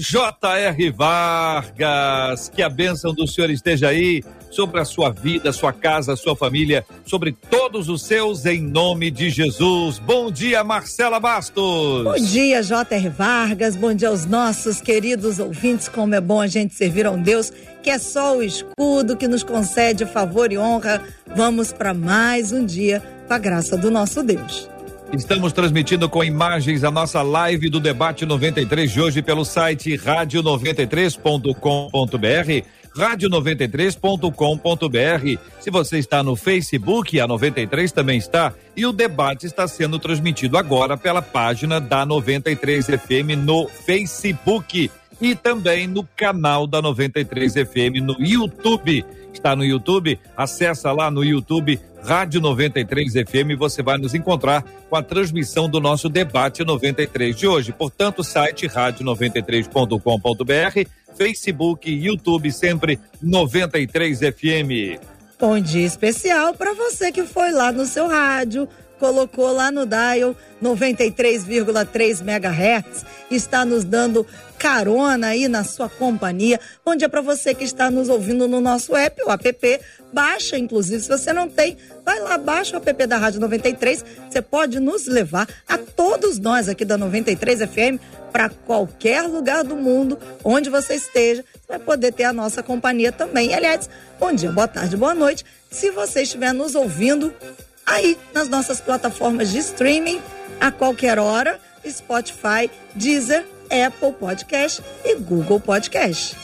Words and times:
J.R. 0.00 0.90
Vargas, 0.92 2.48
que 2.48 2.62
a 2.62 2.70
bênção 2.70 3.12
do 3.12 3.26
Senhor 3.26 3.50
esteja 3.50 3.88
aí 3.88 4.24
sobre 4.50 4.80
a 4.80 4.84
sua 4.84 5.10
vida, 5.10 5.52
sua 5.52 5.74
casa, 5.74 6.16
sua 6.16 6.34
família, 6.34 6.86
sobre 7.04 7.32
todos 7.32 7.90
os 7.90 8.02
seus, 8.02 8.46
em 8.46 8.62
nome 8.62 9.10
de 9.10 9.28
Jesus. 9.28 9.98
Bom 9.98 10.30
dia, 10.30 10.64
Marcela 10.64 11.20
Bastos. 11.20 12.02
Bom 12.02 12.14
dia, 12.14 12.62
J.R. 12.62 13.10
Vargas. 13.10 13.76
Bom 13.76 13.92
dia 13.92 14.08
aos 14.08 14.24
nossos 14.24 14.80
queridos 14.80 15.38
ouvintes. 15.38 15.86
Como 15.86 16.14
é 16.14 16.20
bom 16.20 16.40
a 16.40 16.46
gente 16.46 16.74
servir 16.74 17.04
a 17.04 17.10
um 17.10 17.20
Deus 17.22 17.52
que 17.82 17.90
é 17.90 17.98
só 17.98 18.38
o 18.38 18.42
escudo 18.42 19.18
que 19.18 19.28
nos 19.28 19.42
concede 19.42 20.06
favor 20.06 20.50
e 20.50 20.56
honra. 20.56 21.02
Vamos 21.36 21.74
para 21.74 21.92
mais 21.92 22.52
um 22.52 22.64
dia 22.64 23.02
com 23.28 23.34
a 23.34 23.38
graça 23.38 23.76
do 23.76 23.90
nosso 23.90 24.22
Deus. 24.22 24.70
Estamos 25.12 25.52
transmitindo 25.52 26.08
com 26.08 26.22
imagens 26.22 26.84
a 26.84 26.90
nossa 26.90 27.20
live 27.20 27.68
do 27.68 27.80
debate 27.80 28.24
93 28.24 28.92
de 28.92 29.00
hoje 29.00 29.20
pelo 29.20 29.44
site 29.44 29.96
radio93.com.br 29.96 32.64
rádio93.com.br. 32.96 35.40
Se 35.60 35.70
você 35.70 35.98
está 35.98 36.22
no 36.22 36.36
Facebook, 36.36 37.20
a 37.20 37.26
93 37.26 37.92
também 37.92 38.18
está. 38.18 38.54
E 38.76 38.86
o 38.86 38.92
debate 38.92 39.46
está 39.46 39.66
sendo 39.66 39.98
transmitido 39.98 40.56
agora 40.56 40.96
pela 40.96 41.22
página 41.22 41.80
da 41.80 42.06
93 42.06 42.86
FM 42.86 43.36
no 43.44 43.66
Facebook 43.68 44.90
e 45.20 45.34
também 45.34 45.86
no 45.86 46.04
canal 46.16 46.66
da 46.66 46.80
93 46.80 47.52
FM 47.54 48.00
no 48.02 48.16
YouTube. 48.18 49.04
Está 49.32 49.54
no 49.54 49.64
YouTube? 49.64 50.18
Acessa 50.36 50.90
lá 50.92 51.10
no 51.10 51.24
YouTube 51.24 51.78
Rádio 52.02 52.40
93 52.40 53.12
FM, 53.12 53.58
você 53.58 53.82
vai 53.82 53.98
nos 53.98 54.14
encontrar 54.14 54.64
com 54.88 54.96
a 54.96 55.02
transmissão 55.02 55.68
do 55.68 55.78
nosso 55.80 56.08
debate 56.08 56.64
93 56.64 57.36
de 57.36 57.46
hoje. 57.46 57.72
Portanto, 57.72 58.24
site 58.24 58.66
rádio93.com.br, 58.66 60.88
Facebook, 61.16 61.90
YouTube, 61.90 62.50
sempre 62.50 62.98
93 63.20 64.18
FM. 64.18 64.98
Bom 65.38 65.60
dia 65.60 65.84
especial 65.86 66.54
para 66.54 66.72
você 66.74 67.12
que 67.12 67.24
foi 67.24 67.52
lá 67.52 67.70
no 67.70 67.84
seu 67.86 68.08
rádio, 68.08 68.66
colocou 68.98 69.52
lá 69.52 69.70
no 69.70 69.86
dial 69.86 70.34
93,3 70.62 72.20
MHz, 72.20 73.06
está 73.30 73.64
nos 73.64 73.84
dando 73.84 74.26
carona 74.60 75.28
aí 75.28 75.48
na 75.48 75.64
sua 75.64 75.88
companhia. 75.88 76.60
Bom 76.84 76.94
dia 76.94 77.08
para 77.08 77.22
você 77.22 77.54
que 77.54 77.64
está 77.64 77.90
nos 77.90 78.10
ouvindo 78.10 78.46
no 78.46 78.60
nosso 78.60 78.94
app, 78.94 79.22
o 79.22 79.30
app. 79.30 79.80
Baixa, 80.12 80.58
inclusive, 80.58 81.02
se 81.02 81.08
você 81.08 81.32
não 81.32 81.48
tem, 81.48 81.78
vai 82.04 82.20
lá, 82.20 82.36
baixa 82.36 82.76
o 82.76 82.82
app 82.86 83.06
da 83.06 83.16
Rádio 83.16 83.40
93. 83.40 84.04
Você 84.28 84.42
pode 84.42 84.78
nos 84.78 85.06
levar 85.06 85.48
a 85.66 85.78
todos 85.78 86.38
nós 86.38 86.68
aqui 86.68 86.84
da 86.84 86.98
93 86.98 87.60
FM 87.60 87.98
para 88.30 88.50
qualquer 88.50 89.22
lugar 89.22 89.64
do 89.64 89.74
mundo, 89.74 90.18
onde 90.44 90.68
você 90.68 90.94
esteja, 90.94 91.42
você 91.52 91.66
vai 91.66 91.78
poder 91.78 92.12
ter 92.12 92.24
a 92.24 92.32
nossa 92.32 92.62
companhia 92.62 93.10
também. 93.10 93.54
aliás, 93.54 93.88
bom 94.20 94.30
dia, 94.32 94.52
boa 94.52 94.68
tarde, 94.68 94.94
boa 94.94 95.14
noite. 95.14 95.44
Se 95.70 95.90
você 95.90 96.22
estiver 96.22 96.52
nos 96.52 96.74
ouvindo 96.74 97.34
aí 97.86 98.16
nas 98.34 98.46
nossas 98.46 98.78
plataformas 98.78 99.50
de 99.50 99.58
streaming, 99.58 100.20
a 100.60 100.70
qualquer 100.70 101.18
hora, 101.18 101.58
Spotify, 101.88 102.70
Deezer, 102.94 103.44
Apple 103.70 104.12
Podcast 104.12 104.82
e 105.04 105.16
Google 105.16 105.60
Podcast. 105.60 106.36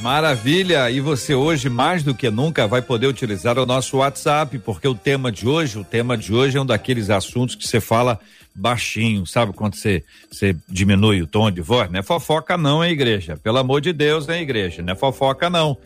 Maravilha! 0.00 0.90
E 0.90 1.00
você 1.00 1.34
hoje, 1.34 1.68
mais 1.68 2.02
do 2.02 2.14
que 2.14 2.30
nunca, 2.30 2.66
vai 2.66 2.80
poder 2.80 3.06
utilizar 3.06 3.58
o 3.58 3.66
nosso 3.66 3.98
WhatsApp, 3.98 4.58
porque 4.60 4.88
o 4.88 4.94
tema 4.94 5.30
de 5.30 5.46
hoje, 5.46 5.78
o 5.78 5.84
tema 5.84 6.16
de 6.16 6.32
hoje 6.32 6.56
é 6.56 6.60
um 6.60 6.64
daqueles 6.64 7.10
assuntos 7.10 7.54
que 7.54 7.68
você 7.68 7.80
fala 7.80 8.18
baixinho, 8.54 9.26
sabe? 9.26 9.52
Quando 9.52 9.74
você, 9.74 10.02
você 10.30 10.56
diminui 10.68 11.20
o 11.20 11.26
tom 11.26 11.50
de 11.50 11.60
voz, 11.60 11.90
não 11.90 12.00
é 12.00 12.02
fofoca 12.02 12.56
não, 12.56 12.82
hein, 12.82 12.92
igreja? 12.92 13.36
Pelo 13.36 13.58
amor 13.58 13.80
de 13.80 13.92
Deus, 13.92 14.28
hein, 14.28 14.42
igreja? 14.42 14.82
Não 14.82 14.92
é 14.92 14.96
fofoca 14.96 15.50
não. 15.50 15.76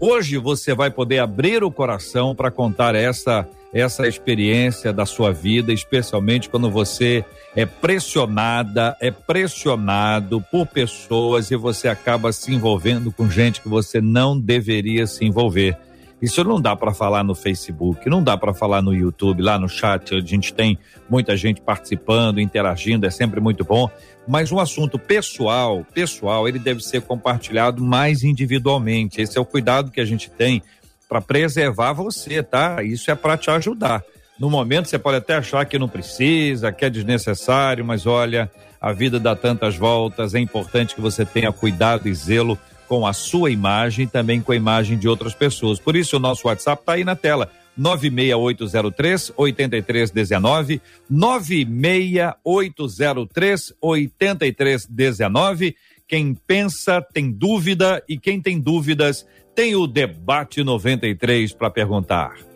Hoje 0.00 0.38
você 0.38 0.74
vai 0.74 0.90
poder 0.90 1.18
abrir 1.18 1.62
o 1.62 1.70
coração 1.70 2.34
para 2.34 2.50
contar 2.50 2.94
essa 2.94 3.46
essa 3.72 4.08
experiência 4.08 4.92
da 4.92 5.06
sua 5.06 5.32
vida, 5.32 5.72
especialmente 5.72 6.48
quando 6.48 6.68
você 6.68 7.24
é 7.54 7.64
pressionada, 7.64 8.96
é 9.00 9.12
pressionado 9.12 10.40
por 10.50 10.66
pessoas 10.66 11.52
e 11.52 11.56
você 11.56 11.86
acaba 11.86 12.32
se 12.32 12.52
envolvendo 12.52 13.12
com 13.12 13.30
gente 13.30 13.60
que 13.60 13.68
você 13.68 14.00
não 14.00 14.38
deveria 14.38 15.06
se 15.06 15.24
envolver. 15.24 15.78
Isso 16.20 16.44
não 16.44 16.60
dá 16.60 16.76
para 16.76 16.92
falar 16.92 17.24
no 17.24 17.34
Facebook, 17.34 18.08
não 18.08 18.22
dá 18.22 18.36
para 18.36 18.52
falar 18.52 18.82
no 18.82 18.94
YouTube, 18.94 19.42
lá 19.42 19.58
no 19.58 19.68
chat, 19.68 20.14
a 20.14 20.20
gente 20.20 20.52
tem 20.52 20.78
muita 21.08 21.34
gente 21.36 21.62
participando, 21.62 22.40
interagindo, 22.40 23.06
é 23.06 23.10
sempre 23.10 23.40
muito 23.40 23.64
bom, 23.64 23.88
mas 24.28 24.52
um 24.52 24.60
assunto 24.60 24.98
pessoal, 24.98 25.84
pessoal, 25.94 26.46
ele 26.46 26.58
deve 26.58 26.82
ser 26.82 27.00
compartilhado 27.02 27.82
mais 27.82 28.22
individualmente. 28.22 29.20
Esse 29.20 29.38
é 29.38 29.40
o 29.40 29.46
cuidado 29.46 29.90
que 29.90 30.00
a 30.00 30.04
gente 30.04 30.30
tem 30.30 30.62
para 31.08 31.20
preservar 31.20 31.94
você, 31.94 32.42
tá? 32.42 32.82
Isso 32.82 33.10
é 33.10 33.14
para 33.14 33.38
te 33.38 33.50
ajudar. 33.50 34.04
No 34.38 34.48
momento 34.48 34.88
você 34.88 34.98
pode 34.98 35.16
até 35.16 35.34
achar 35.34 35.64
que 35.64 35.78
não 35.78 35.88
precisa, 35.88 36.70
que 36.70 36.84
é 36.84 36.90
desnecessário, 36.90 37.84
mas 37.84 38.06
olha, 38.06 38.50
a 38.80 38.92
vida 38.92 39.18
dá 39.18 39.34
tantas 39.34 39.76
voltas, 39.76 40.34
é 40.34 40.38
importante 40.38 40.94
que 40.94 41.00
você 41.00 41.24
tenha 41.24 41.52
cuidado 41.52 42.08
e 42.08 42.14
zelo 42.14 42.58
com 42.90 43.06
a 43.06 43.12
sua 43.12 43.52
imagem 43.52 44.04
e 44.04 44.08
também 44.08 44.40
com 44.40 44.50
a 44.50 44.56
imagem 44.56 44.98
de 44.98 45.06
outras 45.06 45.32
pessoas. 45.32 45.78
Por 45.78 45.94
isso 45.94 46.16
o 46.16 46.18
nosso 46.18 46.48
WhatsApp 46.48 46.82
está 46.82 46.94
aí 46.94 47.04
na 47.04 47.14
tela. 47.14 47.48
96803 47.76 49.32
8319 49.36 50.82
96803 51.08 53.74
8319 53.80 55.76
quem 56.08 56.34
pensa 56.34 57.00
tem 57.00 57.30
dúvida 57.30 58.02
e 58.08 58.18
quem 58.18 58.42
tem 58.42 58.58
dúvidas 58.58 59.24
tem 59.54 59.76
o 59.76 59.86
debate 59.86 60.64
93 60.64 61.52
para 61.52 61.70
perguntar. 61.70 62.49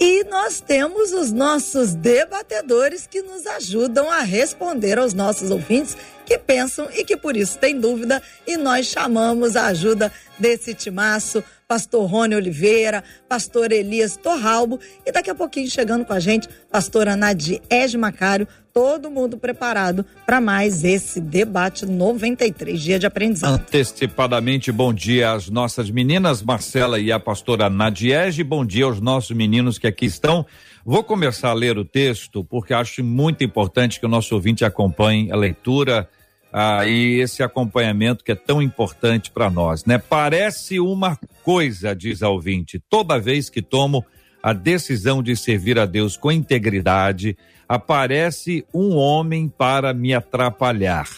E 0.00 0.22
nós 0.24 0.60
temos 0.60 1.12
os 1.12 1.32
nossos 1.32 1.92
debatedores 1.92 3.06
que 3.06 3.20
nos 3.20 3.46
ajudam 3.46 4.08
a 4.08 4.20
responder 4.20 4.96
aos 4.96 5.12
nossos 5.12 5.50
ouvintes 5.50 5.96
que 6.24 6.38
pensam 6.38 6.88
e 6.92 7.04
que 7.04 7.16
por 7.16 7.36
isso 7.36 7.58
têm 7.58 7.80
dúvida. 7.80 8.22
E 8.46 8.56
nós 8.56 8.86
chamamos 8.86 9.56
a 9.56 9.66
ajuda 9.66 10.12
desse 10.38 10.72
timaço 10.72 11.42
pastor 11.66 12.08
Rony 12.08 12.36
Oliveira, 12.36 13.02
pastor 13.28 13.72
Elias 13.72 14.16
Torralbo 14.16 14.78
e 15.04 15.10
daqui 15.10 15.30
a 15.30 15.34
pouquinho 15.34 15.68
chegando 15.68 16.04
com 16.04 16.12
a 16.12 16.20
gente, 16.20 16.48
pastora 16.70 17.16
Nadir 17.16 17.60
Macário, 17.98 18.46
todo 18.78 19.10
mundo 19.10 19.36
preparado 19.36 20.06
para 20.24 20.40
mais 20.40 20.84
esse 20.84 21.20
debate 21.20 21.84
93 21.84 22.80
dia 22.80 22.96
de 22.96 23.06
aprendizado. 23.06 23.54
Antecipadamente, 23.54 24.70
bom 24.70 24.94
dia 24.94 25.32
às 25.32 25.50
nossas 25.50 25.90
meninas, 25.90 26.44
Marcela 26.44 27.00
e 27.00 27.10
a 27.10 27.18
pastora 27.18 27.68
Nadiege, 27.68 28.44
bom 28.44 28.64
dia 28.64 28.84
aos 28.84 29.00
nossos 29.00 29.36
meninos 29.36 29.78
que 29.78 29.88
aqui 29.88 30.06
estão. 30.06 30.46
Vou 30.86 31.02
começar 31.02 31.50
a 31.50 31.54
ler 31.54 31.76
o 31.76 31.84
texto 31.84 32.44
porque 32.44 32.72
acho 32.72 33.02
muito 33.02 33.42
importante 33.42 33.98
que 33.98 34.06
o 34.06 34.08
nosso 34.08 34.32
ouvinte 34.36 34.64
acompanhe 34.64 35.32
a 35.32 35.36
leitura 35.36 36.08
ah, 36.52 36.86
e 36.86 37.18
esse 37.18 37.42
acompanhamento 37.42 38.22
que 38.22 38.30
é 38.30 38.36
tão 38.36 38.62
importante 38.62 39.32
para 39.32 39.50
nós, 39.50 39.84
né? 39.86 39.98
Parece 39.98 40.78
uma 40.78 41.18
coisa, 41.42 41.96
diz 41.96 42.22
a 42.22 42.28
ouvinte, 42.28 42.80
toda 42.88 43.18
vez 43.18 43.50
que 43.50 43.60
tomo 43.60 44.06
a 44.42 44.52
decisão 44.52 45.22
de 45.22 45.36
servir 45.36 45.78
a 45.78 45.86
Deus 45.86 46.16
com 46.16 46.30
integridade, 46.30 47.36
aparece 47.68 48.64
um 48.72 48.94
homem 48.94 49.48
para 49.48 49.92
me 49.92 50.14
atrapalhar. 50.14 51.08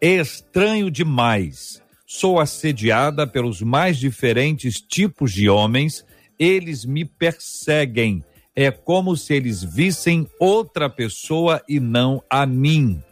É 0.00 0.16
estranho 0.16 0.90
demais. 0.90 1.82
Sou 2.06 2.38
assediada 2.38 3.26
pelos 3.26 3.60
mais 3.60 3.98
diferentes 3.98 4.80
tipos 4.80 5.32
de 5.32 5.48
homens, 5.48 6.04
eles 6.38 6.84
me 6.84 7.04
perseguem. 7.04 8.24
É 8.54 8.70
como 8.70 9.16
se 9.16 9.34
eles 9.34 9.62
vissem 9.62 10.26
outra 10.38 10.88
pessoa 10.88 11.62
e 11.68 11.78
não 11.78 12.22
a 12.30 12.46
mim 12.46 13.02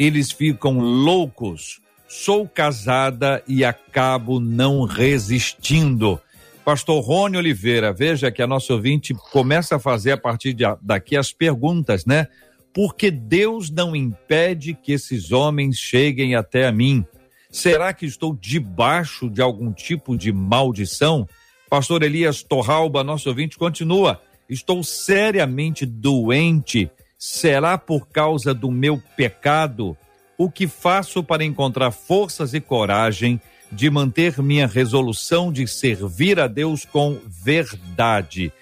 eles 0.00 0.32
ficam 0.32 0.78
loucos. 0.78 1.78
Sou 2.08 2.48
casada 2.48 3.42
e 3.46 3.62
acabo 3.62 4.40
não 4.40 4.84
resistindo. 4.84 6.18
Pastor 6.64 7.02
Rony 7.02 7.36
Oliveira, 7.36 7.92
veja 7.92 8.30
que 8.30 8.42
a 8.42 8.46
nossa 8.46 8.72
ouvinte 8.72 9.14
começa 9.32 9.76
a 9.76 9.78
fazer 9.78 10.12
a 10.12 10.16
partir 10.16 10.52
de, 10.52 10.64
daqui 10.82 11.16
as 11.16 11.32
perguntas, 11.32 12.04
né? 12.04 12.28
Porque 12.72 13.10
Deus 13.10 13.70
não 13.70 13.96
impede 13.96 14.74
que 14.74 14.92
esses 14.92 15.32
homens 15.32 15.76
cheguem 15.76 16.34
até 16.34 16.66
a 16.66 16.72
mim. 16.72 17.04
Será 17.50 17.92
que 17.92 18.06
estou 18.06 18.36
debaixo 18.38 19.28
de 19.28 19.42
algum 19.42 19.72
tipo 19.72 20.16
de 20.16 20.32
maldição? 20.32 21.28
Pastor 21.68 22.02
Elias 22.02 22.42
Torralba, 22.42 23.02
nosso 23.02 23.28
ouvinte, 23.28 23.58
continua. 23.58 24.20
Estou 24.48 24.84
seriamente 24.84 25.84
doente. 25.84 26.90
Será 27.18 27.76
por 27.76 28.08
causa 28.08 28.54
do 28.54 28.70
meu 28.70 29.02
pecado? 29.16 29.96
O 30.38 30.50
que 30.50 30.68
faço 30.68 31.22
para 31.22 31.44
encontrar 31.44 31.90
forças 31.90 32.54
e 32.54 32.60
coragem 32.60 33.40
de 33.72 33.88
manter 33.90 34.42
minha 34.42 34.66
resolução 34.66 35.52
de 35.52 35.66
servir 35.66 36.40
a 36.40 36.46
Deus 36.46 36.84
com 36.84 37.18
verdade? 37.26 38.52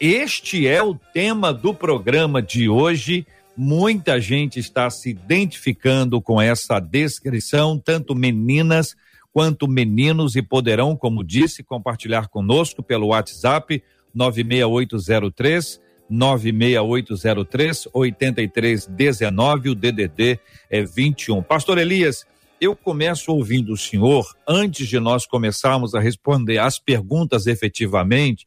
Este 0.00 0.66
é 0.66 0.82
o 0.82 0.94
tema 0.94 1.52
do 1.52 1.72
programa 1.72 2.42
de 2.42 2.68
hoje. 2.68 3.26
Muita 3.56 4.20
gente 4.20 4.58
está 4.58 4.88
se 4.90 5.10
identificando 5.10 6.20
com 6.20 6.40
essa 6.40 6.80
descrição, 6.80 7.78
tanto 7.78 8.14
meninas 8.14 8.96
quanto 9.32 9.66
meninos, 9.66 10.36
e 10.36 10.42
poderão, 10.42 10.96
como 10.96 11.24
disse, 11.24 11.62
compartilhar 11.62 12.28
conosco 12.28 12.82
pelo 12.82 13.08
WhatsApp 13.08 13.82
96803 14.14 15.80
96803 16.08 17.88
8319, 17.92 19.70
o 19.70 19.74
DDD 19.74 20.38
é 20.68 20.82
21. 20.84 21.42
Pastor 21.42 21.78
Elias, 21.78 22.26
eu 22.62 22.76
começo 22.76 23.32
ouvindo 23.32 23.72
o 23.72 23.76
senhor, 23.76 24.24
antes 24.46 24.86
de 24.86 25.00
nós 25.00 25.26
começarmos 25.26 25.96
a 25.96 26.00
responder 26.00 26.58
as 26.58 26.78
perguntas 26.78 27.48
efetivamente, 27.48 28.46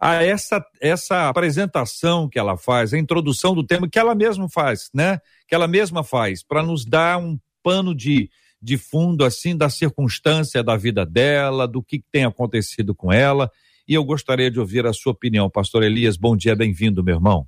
a 0.00 0.14
essa, 0.24 0.60
essa 0.80 1.28
apresentação 1.28 2.28
que 2.28 2.40
ela 2.40 2.56
faz, 2.56 2.92
a 2.92 2.98
introdução 2.98 3.54
do 3.54 3.64
tema 3.64 3.88
que 3.88 4.00
ela 4.00 4.16
mesma 4.16 4.48
faz, 4.48 4.90
né? 4.92 5.20
Que 5.46 5.54
ela 5.54 5.68
mesma 5.68 6.02
faz, 6.02 6.42
para 6.42 6.60
nos 6.60 6.84
dar 6.84 7.18
um 7.18 7.38
pano 7.62 7.94
de, 7.94 8.28
de 8.60 8.76
fundo, 8.76 9.24
assim, 9.24 9.56
da 9.56 9.70
circunstância 9.70 10.60
da 10.64 10.76
vida 10.76 11.06
dela, 11.06 11.68
do 11.68 11.80
que 11.84 12.02
tem 12.10 12.24
acontecido 12.24 12.96
com 12.96 13.12
ela. 13.12 13.48
E 13.86 13.94
eu 13.94 14.02
gostaria 14.02 14.50
de 14.50 14.58
ouvir 14.58 14.84
a 14.86 14.92
sua 14.92 15.12
opinião. 15.12 15.48
Pastor 15.48 15.84
Elias, 15.84 16.16
bom 16.16 16.36
dia, 16.36 16.56
bem-vindo, 16.56 17.04
meu 17.04 17.14
irmão. 17.14 17.46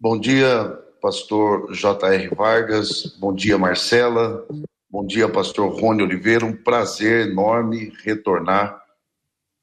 Bom 0.00 0.18
dia, 0.18 0.76
pastor 1.00 1.72
J.R. 1.72 2.34
Vargas. 2.34 3.16
Bom 3.20 3.32
dia, 3.32 3.56
Marcela. 3.56 4.44
Bom 4.92 5.06
dia, 5.06 5.28
pastor 5.28 5.80
Rony 5.80 6.02
Oliveira. 6.02 6.44
Um 6.44 6.56
prazer 6.64 7.28
enorme 7.28 7.92
retornar 8.02 8.82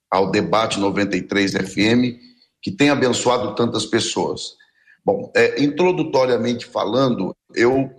ao 0.09 0.31
debate 0.31 0.79
93 0.79 1.51
FM, 1.51 2.18
que 2.62 2.71
tem 2.71 2.89
abençoado 2.89 3.53
tantas 3.53 3.85
pessoas. 3.85 4.56
Bom, 5.03 5.29
é, 5.35 5.62
introdutoriamente 5.62 6.65
falando, 6.65 7.35
eu, 7.53 7.91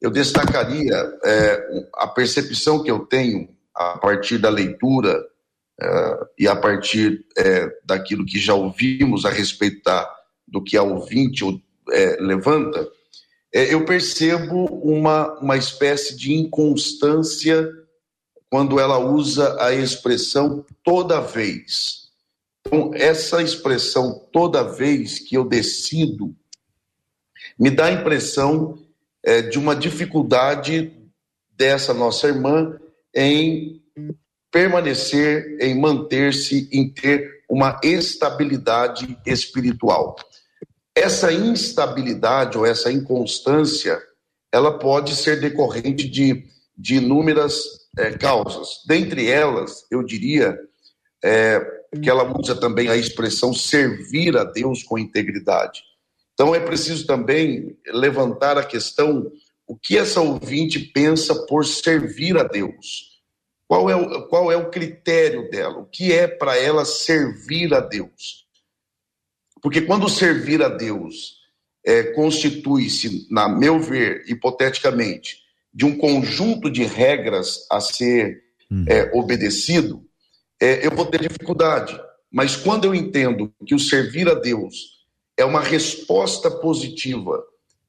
eu 0.00 0.12
destacaria 0.12 0.94
é, 1.24 1.86
a 1.96 2.06
percepção 2.06 2.84
que 2.84 2.90
eu 2.90 3.00
tenho 3.00 3.48
a 3.74 3.98
partir 3.98 4.38
da 4.38 4.48
leitura 4.48 5.20
é, 5.80 6.18
e 6.38 6.46
a 6.46 6.54
partir 6.54 7.26
é, 7.36 7.68
daquilo 7.84 8.24
que 8.24 8.38
já 8.38 8.54
ouvimos 8.54 9.24
a 9.24 9.30
respeito 9.30 9.82
da, 9.82 10.08
do 10.46 10.62
que 10.62 10.76
a 10.76 10.84
ouvinte 10.84 11.44
é, 11.90 12.16
levanta, 12.20 12.88
é, 13.52 13.74
eu 13.74 13.84
percebo 13.84 14.64
uma, 14.82 15.38
uma 15.38 15.56
espécie 15.56 16.16
de 16.16 16.32
inconstância 16.32 17.68
quando 18.48 18.78
ela 18.78 18.98
usa 18.98 19.62
a 19.62 19.72
expressão 19.72 20.64
toda 20.84 21.20
vez. 21.20 22.10
Então, 22.60 22.90
essa 22.94 23.42
expressão 23.42 24.26
toda 24.32 24.62
vez 24.62 25.18
que 25.18 25.36
eu 25.36 25.44
decido 25.44 26.34
me 27.58 27.70
dá 27.70 27.86
a 27.86 27.92
impressão 27.92 28.78
é, 29.22 29.42
de 29.42 29.58
uma 29.58 29.74
dificuldade 29.74 30.92
dessa 31.56 31.92
nossa 31.92 32.28
irmã 32.28 32.78
em 33.14 33.82
permanecer, 34.50 35.58
em 35.60 35.78
manter-se, 35.78 36.68
em 36.72 36.88
ter 36.88 37.44
uma 37.48 37.78
estabilidade 37.82 39.18
espiritual. 39.26 40.16
Essa 41.00 41.32
instabilidade 41.32 42.58
ou 42.58 42.66
essa 42.66 42.92
inconstância, 42.92 43.98
ela 44.52 44.78
pode 44.78 45.16
ser 45.16 45.40
decorrente 45.40 46.06
de, 46.06 46.44
de 46.76 46.96
inúmeras 46.96 47.64
é, 47.96 48.10
causas. 48.10 48.82
Dentre 48.86 49.26
elas, 49.26 49.86
eu 49.90 50.02
diria 50.02 50.58
é, 51.24 51.58
que 52.02 52.10
ela 52.10 52.30
usa 52.38 52.54
também 52.54 52.88
a 52.88 52.96
expressão 52.96 53.54
servir 53.54 54.36
a 54.36 54.44
Deus 54.44 54.82
com 54.82 54.98
integridade. 54.98 55.82
Então 56.34 56.54
é 56.54 56.60
preciso 56.60 57.06
também 57.06 57.78
levantar 57.86 58.58
a 58.58 58.64
questão: 58.64 59.32
o 59.66 59.78
que 59.78 59.96
essa 59.96 60.20
ouvinte 60.20 60.78
pensa 60.78 61.34
por 61.46 61.64
servir 61.64 62.36
a 62.36 62.42
Deus? 62.42 63.22
Qual 63.66 63.88
é 63.88 63.96
o, 63.96 64.28
qual 64.28 64.52
é 64.52 64.56
o 64.56 64.68
critério 64.68 65.48
dela? 65.50 65.78
O 65.78 65.86
que 65.86 66.12
é 66.12 66.28
para 66.28 66.58
ela 66.58 66.84
servir 66.84 67.72
a 67.72 67.80
Deus? 67.80 68.39
Porque 69.62 69.82
quando 69.82 70.08
servir 70.08 70.62
a 70.62 70.68
Deus 70.68 71.40
é, 71.84 72.04
constitui-se, 72.04 73.26
na 73.30 73.48
meu 73.48 73.80
ver, 73.80 74.24
hipoteticamente, 74.26 75.38
de 75.72 75.84
um 75.84 75.96
conjunto 75.96 76.70
de 76.70 76.84
regras 76.84 77.66
a 77.70 77.80
ser 77.80 78.42
hum. 78.70 78.84
é, 78.88 79.10
obedecido, 79.14 80.04
é, 80.60 80.86
eu 80.86 80.90
vou 80.90 81.06
ter 81.06 81.20
dificuldade. 81.20 81.98
Mas 82.30 82.56
quando 82.56 82.84
eu 82.84 82.94
entendo 82.94 83.52
que 83.66 83.74
o 83.74 83.78
servir 83.78 84.28
a 84.28 84.34
Deus 84.34 85.00
é 85.36 85.44
uma 85.44 85.60
resposta 85.60 86.50
positiva 86.50 87.42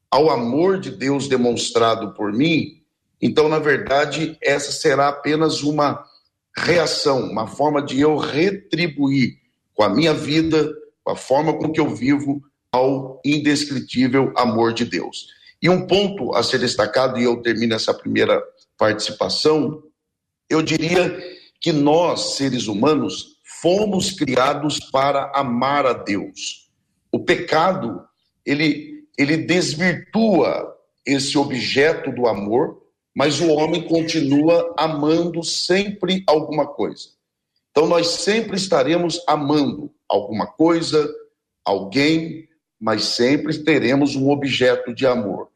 ao 0.09 0.29
amor 0.29 0.79
de 0.79 0.91
Deus 0.91 1.27
demonstrado 1.27 2.13
por 2.13 2.33
mim, 2.33 2.81
então, 3.21 3.47
na 3.47 3.59
verdade, 3.59 4.38
essa 4.41 4.71
será 4.71 5.09
apenas 5.09 5.62
uma 5.62 6.03
reação, 6.57 7.29
uma 7.29 7.47
forma 7.47 7.81
de 7.81 8.00
eu 8.00 8.17
retribuir 8.17 9.38
com 9.74 9.83
a 9.83 9.89
minha 9.89 10.13
vida, 10.13 10.74
a 11.07 11.15
forma 11.15 11.53
com 11.57 11.71
que 11.71 11.80
eu 11.80 11.89
vivo, 11.89 12.42
ao 12.71 13.19
indescritível 13.25 14.31
amor 14.38 14.74
de 14.74 14.86
Deus. 14.86 15.27
E 15.62 15.69
um 15.69 15.86
ponto 15.86 16.33
a 16.33 16.42
ser 16.42 16.59
destacado, 16.59 17.19
e 17.19 17.24
eu 17.24 17.42
termino 17.42 17.75
essa 17.75 17.94
primeira 17.94 18.42
participação, 18.77 19.83
eu 20.50 20.62
diria 20.62 21.18
que 21.59 21.71
nós, 21.71 22.36
seres 22.36 22.68
humanos, 22.68 23.38
fomos 23.62 24.12
criados 24.12 24.80
para 24.80 25.31
amar 25.36 25.86
a 25.86 25.94
Deus. 25.94 26.69
O 27.12 27.19
pecado, 27.19 28.01
ele, 28.45 29.03
ele 29.18 29.38
desvirtua 29.38 30.74
esse 31.06 31.38
objeto 31.38 32.12
do 32.12 32.27
amor 32.27 32.81
mas 33.15 33.42
o 33.42 33.50
homem 33.50 33.83
continua 33.88 34.74
amando 34.77 35.44
sempre 35.44 36.24
alguma 36.25 36.65
coisa. 36.65 37.10
Então 37.71 37.87
nós 37.87 38.07
sempre 38.07 38.57
estaremos 38.57 39.21
amando 39.27 39.91
alguma 40.07 40.45
coisa, 40.45 41.09
alguém, 41.63 42.47
mas 42.79 43.03
sempre 43.03 43.57
teremos 43.63 44.15
um 44.15 44.29
objeto 44.29 44.93
de 44.93 45.07
amor. 45.07 45.47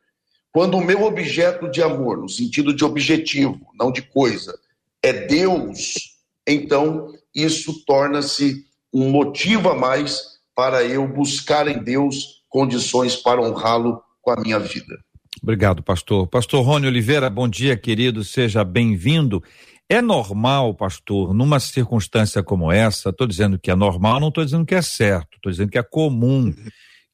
Quando 0.52 0.78
o 0.78 0.84
meu 0.84 1.04
objeto 1.04 1.70
de 1.70 1.84
amor, 1.84 2.18
no 2.18 2.30
sentido 2.30 2.74
de 2.74 2.86
objetivo, 2.86 3.60
não 3.78 3.92
de 3.92 4.02
coisa, 4.02 4.58
é 5.04 5.12
Deus, 5.12 6.16
então 6.48 7.14
isso 7.36 7.84
torna-se 7.86 8.66
um 8.94 9.10
motivo 9.10 9.70
a 9.70 9.76
mais 9.76 10.36
para 10.56 10.86
eu 10.86 11.06
buscar 11.06 11.68
em 11.68 11.84
Deus 11.84 12.44
condições 12.48 13.18
para 13.18 13.42
honrá-lo 13.42 14.02
com 14.22 14.32
a 14.32 14.38
minha 14.38 14.58
vida. 14.58 14.98
Obrigado, 15.44 15.84
pastor. 15.84 16.26
Pastor 16.26 16.64
Rony 16.64 16.88
Oliveira, 16.88 17.30
bom 17.30 17.50
dia, 17.50 17.76
querido, 17.76 18.24
seja 18.24 18.64
bem-vindo. 18.64 19.44
É 19.90 20.02
normal, 20.02 20.74
pastor, 20.74 21.34
numa 21.34 21.60
circunstância 21.60 22.42
como 22.42 22.72
essa, 22.72 23.10
estou 23.10 23.28
dizendo 23.28 23.60
que 23.60 23.70
é 23.70 23.76
normal, 23.76 24.20
não 24.20 24.30
estou 24.30 24.44
dizendo 24.44 24.66
que 24.66 24.74
é 24.74 24.82
certo, 24.82 25.36
estou 25.36 25.52
dizendo 25.52 25.70
que 25.70 25.78
é 25.78 25.84
comum 25.84 26.54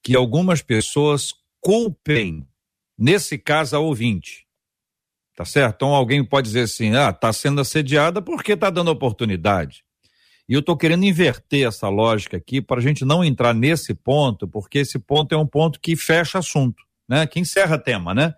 que 0.01 0.16
algumas 0.16 0.62
pessoas 0.62 1.34
culpem, 1.60 2.48
nesse 2.98 3.38
caso, 3.38 3.75
a 3.75 3.80
ouvinte. 3.80 4.48
Tá 5.36 5.44
certo? 5.44 5.75
Então 5.75 5.90
alguém 5.90 6.24
pode 6.24 6.48
dizer 6.48 6.62
assim: 6.62 6.96
ah, 6.96 7.10
está 7.10 7.32
sendo 7.34 7.62
assediada 7.62 8.22
porque 8.22 8.54
está 8.54 8.70
dando 8.70 8.92
oportunidade. 8.92 9.84
E 10.48 10.54
eu 10.54 10.60
estou 10.60 10.78
querendo 10.78 11.06
inverter 11.06 11.68
essa 11.68 11.88
lógica 11.90 12.38
aqui 12.38 12.62
para 12.62 12.80
a 12.80 12.84
gente 12.84 13.06
não 13.06 13.24
entrar 13.24 13.54
nesse 13.54 13.94
ponto, 13.94 14.48
porque 14.48 14.80
esse 14.80 15.00
ponto 15.00 15.34
é 15.34 15.38
um 15.38 15.48
ponto 15.48 15.80
que 15.80 15.96
fecha 15.96 16.40
assunto 16.40 16.84
né? 17.12 17.28
Que 17.28 17.42
encerra 17.42 17.78
tema, 17.78 18.13
né? 18.13 18.34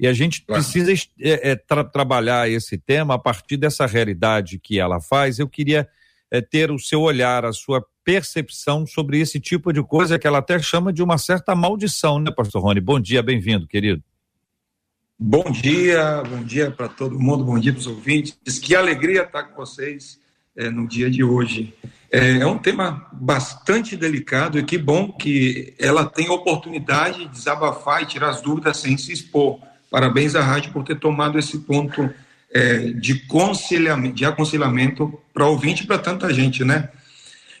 E 0.00 0.06
a 0.06 0.14
gente 0.14 0.42
claro. 0.46 0.62
precisa 0.62 0.90
é, 1.20 1.50
é, 1.50 1.56
tra 1.56 1.84
trabalhar 1.84 2.48
esse 2.48 2.78
tema 2.78 3.14
a 3.14 3.18
partir 3.18 3.58
dessa 3.58 3.84
realidade 3.84 4.58
que 4.58 4.80
ela 4.80 4.98
faz. 4.98 5.38
Eu 5.38 5.46
queria 5.46 5.86
é, 6.30 6.40
ter 6.40 6.70
o 6.70 6.78
seu 6.78 7.02
olhar, 7.02 7.44
a 7.44 7.52
sua 7.52 7.84
percepção 8.02 8.86
sobre 8.86 9.20
esse 9.20 9.38
tipo 9.38 9.70
de 9.74 9.82
coisa 9.82 10.18
que 10.18 10.26
ela 10.26 10.38
até 10.38 10.58
chama 10.58 10.90
de 10.90 11.02
uma 11.02 11.18
certa 11.18 11.54
maldição, 11.54 12.18
né, 12.18 12.32
Pastor 12.34 12.62
Rony? 12.62 12.80
Bom 12.80 12.98
dia, 12.98 13.22
bem-vindo, 13.22 13.66
querido. 13.66 14.02
Bom 15.18 15.44
dia, 15.50 16.22
bom 16.26 16.42
dia 16.42 16.70
para 16.70 16.88
todo 16.88 17.20
mundo, 17.20 17.44
bom 17.44 17.58
dia 17.58 17.70
para 17.70 17.80
os 17.80 17.86
ouvintes. 17.86 18.38
Que 18.58 18.74
alegria 18.74 19.24
estar 19.24 19.42
com 19.42 19.54
vocês 19.54 20.18
é, 20.56 20.70
no 20.70 20.88
dia 20.88 21.10
de 21.10 21.22
hoje. 21.22 21.74
É, 22.10 22.38
é, 22.38 22.46
um 22.46 22.56
tema 22.56 23.06
bastante 23.12 23.98
delicado 23.98 24.58
e 24.58 24.64
que 24.64 24.78
bom 24.78 25.12
que 25.12 25.74
ela 25.78 26.06
tem 26.06 26.30
oportunidade 26.30 27.18
de 27.18 27.28
desabafar 27.28 28.02
e 28.02 28.06
tirar 28.06 28.30
as 28.30 28.40
dúvidas 28.40 28.78
sem 28.78 28.96
se 28.96 29.12
expor. 29.12 29.60
Parabéns 29.90 30.34
à 30.34 30.42
rádio 30.42 30.72
por 30.72 30.84
ter 30.84 30.98
tomado 30.98 31.38
esse 31.38 31.58
ponto 31.58 32.08
é, 32.52 32.78
de, 32.92 33.22
de 34.14 34.24
aconselhamento 34.24 35.20
para 35.34 35.46
ouvinte 35.46 35.84
e 35.84 35.86
para 35.86 35.98
tanta 35.98 36.32
gente, 36.32 36.64
né? 36.64 36.88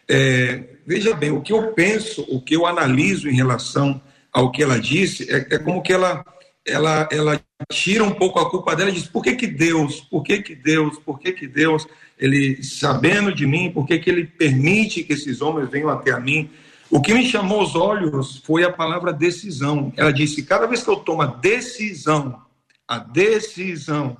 É, 0.08 0.64
veja 0.86 1.14
bem, 1.14 1.30
o 1.30 1.40
que 1.40 1.52
eu 1.52 1.72
penso, 1.72 2.24
o 2.28 2.40
que 2.40 2.54
eu 2.54 2.66
analiso 2.66 3.28
em 3.28 3.34
relação 3.34 4.00
ao 4.32 4.50
que 4.50 4.62
ela 4.62 4.78
disse, 4.78 5.30
é, 5.30 5.54
é 5.54 5.58
como 5.58 5.82
que 5.82 5.92
ela, 5.92 6.24
ela, 6.66 7.08
ela 7.12 7.40
tira 7.70 8.04
um 8.04 8.12
pouco 8.12 8.38
a 8.38 8.50
culpa 8.50 8.74
dela 8.74 8.90
e 8.90 8.94
diz, 8.94 9.06
por 9.06 9.22
que 9.22 9.34
que 9.34 9.46
Deus, 9.46 10.00
por 10.00 10.22
que 10.22 10.42
que 10.42 10.54
Deus, 10.54 10.98
por 10.98 11.18
que 11.18 11.32
que 11.32 11.46
Deus, 11.46 11.86
ele 12.18 12.62
sabendo 12.62 13.34
de 13.34 13.46
mim, 13.46 13.70
por 13.70 13.86
que 13.86 13.98
que 13.98 14.10
ele 14.10 14.24
permite 14.24 15.02
que 15.04 15.12
esses 15.12 15.40
homens 15.40 15.70
venham 15.70 15.88
até 15.88 16.10
a 16.10 16.20
mim? 16.20 16.50
O 16.90 17.00
que 17.00 17.14
me 17.14 17.24
chamou 17.24 17.62
os 17.62 17.76
olhos 17.76 18.38
foi 18.38 18.64
a 18.64 18.72
palavra 18.72 19.12
decisão. 19.12 19.92
Ela 19.96 20.12
disse, 20.12 20.42
cada 20.42 20.66
vez 20.66 20.82
que 20.82 20.90
eu 20.90 20.96
tomo 20.96 21.22
a 21.22 21.26
decisão, 21.26 22.42
a 22.86 22.98
decisão, 22.98 24.16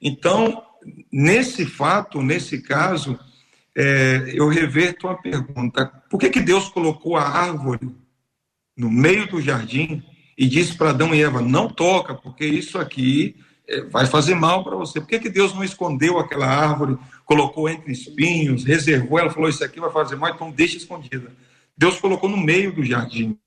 então, 0.00 0.62
nesse 1.12 1.66
fato, 1.66 2.22
nesse 2.22 2.62
caso, 2.62 3.18
é, 3.76 4.32
eu 4.32 4.48
reverto 4.48 5.08
a 5.08 5.14
pergunta: 5.14 5.86
por 6.08 6.18
que, 6.18 6.30
que 6.30 6.40
Deus 6.40 6.68
colocou 6.68 7.16
a 7.16 7.28
árvore 7.28 7.90
no 8.76 8.90
meio 8.90 9.26
do 9.26 9.40
jardim 9.40 10.02
e 10.36 10.46
disse 10.46 10.76
para 10.76 10.90
Adão 10.90 11.14
e 11.14 11.22
Eva: 11.22 11.40
não 11.40 11.68
toca, 11.68 12.14
porque 12.14 12.46
isso 12.46 12.78
aqui 12.78 13.36
é, 13.66 13.82
vai 13.82 14.06
fazer 14.06 14.34
mal 14.34 14.62
para 14.62 14.76
você? 14.76 15.00
Por 15.00 15.08
que, 15.08 15.18
que 15.18 15.28
Deus 15.28 15.52
não 15.52 15.64
escondeu 15.64 16.18
aquela 16.18 16.46
árvore, 16.46 16.96
colocou 17.24 17.68
entre 17.68 17.92
espinhos, 17.92 18.64
reservou? 18.64 19.18
Ela 19.18 19.30
falou: 19.30 19.48
isso 19.48 19.64
aqui 19.64 19.80
vai 19.80 19.90
fazer 19.90 20.16
mal, 20.16 20.30
então 20.30 20.50
deixa 20.50 20.76
escondida. 20.76 21.32
Deus 21.78 22.00
colocou 22.00 22.28
no 22.28 22.36
meio 22.36 22.72
do 22.72 22.82
jardim. 22.82 23.38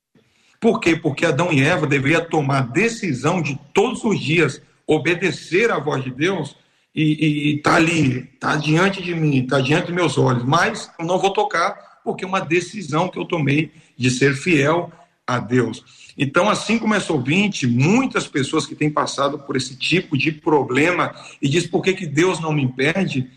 Por 0.58 0.80
quê? 0.80 0.96
Porque 0.96 1.26
Adão 1.26 1.52
e 1.52 1.62
Eva 1.62 1.86
deveriam 1.86 2.24
tomar 2.24 2.62
decisão 2.62 3.42
de 3.42 3.60
todos 3.74 4.06
os 4.06 4.18
dias 4.18 4.62
obedecer 4.88 5.70
à 5.70 5.78
voz 5.78 6.04
de 6.04 6.12
Deus 6.12 6.56
e 6.96 7.56
está 7.56 7.76
ali, 7.76 8.30
está 8.34 8.56
diante 8.56 9.02
de 9.02 9.14
mim, 9.14 9.44
está 9.44 9.60
diante 9.60 9.88
dos 9.88 9.96
meus 9.96 10.18
olhos, 10.18 10.44
mas 10.44 10.92
eu 11.00 11.06
não 11.06 11.20
vou 11.20 11.32
tocar 11.32 12.02
porque 12.04 12.24
é 12.24 12.28
uma 12.28 12.42
decisão 12.42 13.08
que 13.08 13.20
eu 13.20 13.26
tomei 13.26 13.72
de 13.98 14.10
ser 14.10 14.34
fiel 14.34 14.92
a 15.26 15.40
Deus. 15.40 15.84
Então, 16.18 16.50
assim 16.50 16.78
como 16.78 16.94
essa 16.94 17.14
ouvinte, 17.14 17.66
muitas 17.66 18.28
pessoas 18.28 18.66
que 18.66 18.76
têm 18.76 18.90
passado 18.90 19.40
por 19.40 19.56
esse 19.56 19.76
tipo 19.76 20.18
de 20.18 20.32
problema 20.32 21.14
e 21.42 21.48
diz 21.48 21.66
por 21.66 21.82
que, 21.82 21.94
que 21.94 22.06
Deus 22.06 22.40
não 22.40 22.52
me 22.52 22.64
impede, 22.64 23.30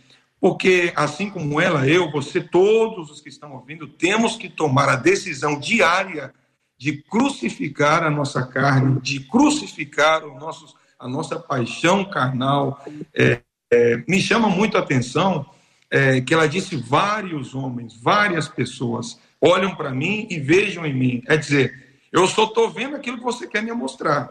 porque 0.44 0.92
assim 0.94 1.30
como 1.30 1.58
ela, 1.58 1.88
eu, 1.88 2.10
você, 2.10 2.38
todos 2.38 3.10
os 3.10 3.18
que 3.18 3.30
estão 3.30 3.54
ouvindo, 3.54 3.88
temos 3.88 4.36
que 4.36 4.46
tomar 4.46 4.90
a 4.90 4.94
decisão 4.94 5.58
diária 5.58 6.34
de 6.76 7.02
crucificar 7.02 8.02
a 8.02 8.10
nossa 8.10 8.46
carne, 8.46 9.00
de 9.00 9.20
crucificar 9.20 10.22
os 10.22 10.38
nossos 10.38 10.74
a 10.98 11.08
nossa 11.08 11.38
paixão 11.40 12.04
carnal. 12.04 12.84
É, 13.14 13.40
é, 13.72 14.04
me 14.06 14.20
chama 14.20 14.50
muito 14.50 14.76
a 14.76 14.80
atenção 14.80 15.46
é, 15.90 16.20
que 16.20 16.34
ela 16.34 16.46
disse 16.46 16.76
vários 16.76 17.54
homens, 17.54 17.96
várias 17.98 18.46
pessoas 18.46 19.18
olham 19.40 19.74
para 19.74 19.92
mim 19.92 20.26
e 20.28 20.38
vejam 20.38 20.84
em 20.84 20.92
mim. 20.92 21.22
É 21.26 21.38
dizer, 21.38 21.72
eu 22.12 22.26
só 22.26 22.44
estou 22.44 22.68
vendo 22.68 22.96
aquilo 22.96 23.16
que 23.16 23.24
você 23.24 23.46
quer 23.46 23.62
me 23.62 23.72
mostrar. 23.72 24.30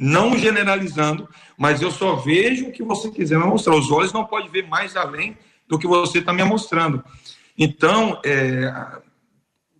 Não 0.00 0.38
generalizando, 0.38 1.28
mas 1.58 1.82
eu 1.82 1.90
só 1.90 2.16
vejo 2.16 2.68
o 2.68 2.72
que 2.72 2.82
você 2.82 3.10
quiser 3.10 3.38
me 3.38 3.44
mostrar. 3.44 3.74
Os 3.74 3.90
olhos 3.90 4.14
não 4.14 4.24
podem 4.24 4.50
ver 4.50 4.66
mais 4.66 4.96
além 4.96 5.36
do 5.70 5.78
que 5.78 5.86
você 5.86 6.18
está 6.18 6.32
me 6.32 6.42
mostrando. 6.42 7.02
Então, 7.56 8.20
é, 8.24 8.72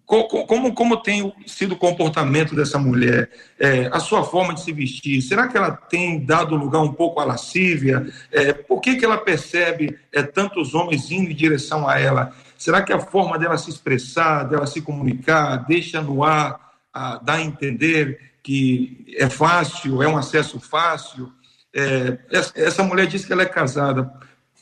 como, 0.06 0.75
como 0.75 0.97
tem 0.97 1.32
sido 1.47 1.73
o 1.75 1.78
comportamento 1.78 2.54
dessa 2.54 2.78
mulher? 2.78 3.30
É, 3.59 3.88
a 3.92 4.00
sua 4.00 4.25
forma 4.25 4.52
de 4.52 4.61
se 4.61 4.73
vestir? 4.73 5.23
Será 5.23 5.47
que 5.47 5.56
ela 5.56 5.70
tem 5.70 6.25
dado 6.25 6.56
lugar 6.56 6.80
um 6.80 6.92
pouco 6.92 7.20
à 7.20 7.25
lascívia? 7.25 8.09
É, 8.32 8.52
por 8.52 8.80
que, 8.80 8.97
que 8.97 9.04
ela 9.04 9.18
percebe 9.18 9.97
é, 10.12 10.23
tantos 10.23 10.75
homens 10.75 11.11
indo 11.12 11.30
em 11.30 11.35
direção 11.35 11.88
a 11.88 11.99
ela? 11.99 12.32
Será 12.59 12.82
que 12.82 12.92
a 12.92 12.99
forma 12.99 13.38
dela 13.38 13.56
se 13.56 13.70
expressar, 13.70 14.44
dela 14.44 14.66
se 14.66 14.82
comunicar, 14.82 15.59
deixa 15.59 16.02
no 16.02 16.25
ar, 16.25 16.73
a, 16.92 17.18
dá 17.18 17.35
a 17.35 17.42
entender 17.42 18.32
que 18.42 19.14
é 19.16 19.30
fácil, 19.30 20.02
é 20.02 20.09
um 20.09 20.16
acesso 20.16 20.59
fácil? 20.59 21.32
É, 21.73 22.18
essa 22.56 22.82
mulher 22.82 23.06
diz 23.06 23.25
que 23.25 23.32
ela 23.32 23.42
é 23.42 23.47
casada. 23.47 24.12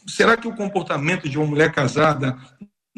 Será 0.09 0.37
que 0.37 0.49
o 0.49 0.57
comportamento 0.57 1.29
de 1.29 1.39
uma 1.39 1.47
mulher 1.47 1.71
casada 1.71 2.37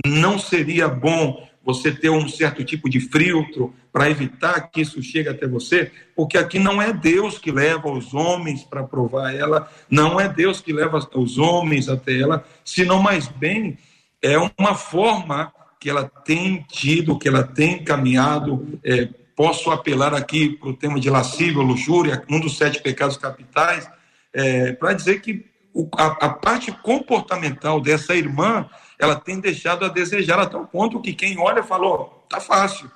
não 0.07 0.39
seria 0.39 0.89
bom 0.89 1.47
você 1.63 1.93
ter 1.93 2.09
um 2.09 2.29
certo 2.29 2.65
tipo 2.65 2.89
de 2.89 3.01
filtro 3.01 3.75
para 3.93 4.09
evitar 4.09 4.71
que 4.71 4.81
isso 4.81 5.03
chegue 5.03 5.29
até 5.29 5.47
você, 5.47 5.91
porque 6.17 6.39
aqui 6.39 6.59
não 6.59 6.81
é 6.81 6.93
Deus 6.93 7.39
que 7.39 7.51
leva 7.51 7.91
os 7.91 8.15
homens 8.15 8.65
para 8.65 8.85
provar 8.85 9.35
ela, 9.35 9.71
não 9.91 10.19
é 10.19 10.29
Deus 10.29 10.61
que 10.61 10.73
leva 10.73 10.99
os 11.15 11.37
homens 11.37 11.89
até 11.89 12.19
ela, 12.19 12.45
senão 12.65 13.03
mais 13.03 13.29
bem 13.29 13.77
é 14.23 14.39
uma 14.59 14.75
forma 14.75 15.53
que 15.79 15.91
ela 15.91 16.05
tem 16.25 16.65
tido, 16.71 17.19
que 17.19 17.27
ela 17.27 17.43
tem 17.43 17.83
caminhado. 17.83 18.79
É, 18.85 19.09
posso 19.35 19.71
apelar 19.71 20.15
aqui 20.15 20.51
para 20.51 20.69
o 20.69 20.77
tema 20.77 21.01
de 21.01 21.09
lascívia, 21.09 21.63
luxúria, 21.63 22.23
um 22.29 22.39
dos 22.39 22.59
sete 22.59 22.83
pecados 22.83 23.17
capitais, 23.17 23.89
é, 24.33 24.73
para 24.75 24.93
dizer 24.93 25.21
que 25.23 25.50
a, 25.97 26.07
a 26.07 26.29
parte 26.31 26.73
comportamental 26.73 27.81
dessa 27.81 28.15
irmã 28.15 28.69
ela 28.99 29.17
tem 29.17 29.41
deixado 29.41 29.85
a 29.85 29.89
desejar 29.89 30.39
a 30.39 30.47
tal 30.47 30.67
ponto 30.67 31.01
que 31.01 31.15
quem 31.15 31.39
olha 31.39 31.63
falou, 31.63 32.25
tá 32.29 32.41
fácil. 32.41 32.91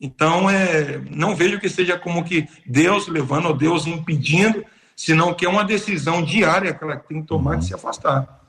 Então, 0.00 0.48
é, 0.48 1.00
não 1.10 1.34
vejo 1.34 1.60
que 1.60 1.68
seja 1.68 1.98
como 1.98 2.24
que 2.24 2.48
Deus 2.66 3.06
levando 3.06 3.46
ou 3.46 3.56
Deus 3.56 3.86
impedindo, 3.86 4.64
senão 4.96 5.34
que 5.34 5.44
é 5.44 5.48
uma 5.48 5.64
decisão 5.64 6.22
diária 6.22 6.74
que 6.74 6.82
ela 6.82 6.96
tem 6.96 7.20
que 7.20 7.26
tomar 7.26 7.56
de 7.56 7.66
se 7.66 7.74
afastar. 7.74 8.40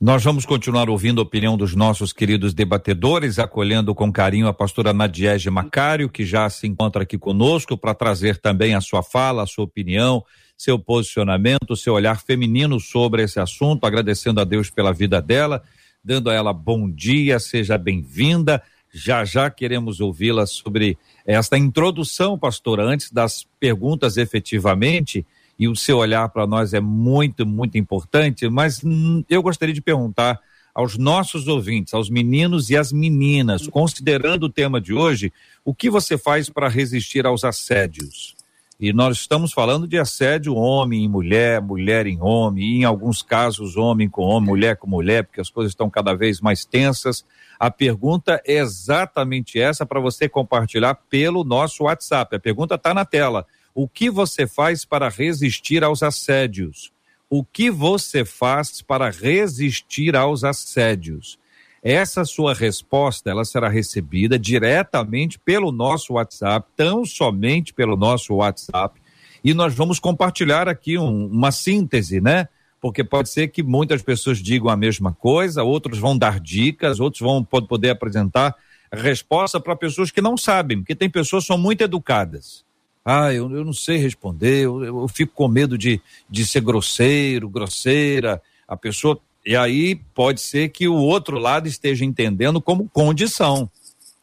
Nós 0.00 0.22
vamos 0.22 0.44
continuar 0.44 0.90
ouvindo 0.90 1.20
a 1.20 1.24
opinião 1.24 1.56
dos 1.56 1.74
nossos 1.74 2.12
queridos 2.12 2.52
debatedores, 2.52 3.38
acolhendo 3.38 3.94
com 3.94 4.12
carinho 4.12 4.46
a 4.46 4.52
pastora 4.52 4.92
Nadiege 4.92 5.48
Macário, 5.48 6.10
que 6.10 6.24
já 6.24 6.50
se 6.50 6.66
encontra 6.66 7.02
aqui 7.02 7.16
conosco, 7.16 7.78
para 7.78 7.94
trazer 7.94 8.36
também 8.36 8.74
a 8.74 8.80
sua 8.80 9.02
fala, 9.02 9.42
a 9.42 9.46
sua 9.46 9.64
opinião, 9.64 10.22
seu 10.56 10.78
posicionamento, 10.78 11.76
seu 11.76 11.94
olhar 11.94 12.20
feminino 12.20 12.80
sobre 12.80 13.22
esse 13.22 13.38
assunto, 13.38 13.84
agradecendo 13.84 14.40
a 14.40 14.44
Deus 14.44 14.70
pela 14.70 14.92
vida 14.92 15.20
dela 15.20 15.62
dando 16.06 16.30
a 16.30 16.34
ela 16.34 16.52
bom 16.52 16.88
dia, 16.88 17.40
seja 17.40 17.76
bem-vinda. 17.76 18.62
Já 18.94 19.24
já 19.24 19.50
queremos 19.50 19.98
ouvi-la 20.00 20.46
sobre 20.46 20.96
esta 21.26 21.58
introdução, 21.58 22.38
pastora, 22.38 22.84
antes 22.84 23.10
das 23.10 23.44
perguntas 23.58 24.16
efetivamente, 24.16 25.26
e 25.58 25.66
o 25.66 25.74
seu 25.74 25.98
olhar 25.98 26.28
para 26.28 26.46
nós 26.46 26.72
é 26.72 26.78
muito, 26.78 27.44
muito 27.44 27.76
importante, 27.76 28.48
mas 28.48 28.84
hum, 28.84 29.24
eu 29.28 29.42
gostaria 29.42 29.74
de 29.74 29.80
perguntar 29.80 30.38
aos 30.72 30.96
nossos 30.96 31.48
ouvintes, 31.48 31.92
aos 31.92 32.08
meninos 32.08 32.70
e 32.70 32.76
às 32.76 32.92
meninas, 32.92 33.66
considerando 33.66 34.44
o 34.44 34.50
tema 34.50 34.80
de 34.80 34.94
hoje, 34.94 35.32
o 35.64 35.74
que 35.74 35.90
você 35.90 36.16
faz 36.16 36.48
para 36.48 36.68
resistir 36.68 37.26
aos 37.26 37.42
assédios? 37.42 38.36
E 38.78 38.92
nós 38.92 39.16
estamos 39.16 39.54
falando 39.54 39.88
de 39.88 39.98
assédio 39.98 40.54
homem 40.54 41.04
em 41.04 41.08
mulher, 41.08 41.62
mulher 41.62 42.06
em 42.06 42.20
homem, 42.20 42.62
e 42.62 42.80
em 42.80 42.84
alguns 42.84 43.22
casos 43.22 43.74
homem 43.74 44.06
com 44.06 44.20
homem, 44.20 44.50
mulher 44.50 44.76
com 44.76 44.86
mulher, 44.86 45.24
porque 45.24 45.40
as 45.40 45.48
coisas 45.48 45.72
estão 45.72 45.88
cada 45.88 46.14
vez 46.14 46.42
mais 46.42 46.66
tensas. 46.66 47.24
A 47.58 47.70
pergunta 47.70 48.40
é 48.46 48.58
exatamente 48.58 49.58
essa 49.58 49.86
para 49.86 49.98
você 49.98 50.28
compartilhar 50.28 50.94
pelo 51.08 51.42
nosso 51.42 51.84
WhatsApp. 51.84 52.36
A 52.36 52.40
pergunta 52.40 52.74
está 52.74 52.92
na 52.92 53.06
tela. 53.06 53.46
O 53.74 53.88
que 53.88 54.10
você 54.10 54.46
faz 54.46 54.84
para 54.84 55.08
resistir 55.08 55.82
aos 55.82 56.02
assédios? 56.02 56.92
O 57.30 57.42
que 57.42 57.70
você 57.70 58.26
faz 58.26 58.82
para 58.82 59.10
resistir 59.10 60.14
aos 60.14 60.44
assédios? 60.44 61.38
Essa 61.88 62.24
sua 62.24 62.52
resposta, 62.52 63.30
ela 63.30 63.44
será 63.44 63.68
recebida 63.68 64.36
diretamente 64.36 65.38
pelo 65.38 65.70
nosso 65.70 66.14
WhatsApp, 66.14 66.66
tão 66.74 67.04
somente 67.04 67.72
pelo 67.72 67.96
nosso 67.96 68.34
WhatsApp, 68.34 69.00
e 69.44 69.54
nós 69.54 69.72
vamos 69.72 70.00
compartilhar 70.00 70.68
aqui 70.68 70.98
um, 70.98 71.26
uma 71.26 71.52
síntese, 71.52 72.20
né? 72.20 72.48
Porque 72.80 73.04
pode 73.04 73.28
ser 73.28 73.46
que 73.52 73.62
muitas 73.62 74.02
pessoas 74.02 74.38
digam 74.38 74.68
a 74.68 74.76
mesma 74.76 75.12
coisa, 75.12 75.62
outros 75.62 76.00
vão 76.00 76.18
dar 76.18 76.40
dicas, 76.40 76.98
outros 76.98 77.20
vão 77.20 77.44
poder 77.44 77.90
apresentar 77.90 78.56
resposta 78.92 79.60
para 79.60 79.76
pessoas 79.76 80.10
que 80.10 80.20
não 80.20 80.36
sabem, 80.36 80.78
porque 80.78 80.96
tem 80.96 81.08
pessoas 81.08 81.44
que 81.44 81.48
são 81.48 81.58
muito 81.58 81.84
educadas. 81.84 82.64
Ah, 83.04 83.32
eu, 83.32 83.48
eu 83.54 83.64
não 83.64 83.72
sei 83.72 83.98
responder, 83.98 84.64
eu, 84.64 84.82
eu 84.82 85.06
fico 85.06 85.32
com 85.32 85.46
medo 85.46 85.78
de, 85.78 86.00
de 86.28 86.44
ser 86.44 86.62
grosseiro, 86.62 87.48
grosseira. 87.48 88.42
A 88.66 88.76
pessoa 88.76 89.20
e 89.46 89.56
aí 89.56 89.94
pode 89.94 90.40
ser 90.40 90.70
que 90.70 90.88
o 90.88 90.96
outro 90.96 91.38
lado 91.38 91.68
esteja 91.68 92.04
entendendo 92.04 92.60
como 92.60 92.88
condição, 92.88 93.70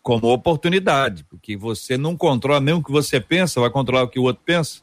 como 0.02 0.28
oportunidade, 0.28 1.24
porque 1.24 1.56
você 1.56 1.98
não 1.98 2.18
controla 2.18 2.60
nem 2.60 2.74
o 2.74 2.84
que 2.84 2.92
você 2.92 3.22
pensa, 3.22 3.62
vai 3.62 3.70
controlar 3.70 4.04
o 4.04 4.10
que 4.10 4.20
o 4.20 4.24
outro 4.24 4.44
pensa. 4.46 4.82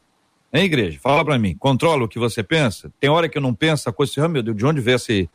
Hein, 0.51 0.63
igreja? 0.63 0.99
Fala 0.99 1.23
para 1.23 1.37
mim, 1.37 1.55
controla 1.55 2.03
o 2.03 2.07
que 2.07 2.17
você 2.17 2.41
pensa? 2.41 2.91
Tem 2.99 3.07
hora 3.07 3.29
que 3.29 3.37
eu 3.37 3.41
não 3.41 3.53
penso, 3.53 3.87
a 3.87 3.93
coisa 3.93 4.25
oh, 4.25 4.27
meu 4.27 4.41
Deus, 4.41 4.57
de 4.57 4.65
onde 4.65 4.81
vem 4.81 4.95
esse... 4.95 5.29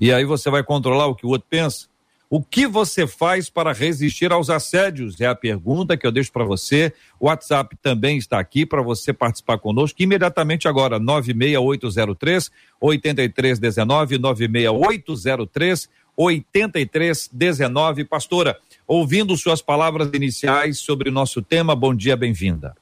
E 0.00 0.12
aí 0.12 0.24
você 0.24 0.50
vai 0.50 0.64
controlar 0.64 1.06
o 1.06 1.14
que 1.14 1.24
o 1.24 1.28
outro 1.28 1.46
pensa? 1.48 1.86
O 2.30 2.42
que 2.42 2.66
você 2.66 3.06
faz 3.06 3.48
para 3.48 3.72
resistir 3.72 4.32
aos 4.32 4.50
assédios? 4.50 5.18
É 5.18 5.26
a 5.26 5.34
pergunta 5.34 5.96
que 5.96 6.06
eu 6.06 6.12
deixo 6.12 6.30
para 6.30 6.44
você. 6.44 6.92
O 7.18 7.26
WhatsApp 7.26 7.74
também 7.80 8.18
está 8.18 8.38
aqui 8.38 8.66
para 8.66 8.82
você 8.82 9.14
participar 9.14 9.56
conosco 9.56 10.02
imediatamente 10.02 10.68
agora, 10.68 10.98
96803 10.98 12.50
8319 12.78 14.18
96803 14.18 15.88
8319. 16.14 18.04
Pastora, 18.04 18.60
ouvindo 18.86 19.34
suas 19.34 19.62
palavras 19.62 20.10
iniciais 20.12 20.78
sobre 20.78 21.08
o 21.08 21.12
nosso 21.12 21.40
tema, 21.40 21.74
bom 21.74 21.94
dia, 21.94 22.14
bem-vinda. 22.14 22.76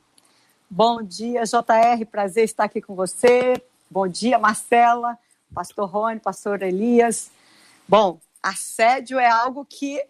Bom 0.69 1.01
dia, 1.01 1.45
JR, 1.45 2.05
prazer 2.11 2.43
estar 2.43 2.65
aqui 2.65 2.81
com 2.81 2.97
você. 2.97 3.63
Bom 3.89 4.09
dia, 4.09 4.41
Marcela, 4.41 5.17
pastor 5.55 5.89
Rony, 5.89 6.19
pastor 6.19 6.63
Elias. 6.63 7.31
Bom, 7.89 8.19
assédio 8.49 9.19
é 9.19 9.29
algo 9.29 9.65
que 9.65 10.05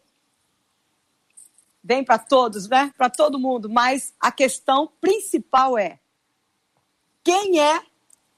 vem 1.82 2.04
para 2.04 2.18
todos, 2.18 2.68
né? 2.68 2.92
Para 2.96 3.08
todo 3.08 3.38
mundo, 3.38 3.68
mas 3.68 4.14
a 4.20 4.32
questão 4.32 4.90
principal 5.00 5.78
é 5.78 5.98
quem 7.22 7.60
é 7.60 7.80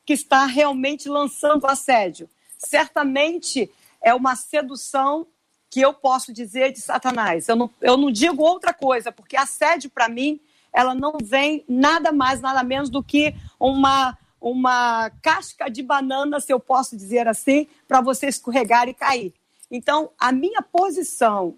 que 0.04 0.12
está 0.12 0.46
realmente 0.46 1.08
lançando 1.08 1.64
o 1.64 1.66
assédio? 1.66 2.28
Certamente 2.58 3.70
é 4.00 4.14
uma 4.14 4.34
sedução 4.36 5.26
que 5.70 5.80
eu 5.80 5.92
posso 5.92 6.32
dizer 6.32 6.72
de 6.72 6.80
Satanás. 6.80 7.48
Eu 7.48 7.56
não, 7.56 7.70
eu 7.80 7.96
não 7.96 8.10
digo 8.10 8.42
outra 8.42 8.72
coisa, 8.72 9.12
porque 9.12 9.36
assédio 9.36 9.90
para 9.90 10.08
mim, 10.08 10.40
ela 10.72 10.94
não 10.94 11.18
vem 11.22 11.64
nada 11.68 12.12
mais, 12.12 12.40
nada 12.40 12.62
menos 12.62 12.88
do 12.88 13.02
que 13.02 13.34
uma 13.58 14.16
uma 14.40 15.10
casca 15.20 15.68
de 15.68 15.82
banana, 15.82 16.38
se 16.38 16.52
eu 16.52 16.60
posso 16.60 16.96
dizer 16.96 17.26
assim, 17.26 17.66
para 17.88 18.00
você 18.00 18.28
escorregar 18.28 18.88
e 18.88 18.94
cair. 18.94 19.34
Então, 19.70 20.10
a 20.18 20.32
minha 20.32 20.62
posição 20.62 21.56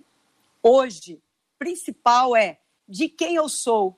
hoje 0.63 1.21
principal 1.59 2.35
é 2.35 2.59
de 2.89 3.09
quem 3.09 3.37
eu 3.37 3.49
sou, 3.49 3.97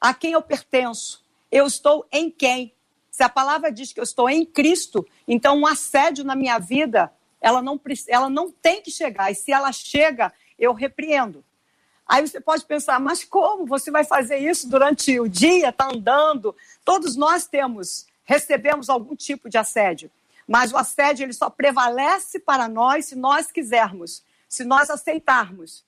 a 0.00 0.12
quem 0.12 0.32
eu 0.32 0.42
pertenço. 0.42 1.24
Eu 1.50 1.66
estou 1.66 2.06
em 2.10 2.30
quem? 2.30 2.74
Se 3.10 3.22
a 3.22 3.28
palavra 3.28 3.70
diz 3.70 3.92
que 3.92 4.00
eu 4.00 4.04
estou 4.04 4.28
em 4.28 4.44
Cristo, 4.44 5.06
então 5.26 5.58
um 5.58 5.66
assédio 5.66 6.24
na 6.24 6.34
minha 6.34 6.58
vida, 6.58 7.12
ela 7.40 7.62
não, 7.62 7.80
ela 8.08 8.28
não 8.28 8.50
tem 8.50 8.82
que 8.82 8.90
chegar. 8.90 9.30
E 9.30 9.34
se 9.34 9.52
ela 9.52 9.72
chega, 9.72 10.32
eu 10.58 10.72
repreendo. 10.72 11.44
Aí 12.06 12.26
você 12.26 12.40
pode 12.40 12.64
pensar, 12.64 12.98
mas 12.98 13.22
como 13.22 13.66
você 13.66 13.90
vai 13.90 14.02
fazer 14.02 14.38
isso 14.38 14.68
durante 14.68 15.20
o 15.20 15.28
dia, 15.28 15.68
está 15.68 15.90
andando? 15.92 16.56
Todos 16.84 17.16
nós 17.16 17.46
temos, 17.46 18.06
recebemos 18.24 18.88
algum 18.88 19.14
tipo 19.14 19.48
de 19.48 19.58
assédio. 19.58 20.10
Mas 20.48 20.72
o 20.72 20.78
assédio 20.78 21.24
ele 21.24 21.34
só 21.34 21.50
prevalece 21.50 22.40
para 22.40 22.66
nós 22.66 23.04
se 23.04 23.14
nós 23.14 23.52
quisermos, 23.52 24.24
se 24.48 24.64
nós 24.64 24.88
aceitarmos. 24.88 25.84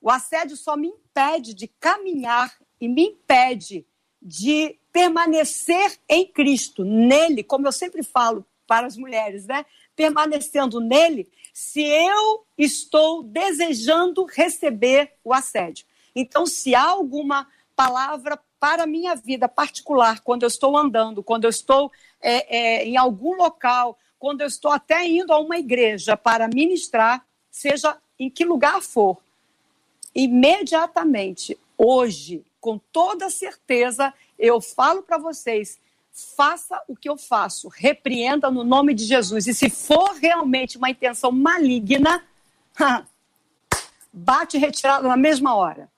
O 0.00 0.10
assédio 0.10 0.56
só 0.56 0.76
me 0.76 0.88
impede 0.88 1.54
de 1.54 1.68
caminhar 1.68 2.52
e 2.80 2.88
me 2.88 3.10
impede 3.10 3.86
de 4.20 4.76
permanecer 4.92 5.98
em 6.08 6.26
Cristo, 6.26 6.84
nele, 6.84 7.44
como 7.44 7.66
eu 7.68 7.72
sempre 7.72 8.02
falo 8.02 8.44
para 8.66 8.88
as 8.88 8.96
mulheres, 8.96 9.46
né? 9.46 9.64
Permanecendo 9.94 10.80
nele, 10.80 11.30
se 11.52 11.80
eu 11.80 12.44
estou 12.58 13.22
desejando 13.22 14.24
receber 14.24 15.12
o 15.22 15.32
assédio. 15.32 15.86
Então, 16.14 16.44
se 16.44 16.74
há 16.74 16.82
alguma 16.82 17.48
palavra 17.80 18.38
para 18.58 18.82
a 18.82 18.86
minha 18.86 19.14
vida 19.14 19.48
particular, 19.48 20.20
quando 20.20 20.42
eu 20.42 20.48
estou 20.48 20.76
andando, 20.76 21.22
quando 21.22 21.44
eu 21.44 21.50
estou 21.50 21.90
é, 22.20 22.58
é, 22.58 22.84
em 22.84 22.98
algum 22.98 23.34
local, 23.34 23.98
quando 24.18 24.42
eu 24.42 24.46
estou 24.46 24.70
até 24.70 25.02
indo 25.06 25.32
a 25.32 25.38
uma 25.38 25.56
igreja 25.56 26.14
para 26.14 26.46
ministrar, 26.46 27.24
seja 27.50 27.96
em 28.18 28.28
que 28.28 28.44
lugar 28.44 28.82
for, 28.82 29.16
imediatamente, 30.14 31.58
hoje, 31.78 32.44
com 32.60 32.76
toda 32.92 33.30
certeza, 33.30 34.12
eu 34.38 34.60
falo 34.60 35.02
para 35.02 35.16
vocês: 35.16 35.78
faça 36.12 36.82
o 36.86 36.94
que 36.94 37.08
eu 37.08 37.16
faço, 37.16 37.68
repreenda 37.68 38.50
no 38.50 38.62
nome 38.62 38.92
de 38.92 39.04
Jesus. 39.04 39.46
E 39.46 39.54
se 39.54 39.70
for 39.70 40.16
realmente 40.16 40.76
uma 40.76 40.90
intenção 40.90 41.32
maligna, 41.32 42.22
bate 44.12 44.58
retirada 44.58 45.08
na 45.08 45.16
mesma 45.16 45.54
hora. 45.54 45.88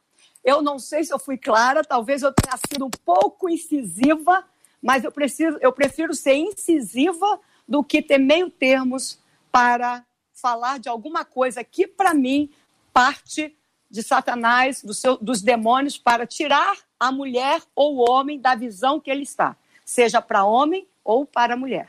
Eu 0.44 0.60
não 0.60 0.78
sei 0.78 1.04
se 1.04 1.12
eu 1.12 1.18
fui 1.18 1.38
clara, 1.38 1.84
talvez 1.84 2.22
eu 2.22 2.32
tenha 2.32 2.56
sido 2.68 2.86
um 2.86 2.90
pouco 2.90 3.48
incisiva, 3.48 4.44
mas 4.82 5.04
eu, 5.04 5.12
preciso, 5.12 5.56
eu 5.60 5.72
prefiro 5.72 6.14
ser 6.14 6.34
incisiva 6.34 7.38
do 7.66 7.84
que 7.84 8.02
ter 8.02 8.18
meio 8.18 8.50
termos 8.50 9.18
para 9.50 10.04
falar 10.32 10.78
de 10.78 10.88
alguma 10.88 11.24
coisa 11.24 11.62
que, 11.62 11.86
para 11.86 12.12
mim, 12.12 12.50
parte 12.92 13.54
de 13.88 14.02
Satanás, 14.02 14.82
do 14.82 14.92
seu, 14.92 15.16
dos 15.18 15.42
demônios, 15.42 15.96
para 15.96 16.26
tirar 16.26 16.76
a 16.98 17.12
mulher 17.12 17.62
ou 17.76 17.96
o 17.96 18.10
homem 18.10 18.40
da 18.40 18.54
visão 18.54 18.98
que 18.98 19.10
ele 19.10 19.22
está, 19.22 19.54
seja 19.84 20.20
para 20.20 20.44
homem 20.44 20.86
ou 21.04 21.24
para 21.24 21.56
mulher. 21.56 21.88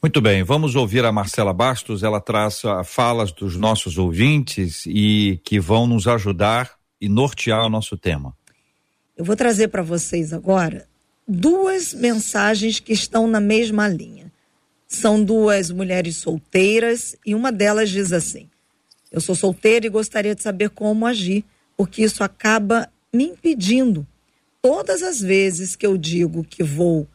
Muito 0.00 0.20
bem, 0.20 0.42
vamos 0.42 0.74
ouvir 0.74 1.04
a 1.04 1.12
Marcela 1.12 1.52
Bastos. 1.52 2.02
Ela 2.02 2.20
traz 2.20 2.62
falas 2.84 3.30
dos 3.32 3.56
nossos 3.56 3.98
ouvintes 3.98 4.84
e 4.86 5.40
que 5.44 5.60
vão 5.60 5.86
nos 5.86 6.08
ajudar 6.08 6.72
e 7.02 7.08
nortear 7.08 7.66
o 7.66 7.68
nosso 7.68 7.98
tema. 7.98 8.32
Eu 9.16 9.24
vou 9.24 9.34
trazer 9.34 9.66
para 9.68 9.82
vocês 9.82 10.32
agora 10.32 10.86
duas 11.26 11.92
mensagens 11.92 12.78
que 12.78 12.92
estão 12.92 13.26
na 13.26 13.40
mesma 13.40 13.88
linha. 13.88 14.32
São 14.86 15.22
duas 15.22 15.72
mulheres 15.72 16.16
solteiras 16.16 17.16
e 17.26 17.34
uma 17.34 17.50
delas 17.50 17.90
diz 17.90 18.12
assim: 18.12 18.48
Eu 19.10 19.20
sou 19.20 19.34
solteira 19.34 19.84
e 19.84 19.90
gostaria 19.90 20.32
de 20.32 20.42
saber 20.42 20.70
como 20.70 21.04
agir, 21.04 21.44
porque 21.76 22.04
isso 22.04 22.22
acaba 22.22 22.88
me 23.12 23.24
impedindo. 23.24 24.06
Todas 24.60 25.02
as 25.02 25.20
vezes 25.20 25.74
que 25.74 25.84
eu 25.84 25.98
digo 25.98 26.44
que 26.44 26.62
vou 26.62 27.08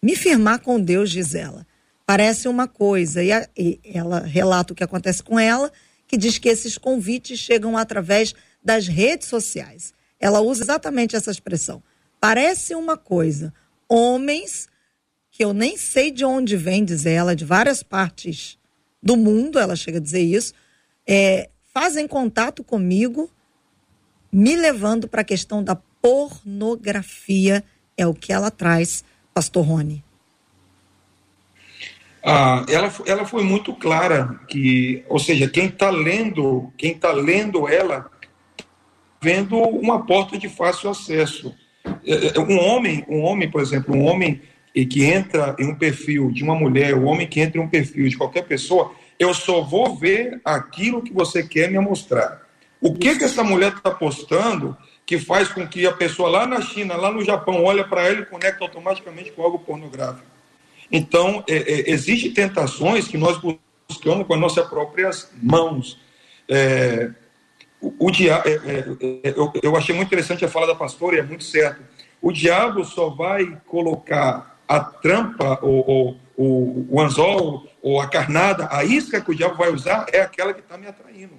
me 0.00 0.14
firmar 0.14 0.60
com 0.60 0.80
Deus, 0.80 1.10
diz 1.10 1.34
ela, 1.34 1.66
parece 2.06 2.46
uma 2.46 2.68
coisa, 2.68 3.20
e, 3.20 3.32
a, 3.32 3.48
e 3.56 3.80
ela 3.82 4.20
relata 4.20 4.72
o 4.72 4.76
que 4.76 4.84
acontece 4.84 5.24
com 5.24 5.40
ela, 5.40 5.72
que 6.06 6.16
diz 6.16 6.38
que 6.38 6.48
esses 6.48 6.78
convites 6.78 7.40
chegam 7.40 7.76
através 7.76 8.32
das 8.62 8.86
redes 8.86 9.28
sociais. 9.28 9.94
Ela 10.20 10.40
usa 10.40 10.62
exatamente 10.62 11.16
essa 11.16 11.30
expressão. 11.30 11.82
Parece 12.20 12.74
uma 12.74 12.96
coisa. 12.96 13.52
Homens 13.88 14.68
que 15.30 15.44
eu 15.44 15.52
nem 15.54 15.76
sei 15.76 16.10
de 16.10 16.24
onde 16.24 16.56
vem, 16.56 16.84
diz 16.84 17.06
ela, 17.06 17.36
de 17.36 17.44
várias 17.44 17.80
partes 17.80 18.58
do 19.00 19.16
mundo, 19.16 19.58
ela 19.60 19.76
chega 19.76 19.98
a 19.98 20.00
dizer 20.00 20.22
isso, 20.22 20.52
é, 21.06 21.48
fazem 21.72 22.08
contato 22.08 22.64
comigo, 22.64 23.30
me 24.32 24.56
levando 24.56 25.06
para 25.06 25.20
a 25.20 25.24
questão 25.24 25.62
da 25.62 25.76
pornografia, 26.02 27.62
é 27.96 28.04
o 28.04 28.14
que 28.14 28.32
ela 28.32 28.50
traz, 28.50 29.04
Pastor 29.32 29.64
Rony. 29.64 30.04
Ah, 32.24 32.66
ela, 32.68 32.92
ela 33.06 33.24
foi 33.24 33.44
muito 33.44 33.72
clara 33.72 34.40
que, 34.48 35.04
ou 35.08 35.20
seja, 35.20 35.48
quem 35.48 35.66
está 35.66 35.88
lendo, 35.88 36.72
quem 36.76 36.92
está 36.92 37.12
lendo 37.12 37.68
ela 37.68 38.10
vendo 39.20 39.56
uma 39.58 40.04
porta 40.04 40.38
de 40.38 40.48
fácil 40.48 40.90
acesso. 40.90 41.54
É, 42.04 42.36
é, 42.36 42.40
um 42.40 42.58
homem, 42.58 43.04
um 43.08 43.22
homem, 43.22 43.50
por 43.50 43.60
exemplo, 43.60 43.94
um 43.94 44.04
homem 44.04 44.40
que 44.90 45.04
entra 45.04 45.56
em 45.58 45.66
um 45.66 45.74
perfil 45.74 46.30
de 46.30 46.44
uma 46.44 46.54
mulher, 46.54 46.94
um 46.94 47.06
homem 47.06 47.26
que 47.26 47.40
entra 47.40 47.60
em 47.60 47.64
um 47.64 47.68
perfil 47.68 48.08
de 48.08 48.16
qualquer 48.16 48.42
pessoa, 48.42 48.92
eu 49.18 49.34
só 49.34 49.60
vou 49.60 49.96
ver 49.96 50.40
aquilo 50.44 51.02
que 51.02 51.12
você 51.12 51.42
quer 51.42 51.70
me 51.70 51.78
mostrar. 51.80 52.46
O 52.80 52.94
que 52.94 53.16
que 53.16 53.24
essa 53.24 53.42
mulher 53.42 53.72
está 53.72 53.90
postando 53.90 54.76
que 55.04 55.18
faz 55.18 55.48
com 55.48 55.66
que 55.66 55.86
a 55.86 55.92
pessoa 55.92 56.28
lá 56.28 56.46
na 56.46 56.60
China, 56.60 56.94
lá 56.94 57.10
no 57.10 57.24
Japão, 57.24 57.64
olha 57.64 57.82
para 57.82 58.06
ela 58.06 58.20
e 58.20 58.26
conecta 58.26 58.62
automaticamente 58.62 59.32
com 59.32 59.42
algo 59.42 59.58
pornográfico? 59.58 60.26
Então, 60.92 61.42
é, 61.48 61.56
é, 61.56 61.90
existem 61.90 62.32
tentações 62.32 63.08
que 63.08 63.18
nós 63.18 63.38
buscamos 63.88 64.26
com 64.26 64.34
as 64.34 64.40
nossas 64.40 64.68
próprias 64.68 65.30
mãos. 65.42 65.98
É, 66.48 67.10
o, 67.80 68.10
diabo, 68.10 68.48
é, 68.48 68.52
é, 68.52 69.28
é, 69.28 69.34
eu, 69.36 69.52
eu 69.62 69.76
achei 69.76 69.94
muito 69.94 70.08
interessante 70.08 70.44
a 70.44 70.48
fala 70.48 70.66
da 70.66 70.74
pastora 70.74 71.16
e 71.16 71.18
é 71.20 71.22
muito 71.22 71.44
certo. 71.44 71.82
O 72.20 72.32
diabo 72.32 72.84
só 72.84 73.08
vai 73.10 73.56
colocar 73.66 74.58
a 74.66 74.80
trampa, 74.80 75.58
ou, 75.62 76.18
ou, 76.36 76.86
o 76.90 77.00
anzol, 77.00 77.66
ou 77.80 78.00
a 78.00 78.08
carnada, 78.08 78.68
a 78.70 78.84
isca 78.84 79.20
que 79.20 79.30
o 79.30 79.34
diabo 79.34 79.56
vai 79.56 79.70
usar 79.70 80.06
é 80.12 80.20
aquela 80.20 80.52
que 80.52 80.60
está 80.60 80.76
me 80.76 80.86
atraindo. 80.86 81.34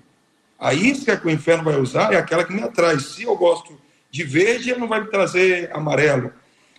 A 0.57 0.73
isca 0.73 1.15
que 1.15 1.27
o 1.27 1.29
inferno 1.29 1.63
vai 1.63 1.79
usar 1.79 2.13
é 2.13 2.17
aquela 2.17 2.43
que 2.43 2.53
me 2.53 2.61
atrai. 2.61 2.99
Se 2.99 3.23
eu 3.23 3.35
gosto 3.35 3.79
de 4.09 4.23
verde, 4.23 4.71
ele 4.71 4.79
não 4.79 4.87
vai 4.87 5.01
me 5.01 5.07
trazer 5.07 5.69
amarelo. 5.73 6.33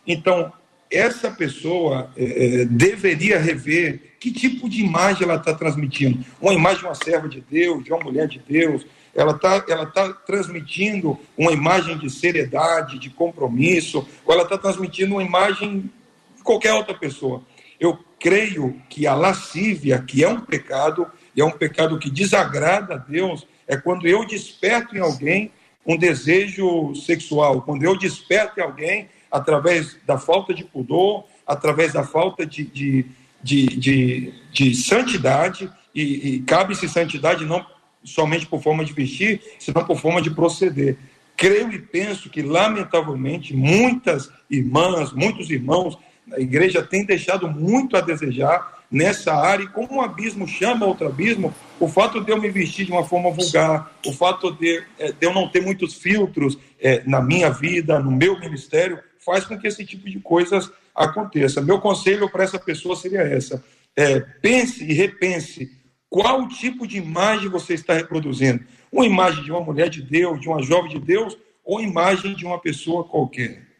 Então, 0.06 0.52
essa 0.90 1.30
pessoa 1.30 2.10
é, 2.16 2.62
é 2.62 2.64
deveria 2.64 3.38
rever 3.38 4.16
que 4.18 4.32
tipo 4.32 4.68
de 4.68 4.82
imagem 4.82 5.22
ela 5.22 5.36
está 5.36 5.54
transmitindo. 5.54 6.24
Uma 6.40 6.52
imagem 6.52 6.80
de 6.80 6.86
uma 6.86 6.94
serva 6.94 7.28
de 7.28 7.40
Deus, 7.40 7.84
de 7.84 7.92
uma 7.92 8.02
mulher 8.02 8.26
de 8.26 8.38
Deus, 8.38 8.84
ela 9.14 9.32
está 9.32 9.64
ela 9.68 9.86
tá 9.86 10.12
transmitindo 10.12 11.18
uma 11.36 11.52
imagem 11.52 11.98
de 11.98 12.08
seriedade, 12.10 12.98
de 12.98 13.10
compromisso, 13.10 14.06
ou 14.24 14.34
ela 14.34 14.44
está 14.44 14.56
transmitindo 14.56 15.14
uma 15.14 15.22
imagem 15.22 15.90
de 16.36 16.42
qualquer 16.42 16.72
outra 16.74 16.94
pessoa. 16.94 17.42
Eu 17.78 17.98
creio 18.18 18.80
que 18.88 19.06
a 19.06 19.14
lascívia, 19.14 19.98
que 19.98 20.22
é 20.22 20.28
um 20.28 20.40
pecado, 20.40 21.06
e 21.34 21.40
é 21.40 21.44
um 21.44 21.50
pecado 21.50 21.98
que 21.98 22.10
desagrada 22.10 22.94
a 22.94 22.98
Deus, 22.98 23.46
é 23.66 23.76
quando 23.76 24.06
eu 24.06 24.26
desperto 24.26 24.96
em 24.96 25.00
alguém 25.00 25.50
um 25.86 25.96
desejo 25.96 26.94
sexual, 26.94 27.62
quando 27.62 27.82
eu 27.82 27.96
desperto 27.96 28.60
em 28.60 28.62
alguém 28.62 29.08
através 29.30 29.96
da 30.06 30.18
falta 30.18 30.52
de 30.52 30.64
pudor, 30.64 31.24
através 31.46 31.92
da 31.92 32.04
falta 32.04 32.44
de, 32.44 32.64
de, 32.64 33.06
de, 33.42 33.66
de, 33.66 34.34
de 34.52 34.74
santidade, 34.74 35.70
e, 35.94 36.34
e 36.34 36.40
cabe-se 36.40 36.88
santidade 36.88 37.44
não 37.44 37.64
somente 38.02 38.46
por 38.46 38.62
forma 38.62 38.84
de 38.84 38.92
vestir, 38.92 39.40
senão 39.58 39.84
por 39.84 39.98
forma 39.98 40.22
de 40.22 40.30
proceder. 40.30 40.96
Creio 41.36 41.72
e 41.72 41.78
penso 41.78 42.28
que, 42.28 42.42
lamentavelmente, 42.42 43.54
muitas 43.54 44.30
irmãs, 44.50 45.12
muitos 45.12 45.50
irmãos 45.50 45.98
a 46.32 46.40
igreja 46.40 46.82
têm 46.82 47.04
deixado 47.04 47.48
muito 47.48 47.96
a 47.96 48.00
desejar 48.00 48.80
nessa 48.90 49.32
área, 49.34 49.64
e 49.64 49.68
como 49.68 49.94
um 49.94 50.00
abismo 50.00 50.48
chama 50.48 50.84
outro 50.84 51.06
abismo, 51.06 51.54
o 51.78 51.86
fato 51.86 52.20
de 52.20 52.32
eu 52.32 52.40
me 52.40 52.50
vestir 52.50 52.84
de 52.84 52.92
uma 52.92 53.04
forma 53.04 53.30
vulgar, 53.30 53.92
o 54.04 54.12
fato 54.12 54.50
de, 54.52 54.82
eh, 54.98 55.12
de 55.12 55.26
eu 55.26 55.32
não 55.32 55.48
ter 55.48 55.62
muitos 55.62 55.94
filtros 55.94 56.58
é, 56.80 57.02
na 57.06 57.22
minha 57.22 57.50
vida, 57.50 58.00
no 58.00 58.10
meu 58.10 58.38
ministério, 58.40 58.98
faz 59.24 59.44
com 59.44 59.56
que 59.58 59.68
esse 59.68 59.84
tipo 59.84 60.10
de 60.10 60.18
coisas 60.18 60.70
aconteça. 60.94 61.60
Meu 61.60 61.80
conselho 61.80 62.28
para 62.28 62.42
essa 62.42 62.58
pessoa 62.58 62.96
seria 62.96 63.20
essa: 63.20 63.62
é, 63.96 64.20
pense 64.20 64.84
e 64.84 64.92
repense 64.92 65.70
qual 66.10 66.48
tipo 66.48 66.86
de 66.86 66.98
imagem 66.98 67.48
você 67.48 67.74
está 67.74 67.94
reproduzindo. 67.94 68.64
Uma 68.90 69.06
imagem 69.06 69.44
de 69.44 69.52
uma 69.52 69.60
mulher 69.60 69.88
de 69.88 70.02
Deus, 70.02 70.40
de 70.40 70.48
uma 70.48 70.60
jovem 70.60 70.90
de 70.90 70.98
Deus, 70.98 71.38
ou 71.64 71.80
imagem 71.80 72.34
de 72.34 72.44
uma 72.44 72.58
pessoa 72.58 73.04
qualquer. 73.04 73.70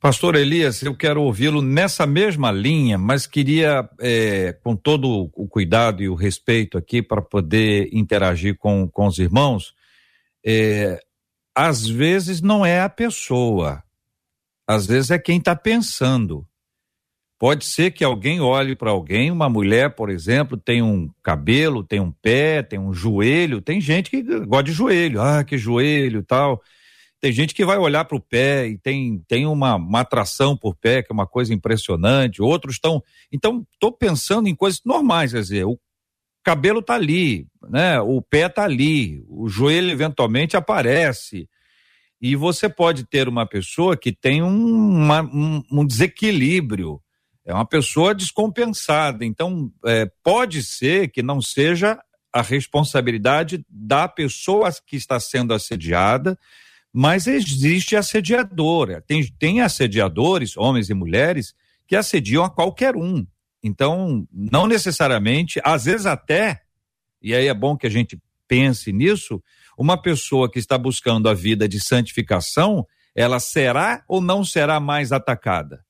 Pastor 0.00 0.34
Elias, 0.34 0.82
eu 0.82 0.94
quero 0.94 1.22
ouvi-lo 1.22 1.62
nessa 1.62 2.06
mesma 2.06 2.50
linha, 2.50 2.98
mas 2.98 3.26
queria, 3.26 3.88
é, 4.00 4.52
com 4.52 4.76
todo 4.76 5.30
o 5.32 5.48
cuidado 5.48 6.02
e 6.02 6.08
o 6.08 6.14
respeito 6.14 6.76
aqui, 6.76 7.00
para 7.00 7.22
poder 7.22 7.88
interagir 7.90 8.58
com, 8.58 8.86
com 8.86 9.06
os 9.06 9.18
irmãos, 9.18 9.72
é, 10.44 11.00
às 11.54 11.88
vezes 11.88 12.42
não 12.42 12.66
é 12.66 12.82
a 12.82 12.88
pessoa, 12.88 13.82
às 14.66 14.86
vezes 14.86 15.10
é 15.10 15.18
quem 15.18 15.38
está 15.38 15.56
pensando. 15.56 16.46
Pode 17.44 17.66
ser 17.66 17.90
que 17.90 18.02
alguém 18.02 18.40
olhe 18.40 18.74
para 18.74 18.90
alguém, 18.90 19.30
uma 19.30 19.50
mulher, 19.50 19.94
por 19.94 20.08
exemplo, 20.08 20.56
tem 20.56 20.80
um 20.80 21.10
cabelo, 21.22 21.84
tem 21.84 22.00
um 22.00 22.10
pé, 22.10 22.62
tem 22.62 22.78
um 22.78 22.90
joelho, 22.90 23.60
tem 23.60 23.82
gente 23.82 24.08
que 24.08 24.22
gosta 24.46 24.62
de 24.62 24.72
joelho, 24.72 25.20
ah, 25.20 25.44
que 25.44 25.58
joelho 25.58 26.22
tal. 26.22 26.62
Tem 27.20 27.30
gente 27.30 27.52
que 27.52 27.62
vai 27.62 27.76
olhar 27.76 28.06
para 28.06 28.16
o 28.16 28.20
pé 28.20 28.68
e 28.68 28.78
tem, 28.78 29.22
tem 29.28 29.44
uma, 29.44 29.74
uma 29.74 30.00
atração 30.00 30.56
por 30.56 30.74
pé, 30.74 31.02
que 31.02 31.12
é 31.12 31.14
uma 31.14 31.26
coisa 31.26 31.52
impressionante. 31.52 32.40
Outros 32.40 32.76
estão. 32.76 33.02
Então, 33.30 33.66
estou 33.74 33.92
pensando 33.92 34.48
em 34.48 34.54
coisas 34.54 34.80
normais, 34.82 35.34
quer 35.34 35.40
dizer, 35.40 35.64
o 35.66 35.78
cabelo 36.42 36.78
está 36.78 36.94
ali, 36.94 37.46
né? 37.68 38.00
o 38.00 38.22
pé 38.22 38.46
está 38.46 38.64
ali, 38.64 39.22
o 39.28 39.50
joelho 39.50 39.90
eventualmente 39.90 40.56
aparece. 40.56 41.46
E 42.22 42.36
você 42.36 42.70
pode 42.70 43.04
ter 43.04 43.28
uma 43.28 43.44
pessoa 43.44 43.98
que 43.98 44.12
tem 44.12 44.42
um, 44.42 44.48
uma, 44.48 45.20
um, 45.20 45.62
um 45.70 45.86
desequilíbrio, 45.86 47.03
é 47.44 47.52
uma 47.52 47.66
pessoa 47.66 48.14
descompensada. 48.14 49.24
Então, 49.24 49.70
é, 49.84 50.10
pode 50.22 50.62
ser 50.62 51.08
que 51.08 51.22
não 51.22 51.40
seja 51.40 51.98
a 52.32 52.42
responsabilidade 52.42 53.64
da 53.68 54.08
pessoa 54.08 54.70
que 54.86 54.96
está 54.96 55.20
sendo 55.20 55.52
assediada 55.54 56.38
mas 56.96 57.26
existe 57.26 57.96
assediadora. 57.96 59.02
Tem, 59.02 59.26
tem 59.36 59.60
assediadores, 59.60 60.56
homens 60.56 60.88
e 60.88 60.94
mulheres, 60.94 61.52
que 61.88 61.96
assediam 61.96 62.44
a 62.44 62.50
qualquer 62.50 62.94
um. 62.94 63.26
Então, 63.60 64.24
não 64.32 64.68
necessariamente, 64.68 65.60
às 65.64 65.86
vezes 65.86 66.06
até, 66.06 66.62
e 67.20 67.34
aí 67.34 67.48
é 67.48 67.54
bom 67.54 67.76
que 67.76 67.88
a 67.88 67.90
gente 67.90 68.16
pense 68.46 68.92
nisso, 68.92 69.42
uma 69.76 70.00
pessoa 70.00 70.48
que 70.48 70.60
está 70.60 70.78
buscando 70.78 71.28
a 71.28 71.34
vida 71.34 71.68
de 71.68 71.80
santificação, 71.80 72.86
ela 73.12 73.40
será 73.40 74.04
ou 74.06 74.20
não 74.20 74.44
será 74.44 74.78
mais 74.78 75.10
atacada? 75.10 75.83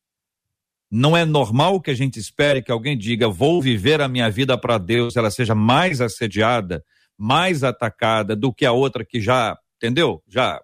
Não 0.90 1.16
é 1.16 1.25
normal 1.25 1.81
que 1.81 1.90
a 1.90 1.94
gente 1.94 2.18
espere 2.18 2.62
que 2.62 2.70
alguém 2.70 2.97
diga, 2.97 3.29
vou 3.29 3.61
viver 3.61 4.01
a 4.01 4.09
minha 4.09 4.31
vida 4.31 4.57
para 4.57 4.79
Deus, 4.79 5.16
ela 5.16 5.31
seja 5.31 5.55
mais 5.55 6.01
assediada, 6.01 6.85
mais 7.18 7.64
atacada 7.64 8.37
do 8.37 8.53
que 8.53 8.64
a 8.64 8.73
outra 8.73 9.05
que 9.05 9.20
já, 9.20 9.59
entendeu? 9.77 10.23
Já 10.29 10.61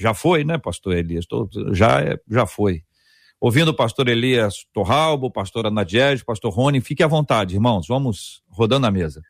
já 0.00 0.14
foi, 0.14 0.44
né, 0.44 0.56
pastor 0.56 0.94
Elias? 0.96 1.26
Já, 1.72 2.00
é, 2.00 2.18
já 2.30 2.46
foi. 2.46 2.82
Ouvindo 3.38 3.68
o 3.68 3.76
pastor 3.76 4.08
Elias 4.08 4.66
Torralbo, 4.72 5.30
pastor 5.30 5.66
Anadiege, 5.66 6.24
pastor 6.24 6.50
Rony, 6.50 6.80
fique 6.80 7.02
à 7.02 7.06
vontade, 7.06 7.54
irmãos, 7.54 7.86
vamos 7.86 8.42
rodando 8.48 8.86
a 8.86 8.90
mesa. 8.90 9.20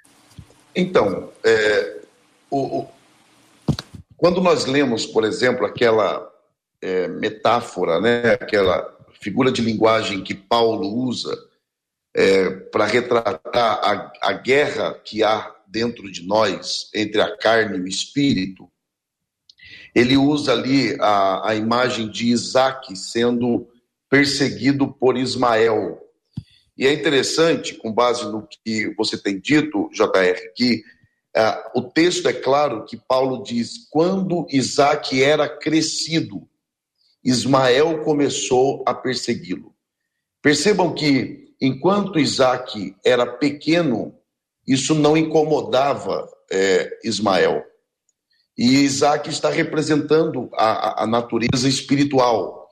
Então, 0.74 1.28
é, 1.44 2.00
o, 2.48 2.80
o, 2.80 2.88
quando 4.16 4.40
nós 4.40 4.66
lemos, 4.66 5.06
por 5.06 5.24
exemplo, 5.24 5.66
aquela 5.66 6.24
é, 6.80 7.08
metáfora, 7.08 8.00
né, 8.00 8.32
aquela 8.34 8.96
figura 9.20 9.52
de 9.52 9.62
linguagem 9.62 10.24
que 10.24 10.34
Paulo 10.34 10.88
usa 10.88 11.36
é, 12.14 12.50
para 12.50 12.86
retratar 12.86 13.40
a, 13.54 14.12
a 14.22 14.32
guerra 14.32 14.94
que 14.94 15.22
há 15.22 15.54
dentro 15.68 16.10
de 16.10 16.26
nós 16.26 16.90
entre 16.94 17.20
a 17.20 17.36
carne 17.36 17.78
e 17.78 17.82
o 17.82 17.86
espírito, 17.88 18.68
ele 19.94 20.16
usa 20.16 20.52
ali 20.52 20.96
a, 21.00 21.50
a 21.50 21.54
imagem 21.54 22.10
de 22.10 22.28
Isaac 22.28 22.96
sendo 22.96 23.68
perseguido 24.08 24.88
por 24.92 25.16
Ismael. 25.16 26.00
E 26.76 26.86
é 26.86 26.92
interessante, 26.92 27.74
com 27.74 27.92
base 27.92 28.24
no 28.24 28.46
que 28.46 28.92
você 28.96 29.16
tem 29.16 29.38
dito, 29.38 29.88
JR, 29.92 30.52
que 30.56 30.82
uh, 31.36 31.78
o 31.78 31.82
texto 31.82 32.26
é 32.28 32.32
claro 32.32 32.84
que 32.84 32.96
Paulo 32.96 33.42
diz: 33.42 33.86
quando 33.90 34.46
Isaac 34.50 35.22
era 35.22 35.48
crescido, 35.48 36.48
Ismael 37.24 38.02
começou 38.02 38.82
a 38.86 38.94
persegui-lo. 38.94 39.74
Percebam 40.42 40.94
que, 40.94 41.54
enquanto 41.60 42.18
Isaac 42.18 42.94
era 43.04 43.26
pequeno, 43.26 44.14
isso 44.66 44.94
não 44.94 45.16
incomodava 45.16 46.26
é, 46.50 46.98
Ismael. 47.04 47.62
E 48.56 48.82
Isaac 48.84 49.28
está 49.28 49.50
representando 49.50 50.48
a, 50.54 51.04
a 51.04 51.06
natureza 51.06 51.68
espiritual. 51.68 52.68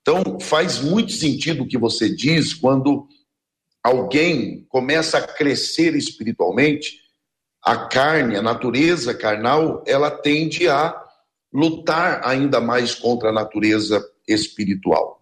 Então, 0.00 0.40
faz 0.40 0.80
muito 0.80 1.12
sentido 1.12 1.62
o 1.62 1.68
que 1.68 1.78
você 1.78 2.08
diz 2.08 2.54
quando 2.54 3.06
alguém 3.82 4.66
começa 4.68 5.18
a 5.18 5.26
crescer 5.26 5.94
espiritualmente, 5.94 6.98
a 7.62 7.86
carne, 7.86 8.36
a 8.36 8.42
natureza 8.42 9.14
carnal, 9.14 9.84
ela 9.86 10.10
tende 10.10 10.68
a 10.68 10.98
lutar 11.52 12.20
ainda 12.24 12.60
mais 12.60 12.94
contra 12.94 13.30
a 13.30 13.32
natureza 13.32 14.04
espiritual. 14.26 15.20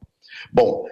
Bom, 0.52 0.84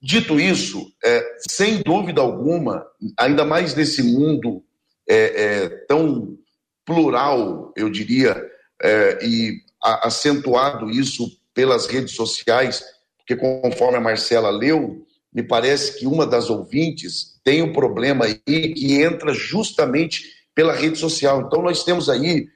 dito 0.00 0.38
isso, 0.38 0.90
é, 1.04 1.36
sem 1.48 1.82
dúvida 1.82 2.20
alguma, 2.20 2.86
ainda 3.18 3.44
mais 3.44 3.74
nesse 3.74 4.02
mundo 4.02 4.62
é, 5.08 5.16
é, 5.44 5.68
tão 5.86 6.36
plural, 6.84 7.72
eu 7.76 7.90
diria, 7.90 8.40
é, 8.82 9.18
e 9.22 9.60
a, 9.82 10.06
acentuado 10.06 10.90
isso 10.90 11.28
pelas 11.52 11.86
redes 11.86 12.14
sociais, 12.14 12.84
porque 13.18 13.36
conforme 13.36 13.96
a 13.96 14.00
Marcela 14.00 14.50
leu, 14.50 15.06
me 15.32 15.42
parece 15.42 15.98
que 15.98 16.06
uma 16.06 16.26
das 16.26 16.50
ouvintes 16.50 17.40
tem 17.42 17.62
um 17.62 17.72
problema 17.72 18.26
aí 18.26 18.34
que 18.36 19.02
entra 19.02 19.32
justamente 19.32 20.24
pela 20.54 20.72
rede 20.72 20.98
social. 20.98 21.42
Então 21.42 21.62
nós 21.62 21.82
temos 21.82 22.08
aí 22.08 22.48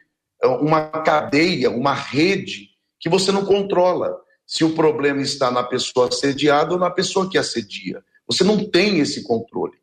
uma 0.44 0.86
cadeia, 1.02 1.70
uma 1.70 1.94
rede 1.94 2.68
que 3.00 3.08
você 3.08 3.32
não 3.32 3.44
controla 3.44 4.16
se 4.46 4.64
o 4.64 4.74
problema 4.74 5.20
está 5.20 5.50
na 5.50 5.62
pessoa 5.62 6.08
assediada 6.08 6.72
ou 6.72 6.78
na 6.78 6.90
pessoa 6.90 7.28
que 7.28 7.36
assedia. 7.36 8.02
Você 8.26 8.44
não 8.44 8.68
tem 8.68 8.98
esse 8.98 9.22
controle. 9.22 9.76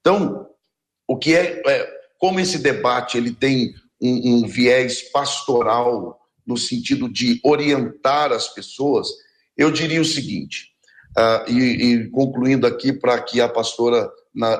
Então, 0.00 0.46
o 1.06 1.16
que 1.16 1.34
é, 1.34 1.62
é 1.66 2.00
como 2.18 2.40
esse 2.40 2.58
debate 2.58 3.16
ele 3.16 3.32
tem 3.32 3.74
um, 4.00 4.36
um 4.36 4.48
viés 4.48 5.02
pastoral 5.10 6.18
no 6.46 6.56
sentido 6.56 7.08
de 7.08 7.40
orientar 7.44 8.32
as 8.32 8.48
pessoas, 8.48 9.08
eu 9.56 9.70
diria 9.70 10.00
o 10.00 10.04
seguinte, 10.04 10.70
uh, 11.16 11.50
e, 11.50 11.58
e, 11.60 12.10
concluindo 12.10 12.66
aqui 12.66 12.92
para 12.92 13.20
que 13.20 13.40
a 13.40 13.48
pastora 13.48 14.10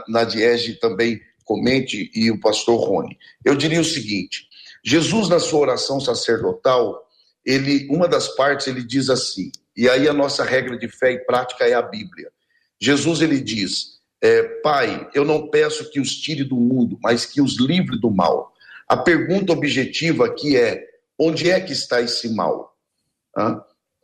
Nadiege 0.08 0.74
também 0.74 1.20
comente 1.44 2.10
e 2.14 2.30
o 2.30 2.38
pastor 2.38 2.78
Rony, 2.78 3.18
eu 3.44 3.56
diria 3.56 3.80
o 3.80 3.84
seguinte: 3.84 4.46
Jesus 4.84 5.28
na 5.28 5.38
sua 5.38 5.60
oração 5.60 6.00
sacerdotal, 6.00 7.06
ele, 7.44 7.86
uma 7.90 8.08
das 8.08 8.28
partes 8.28 8.66
ele 8.66 8.82
diz 8.82 9.10
assim, 9.10 9.50
e 9.76 9.88
aí 9.88 10.08
a 10.08 10.12
nossa 10.12 10.44
regra 10.44 10.76
de 10.78 10.88
fé 10.88 11.12
e 11.12 11.24
prática 11.24 11.64
é 11.64 11.74
a 11.74 11.82
Bíblia. 11.82 12.30
Jesus 12.80 13.20
ele 13.20 13.40
diz: 13.40 14.00
é, 14.20 14.42
Pai, 14.62 15.08
eu 15.14 15.24
não 15.24 15.48
peço 15.48 15.90
que 15.90 16.00
os 16.00 16.14
tire 16.16 16.44
do 16.44 16.56
mundo, 16.56 16.98
mas 17.02 17.24
que 17.26 17.40
os 17.40 17.58
livre 17.58 17.98
do 17.98 18.10
mal. 18.10 18.52
A 18.88 18.96
pergunta 18.96 19.52
objetiva 19.52 20.26
aqui 20.26 20.56
é: 20.56 20.84
onde 21.18 21.50
é 21.50 21.60
que 21.60 21.72
está 21.72 22.00
esse 22.00 22.28
mal? 22.34 22.74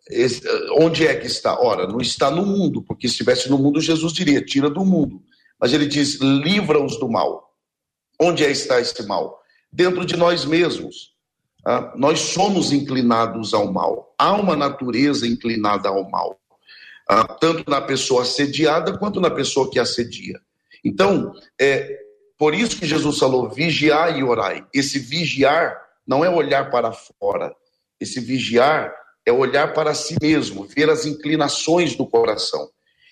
Esse, 0.08 0.42
onde 0.78 1.06
é 1.06 1.14
que 1.16 1.26
está? 1.26 1.60
Ora, 1.60 1.86
não 1.86 2.00
está 2.00 2.30
no 2.30 2.46
mundo, 2.46 2.82
porque 2.82 3.08
se 3.08 3.14
estivesse 3.14 3.50
no 3.50 3.58
mundo, 3.58 3.80
Jesus 3.80 4.12
diria: 4.12 4.44
tira 4.44 4.70
do 4.70 4.84
mundo. 4.84 5.22
Mas 5.60 5.72
ele 5.72 5.86
diz: 5.86 6.20
livra-os 6.20 6.98
do 6.98 7.08
mal. 7.08 7.54
Onde 8.20 8.44
é 8.44 8.50
está 8.50 8.80
esse 8.80 9.02
mal? 9.06 9.42
Dentro 9.72 10.04
de 10.04 10.16
nós 10.16 10.44
mesmos. 10.44 11.14
Ah, 11.64 11.92
nós 11.96 12.20
somos 12.20 12.72
inclinados 12.72 13.52
ao 13.52 13.72
mal. 13.72 14.14
Há 14.16 14.34
uma 14.34 14.54
natureza 14.54 15.26
inclinada 15.26 15.88
ao 15.88 16.08
mal, 16.08 16.38
ah, 17.08 17.24
tanto 17.24 17.68
na 17.68 17.80
pessoa 17.80 18.22
assediada 18.22 18.96
quanto 18.96 19.20
na 19.20 19.30
pessoa 19.30 19.68
que 19.68 19.78
assedia. 19.78 20.40
Então, 20.84 21.32
é 21.60 21.98
por 22.38 22.54
isso 22.54 22.78
que 22.78 22.86
Jesus 22.86 23.18
falou: 23.18 23.50
vigiar 23.50 24.16
e 24.16 24.22
orai. 24.22 24.64
Esse 24.72 25.00
vigiar 25.00 25.76
não 26.06 26.24
é 26.24 26.30
olhar 26.30 26.70
para 26.70 26.92
fora. 26.92 27.52
Esse 28.00 28.20
vigiar 28.20 28.94
é 29.26 29.32
olhar 29.32 29.72
para 29.72 29.92
si 29.92 30.16
mesmo, 30.22 30.64
ver 30.64 30.88
as 30.88 31.04
inclinações 31.04 31.96
do 31.96 32.06
coração. 32.06 32.68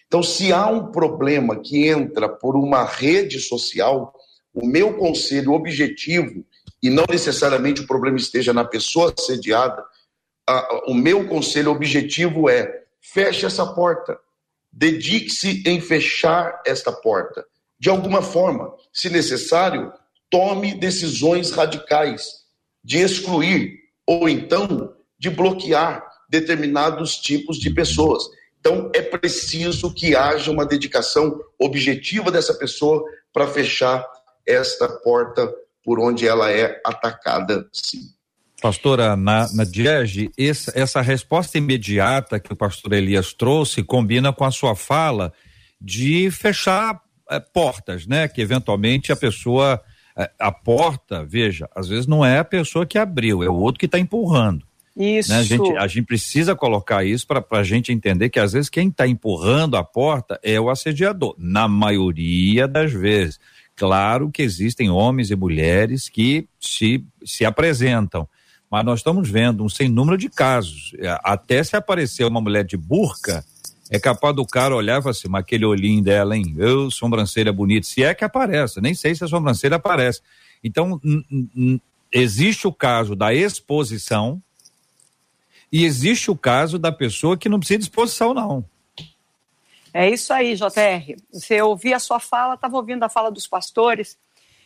Então, 0.07 0.23
se 0.23 0.53
há 0.53 0.69
um 0.69 0.93
problema 0.93 1.57
que 1.57 1.89
entra 1.89 2.29
por 2.29 2.55
uma 2.55 2.85
rede 2.85 3.41
social, 3.41 4.15
o 4.55 4.67
meu 4.67 4.95
conselho 4.95 5.53
objetivo, 5.53 6.45
e 6.83 6.89
não 6.89 7.05
necessariamente 7.11 7.81
o 7.81 7.87
problema 7.87 8.17
esteja 8.17 8.53
na 8.53 8.65
pessoa 8.65 9.13
assediada, 9.17 9.85
a, 10.47 10.85
o 10.87 10.95
meu 10.95 11.27
conselho 11.27 11.73
objetivo 11.73 12.49
é: 12.49 12.85
feche 13.01 13.45
essa 13.45 13.67
porta. 13.67 14.19
Dedique-se 14.73 15.63
em 15.67 15.81
fechar 15.81 16.63
esta 16.67 16.93
porta. 16.93 17.45
De 17.79 17.89
alguma 17.89 18.23
forma, 18.23 18.73
se 18.93 19.09
necessário, 19.09 19.93
tome 20.31 20.75
decisões 20.75 21.51
radicais 21.51 22.45
de 22.83 22.99
excluir 22.99 23.79
ou 24.07 24.29
então 24.29 24.95
de 25.19 25.31
bloquear 25.31 26.05
determinados 26.29 27.17
tipos 27.17 27.59
de 27.59 27.71
pessoas. 27.71 28.25
Então, 28.59 28.91
é 28.95 29.03
preciso 29.03 29.93
que 29.93 30.17
haja 30.17 30.51
uma 30.51 30.67
dedicação 30.67 31.41
objetiva 31.59 32.31
dessa 32.31 32.55
pessoa 32.55 33.05
para 33.33 33.47
fechar 33.47 34.05
esta 34.47 34.89
porta 34.89 35.53
por 35.85 36.01
onde 36.01 36.27
ela 36.27 36.51
é 36.51 36.81
atacada, 36.85 37.67
sim. 37.73 38.15
Pastora, 38.65 39.15
na, 39.15 39.47
na 39.53 39.65
Diege, 39.65 40.31
essa, 40.39 40.73
essa 40.75 41.01
resposta 41.03 41.59
imediata 41.59 42.41
que 42.41 42.51
o 42.51 42.57
pastor 42.57 42.95
Elias 42.95 43.35
trouxe 43.35 43.83
combina 43.83 44.33
com 44.33 44.43
a 44.43 44.51
sua 44.51 44.75
fala 44.75 45.35
de 45.79 46.31
fechar 46.31 46.99
é, 47.31 47.39
portas, 47.39 48.07
né? 48.07 48.27
Que 48.27 48.41
eventualmente 48.41 49.13
a 49.13 49.17
pessoa, 49.17 49.79
é, 50.17 50.31
a 50.39 50.51
porta, 50.51 51.23
veja, 51.23 51.69
às 51.77 51.89
vezes 51.89 52.07
não 52.07 52.25
é 52.25 52.39
a 52.39 52.45
pessoa 52.45 52.87
que 52.87 52.97
abriu, 52.97 53.43
é 53.43 53.51
o 53.51 53.55
outro 53.55 53.79
que 53.79 53.85
está 53.85 53.99
empurrando. 53.99 54.65
Isso. 54.97 55.31
Né? 55.31 55.39
A, 55.39 55.43
gente, 55.43 55.77
a 55.77 55.87
gente 55.87 56.07
precisa 56.07 56.55
colocar 56.55 57.05
isso 57.05 57.27
para 57.27 57.45
a 57.51 57.63
gente 57.63 57.93
entender 57.93 58.31
que 58.31 58.41
às 58.41 58.53
vezes 58.53 58.71
quem 58.71 58.89
está 58.89 59.07
empurrando 59.07 59.77
a 59.77 59.85
porta 59.85 60.39
é 60.43 60.59
o 60.59 60.71
assediador, 60.71 61.35
na 61.37 61.69
maioria 61.69 62.67
das 62.67 62.93
vezes. 62.93 63.39
Claro 63.77 64.31
que 64.31 64.43
existem 64.43 64.91
homens 64.91 65.31
e 65.31 65.37
mulheres 65.37 66.09
que 66.09 66.47
se, 66.61 67.05
se 67.25 67.45
apresentam, 67.45 68.29
mas 68.71 68.85
nós 68.85 69.01
estamos 69.01 69.29
vendo 69.29 69.65
um 69.65 69.69
sem 69.69 69.89
número 69.89 70.17
de 70.17 70.29
casos. 70.29 70.93
É, 70.99 71.19
até 71.25 71.63
se 71.63 71.77
aparecer 71.77 72.25
uma 72.25 72.41
mulher 72.41 72.65
de 72.65 72.77
burca, 72.77 73.45
é 73.91 73.99
capaz 73.99 74.35
do 74.35 74.47
cara 74.47 74.75
olhar 74.75 74.99
e 74.99 75.03
falar 75.03 75.11
assim, 75.11 75.29
mas 75.29 75.41
aquele 75.41 75.65
olhinho 75.65 76.03
dela, 76.03 76.37
hein? 76.37 76.55
Eu, 76.57 76.91
sobrancelha 76.91 77.53
bonita. 77.53 77.87
Se 77.87 78.03
é 78.03 78.15
que 78.15 78.25
aparece, 78.25 78.81
nem 78.81 78.95
sei 78.95 79.15
se 79.15 79.25
a 79.25 79.29
sobrancelha 79.29 79.77
aparece. 79.77 80.21
Então, 80.63 81.01
existe 82.11 82.67
o 82.67 82.73
caso 82.73 83.15
da 83.15 83.35
exposição, 83.35 84.43
e 85.71 85.85
existe 85.85 86.31
o 86.31 86.37
caso 86.37 86.79
da 86.79 86.93
pessoa 86.93 87.37
que 87.37 87.49
não 87.49 87.59
precisa 87.59 87.79
de 87.79 87.85
exposição, 87.85 88.33
não. 88.33 88.65
É 89.97 90.11
isso 90.11 90.33
aí, 90.33 90.57
JR. 90.57 91.17
Você 91.33 91.63
ouvia 91.63 91.95
a 91.95 92.01
sua 92.01 92.19
fala, 92.19 92.55
estava 92.55 92.77
ouvindo 92.77 93.05
a 93.05 93.09
fala 93.09 93.31
dos 93.31 93.47
pastores. 93.47 94.19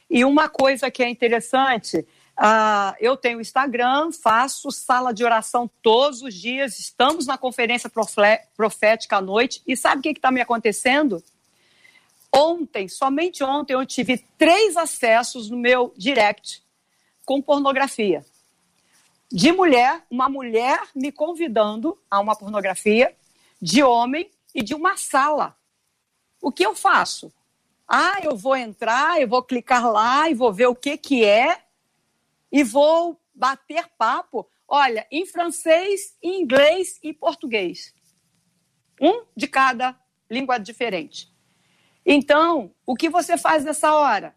E 0.08 0.24
uma 0.24 0.48
coisa 0.48 0.90
que 0.90 1.02
é 1.02 1.08
interessante, 1.10 1.98
uh, 1.98 2.96
eu 2.98 3.14
tenho 3.14 3.38
Instagram, 3.38 4.10
faço 4.10 4.70
sala 4.70 5.12
de 5.12 5.22
oração 5.22 5.70
todos 5.82 6.22
os 6.22 6.32
dias, 6.32 6.78
estamos 6.78 7.26
na 7.26 7.36
conferência 7.36 7.90
profética 8.56 9.18
à 9.18 9.20
noite. 9.20 9.62
E 9.66 9.76
sabe 9.76 10.00
o 10.00 10.02
que 10.02 10.08
está 10.08 10.30
me 10.30 10.40
acontecendo? 10.40 11.22
Ontem, 12.34 12.88
somente 12.88 13.44
ontem, 13.44 13.74
eu 13.74 13.84
tive 13.84 14.24
três 14.38 14.78
acessos 14.78 15.50
no 15.50 15.58
meu 15.58 15.92
direct 15.94 16.62
com 17.26 17.42
pornografia 17.42 18.24
de 19.30 19.52
mulher, 19.52 20.02
uma 20.10 20.26
mulher 20.28 20.80
me 20.94 21.12
convidando 21.12 21.98
a 22.10 22.18
uma 22.18 22.34
pornografia, 22.34 23.14
de 23.60 23.82
homem 23.82 24.30
e 24.54 24.62
de 24.62 24.74
uma 24.74 24.96
sala. 24.96 25.56
O 26.40 26.52
que 26.52 26.64
eu 26.64 26.74
faço? 26.74 27.32
Ah, 27.87 28.20
eu 28.22 28.37
vou 28.37 28.56
entrar, 28.56 29.20
eu 29.20 29.28
vou 29.28 29.42
clicar 29.42 29.90
lá 29.90 30.28
e 30.28 30.34
vou 30.34 30.52
ver 30.52 30.66
o 30.66 30.74
que 30.74 30.96
que 30.96 31.24
é 31.24 31.64
e 32.52 32.62
vou 32.62 33.20
bater 33.34 33.88
papo. 33.96 34.48
Olha, 34.66 35.06
em 35.11 35.24
francês, 35.24 36.16
em 36.22 36.42
inglês 36.42 36.98
e 37.02 37.12
português. 37.12 37.94
Um 39.00 39.24
de 39.34 39.46
cada 39.46 39.98
língua 40.30 40.58
diferente. 40.58 41.32
Então, 42.04 42.74
o 42.84 42.94
que 42.94 43.08
você 43.08 43.38
faz 43.38 43.64
nessa 43.64 43.94
hora? 43.94 44.37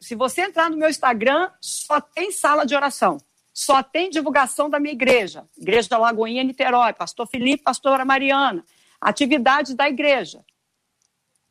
Se 0.00 0.14
você 0.14 0.42
entrar 0.42 0.70
no 0.70 0.76
meu 0.76 0.88
Instagram, 0.88 1.50
só 1.60 2.00
tem 2.00 2.30
sala 2.30 2.64
de 2.64 2.74
oração 2.74 3.18
só 3.58 3.82
tem 3.82 4.08
divulgação 4.08 4.70
da 4.70 4.78
minha 4.78 4.92
igreja, 4.92 5.44
Igreja 5.56 5.88
da 5.88 5.98
Lagoinha, 5.98 6.44
Niterói, 6.44 6.92
Pastor 6.92 7.26
Felipe, 7.26 7.64
Pastora 7.64 8.04
Mariana, 8.04 8.64
atividades 9.00 9.74
da 9.74 9.88
igreja, 9.88 10.44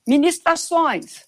ministrações. 0.08 1.26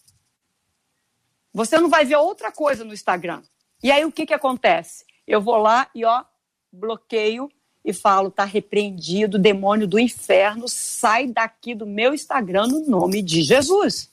Você 1.54 1.80
não 1.80 1.90
vai 1.90 2.06
ver 2.06 2.16
outra 2.18 2.52
coisa 2.52 2.84
no 2.84 2.94
Instagram. 2.94 3.42
E 3.82 3.92
aí 3.92 4.06
o 4.06 4.12
que, 4.12 4.26
que 4.26 4.34
acontece? 4.34 5.06
Eu 5.28 5.42
vou 5.42 5.58
lá 5.58 5.90
e 5.96 6.06
ó, 6.06 6.24
bloqueio 6.72 7.50
e 7.84 7.94
falo, 7.94 8.30
tá 8.30 8.44
repreendido, 8.44 9.40
demônio 9.40 9.88
do 9.88 9.98
inferno, 9.98 10.68
sai 10.68 11.28
daqui 11.28 11.74
do 11.74 11.86
meu 11.86 12.14
Instagram 12.14 12.68
no 12.68 12.86
nome 12.86 13.22
de 13.22 13.42
Jesus. 13.42 14.12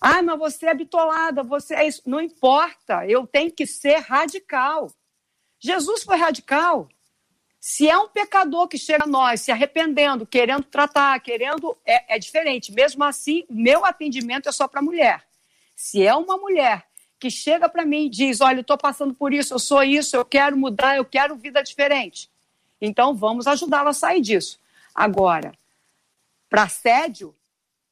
Ah, 0.00 0.22
mas 0.22 0.38
você 0.38 0.66
é 0.66 0.74
bitolada, 0.74 1.42
você 1.42 1.74
é 1.74 1.86
isso. 1.86 2.02
Não 2.06 2.20
importa, 2.20 3.06
eu 3.06 3.26
tenho 3.26 3.52
que 3.52 3.66
ser 3.66 3.98
radical. 3.98 4.90
Jesus 5.58 6.02
foi 6.02 6.16
radical. 6.16 6.88
Se 7.60 7.86
é 7.86 7.98
um 7.98 8.08
pecador 8.08 8.66
que 8.66 8.78
chega 8.78 9.04
a 9.04 9.06
nós 9.06 9.42
se 9.42 9.52
arrependendo, 9.52 10.26
querendo 10.26 10.64
tratar, 10.64 11.20
querendo. 11.20 11.76
É, 11.84 12.16
é 12.16 12.18
diferente. 12.18 12.72
Mesmo 12.72 13.04
assim, 13.04 13.44
meu 13.50 13.84
atendimento 13.84 14.48
é 14.48 14.52
só 14.52 14.66
para 14.66 14.80
mulher. 14.80 15.22
Se 15.76 16.02
é 16.02 16.14
uma 16.14 16.38
mulher 16.38 16.86
que 17.18 17.30
chega 17.30 17.68
para 17.68 17.84
mim 17.84 18.06
e 18.06 18.08
diz: 18.08 18.40
Olha, 18.40 18.56
eu 18.56 18.62
estou 18.62 18.78
passando 18.78 19.12
por 19.12 19.34
isso, 19.34 19.52
eu 19.52 19.58
sou 19.58 19.82
isso, 19.82 20.16
eu 20.16 20.24
quero 20.24 20.56
mudar, 20.56 20.96
eu 20.96 21.04
quero 21.04 21.36
vida 21.36 21.62
diferente. 21.62 22.30
Então 22.80 23.14
vamos 23.14 23.46
ajudá-la 23.46 23.90
a 23.90 23.94
sair 23.94 24.22
disso. 24.22 24.58
Agora, 24.94 25.52
para 26.48 26.62
assédio, 26.62 27.36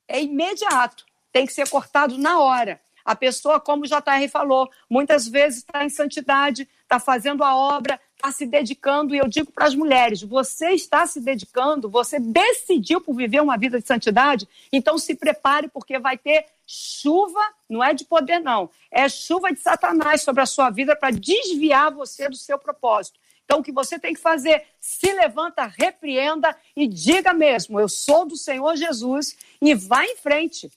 é 0.08 0.22
imediato, 0.22 1.04
tem 1.30 1.44
que 1.44 1.52
ser 1.52 1.68
cortado 1.68 2.16
na 2.16 2.40
hora. 2.40 2.80
A 3.04 3.14
pessoa, 3.14 3.60
como 3.60 3.84
o 3.84 3.86
JR 3.86 4.28
falou, 4.30 4.70
muitas 4.88 5.28
vezes 5.28 5.58
está 5.58 5.84
em 5.84 5.88
santidade, 5.88 6.68
está 6.82 6.98
fazendo 6.98 7.44
a 7.44 7.54
obra, 7.54 8.00
está 8.18 8.32
se 8.32 8.44
dedicando. 8.44 9.14
E 9.14 9.18
eu 9.18 9.28
digo 9.28 9.50
para 9.50 9.66
as 9.66 9.74
mulheres: 9.74 10.22
você 10.22 10.70
está 10.70 11.06
se 11.06 11.20
dedicando, 11.20 11.88
você 11.88 12.18
decidiu 12.18 13.00
por 13.00 13.14
viver 13.14 13.40
uma 13.40 13.56
vida 13.56 13.80
de 13.80 13.86
santidade, 13.86 14.46
então 14.72 14.98
se 14.98 15.14
prepare, 15.14 15.68
porque 15.68 15.98
vai 15.98 16.18
ter 16.18 16.46
chuva, 16.66 17.40
não 17.68 17.82
é 17.82 17.94
de 17.94 18.04
poder, 18.04 18.40
não, 18.40 18.68
é 18.90 19.08
chuva 19.08 19.50
de 19.52 19.60
Satanás 19.60 20.22
sobre 20.22 20.42
a 20.42 20.46
sua 20.46 20.68
vida 20.68 20.94
para 20.94 21.10
desviar 21.10 21.90
você 21.90 22.28
do 22.28 22.36
seu 22.36 22.58
propósito. 22.58 23.18
Então, 23.44 23.60
o 23.60 23.62
que 23.62 23.72
você 23.72 23.98
tem 23.98 24.12
que 24.12 24.20
fazer? 24.20 24.62
Se 24.78 25.10
levanta, 25.10 25.64
repreenda 25.64 26.54
e 26.76 26.86
diga 26.86 27.32
mesmo: 27.32 27.80
Eu 27.80 27.88
sou 27.88 28.26
do 28.26 28.36
Senhor 28.36 28.76
Jesus, 28.76 29.36
e 29.62 29.74
vá 29.74 30.04
em 30.04 30.16
frente 30.16 30.70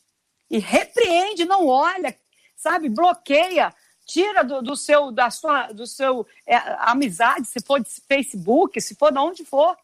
e 0.51 0.60
repreende, 0.60 1.45
não 1.45 1.65
olha, 1.65 2.13
sabe, 2.58 2.89
bloqueia, 2.89 3.73
tira 4.06 4.44
do, 4.44 4.62
do 4.62 4.76
seu, 4.76 5.12
da 5.12 5.30
sua, 5.30 5.68
do 5.72 5.88
seu 5.88 6.28
é, 6.46 6.56
amizade, 6.80 7.48
se 7.48 7.62
for 7.62 7.80
de 7.80 7.90
Facebook, 8.08 8.80
se 8.82 8.96
for 8.96 9.12
de 9.12 9.20
onde 9.20 9.46
for, 9.46 9.76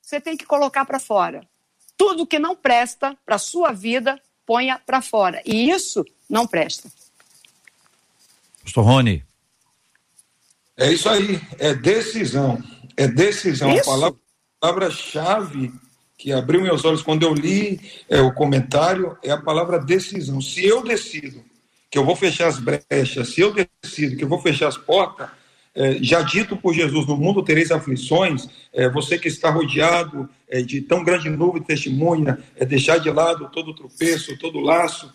você 0.00 0.20
tem 0.20 0.36
que 0.36 0.44
colocar 0.44 0.84
para 0.84 0.98
fora. 0.98 1.46
Tudo 1.96 2.26
que 2.26 2.38
não 2.38 2.56
presta 2.56 3.16
para 3.24 3.38
sua 3.38 3.72
vida, 3.72 4.20
ponha 4.44 4.78
para 4.78 5.00
fora. 5.00 5.40
E 5.44 5.70
isso 5.70 6.04
não 6.28 6.46
presta. 6.46 6.90
Pastor 8.62 8.84
Rony. 8.84 9.24
É 10.76 10.92
isso 10.92 11.08
aí, 11.08 11.40
é 11.58 11.74
decisão. 11.74 12.62
É 12.96 13.06
decisão. 13.06 13.70
Isso. 13.72 13.90
A 13.90 14.14
palavra-chave 14.60 15.72
que 16.16 16.32
abriu 16.32 16.60
meus 16.60 16.84
olhos 16.84 17.02
quando 17.02 17.22
eu 17.22 17.32
li 17.32 17.80
é, 18.08 18.20
o 18.20 18.32
comentário 18.32 19.16
é 19.22 19.30
a 19.30 19.40
palavra 19.40 19.78
decisão. 19.78 20.40
Se 20.40 20.64
eu 20.64 20.82
decido 20.82 21.42
que 21.90 21.98
eu 21.98 22.04
vou 22.04 22.14
fechar 22.14 22.46
as 22.46 22.58
brechas, 22.58 23.34
se 23.34 23.40
eu 23.40 23.52
decido 23.52 24.16
que 24.16 24.24
eu 24.24 24.28
vou 24.28 24.40
fechar 24.40 24.68
as 24.68 24.78
portas, 24.78 25.28
é, 25.74 25.98
já 26.02 26.22
dito 26.22 26.56
por 26.56 26.74
Jesus, 26.74 27.06
no 27.06 27.16
mundo 27.16 27.42
tereis 27.42 27.70
aflições, 27.70 28.48
é, 28.72 28.88
você 28.88 29.18
que 29.18 29.28
está 29.28 29.50
rodeado 29.50 30.28
é, 30.48 30.62
de 30.62 30.80
tão 30.80 31.04
grande 31.04 31.28
nuvem 31.30 31.60
de 31.60 31.66
testemunha, 31.66 32.38
é 32.56 32.64
deixar 32.64 32.98
de 32.98 33.10
lado 33.10 33.50
todo 33.52 33.74
tropeço, 33.74 34.38
todo 34.38 34.60
laço, 34.60 35.12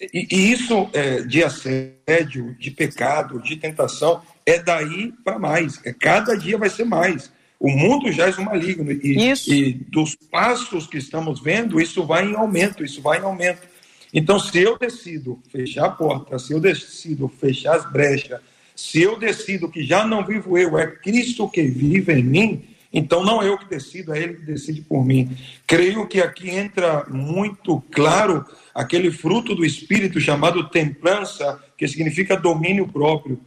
e, 0.00 0.26
e 0.30 0.52
isso 0.52 0.88
é, 0.94 1.22
de 1.22 1.44
assédio, 1.44 2.56
de 2.58 2.70
pecado, 2.70 3.40
de 3.42 3.56
tentação, 3.56 4.22
é 4.46 4.58
daí 4.58 5.12
para 5.22 5.38
mais. 5.38 5.80
É, 5.84 5.92
cada 5.92 6.34
dia 6.34 6.56
vai 6.56 6.70
ser 6.70 6.84
mais. 6.84 7.30
O 7.58 7.70
mundo 7.70 8.10
já 8.10 8.26
é 8.26 8.32
maligno. 8.38 8.90
E, 8.90 9.30
e 9.46 9.72
dos 9.74 10.16
passos 10.30 10.86
que 10.86 10.96
estamos 10.96 11.42
vendo, 11.42 11.78
isso 11.78 12.06
vai 12.06 12.26
em 12.26 12.34
aumento, 12.34 12.82
isso 12.82 13.02
vai 13.02 13.18
em 13.18 13.24
aumento. 13.24 13.68
Então, 14.12 14.38
se 14.38 14.58
eu 14.58 14.78
decido 14.78 15.40
fechar 15.50 15.86
a 15.86 15.90
porta, 15.90 16.38
se 16.38 16.52
eu 16.52 16.60
decido 16.60 17.28
fechar 17.28 17.76
as 17.76 17.90
brechas, 17.90 18.40
se 18.74 19.00
eu 19.02 19.18
decido 19.18 19.70
que 19.70 19.84
já 19.84 20.06
não 20.06 20.24
vivo 20.24 20.56
eu, 20.58 20.78
é 20.78 20.86
Cristo 20.86 21.48
que 21.48 21.62
vive 21.62 22.12
em 22.12 22.24
mim, 22.24 22.64
então 22.92 23.22
não 23.22 23.40
é 23.40 23.48
eu 23.48 23.56
que 23.56 23.68
decido, 23.68 24.12
é 24.12 24.18
Ele 24.18 24.34
que 24.34 24.46
decide 24.46 24.80
por 24.80 25.04
mim. 25.04 25.36
Creio 25.66 26.08
que 26.08 26.20
aqui 26.20 26.50
entra 26.50 27.04
muito 27.08 27.80
claro 27.92 28.44
aquele 28.74 29.10
fruto 29.12 29.54
do 29.54 29.64
Espírito 29.64 30.20
chamado 30.20 30.68
templança, 30.70 31.62
que 31.76 31.86
significa 31.86 32.36
domínio 32.36 32.88
próprio. 32.88 33.40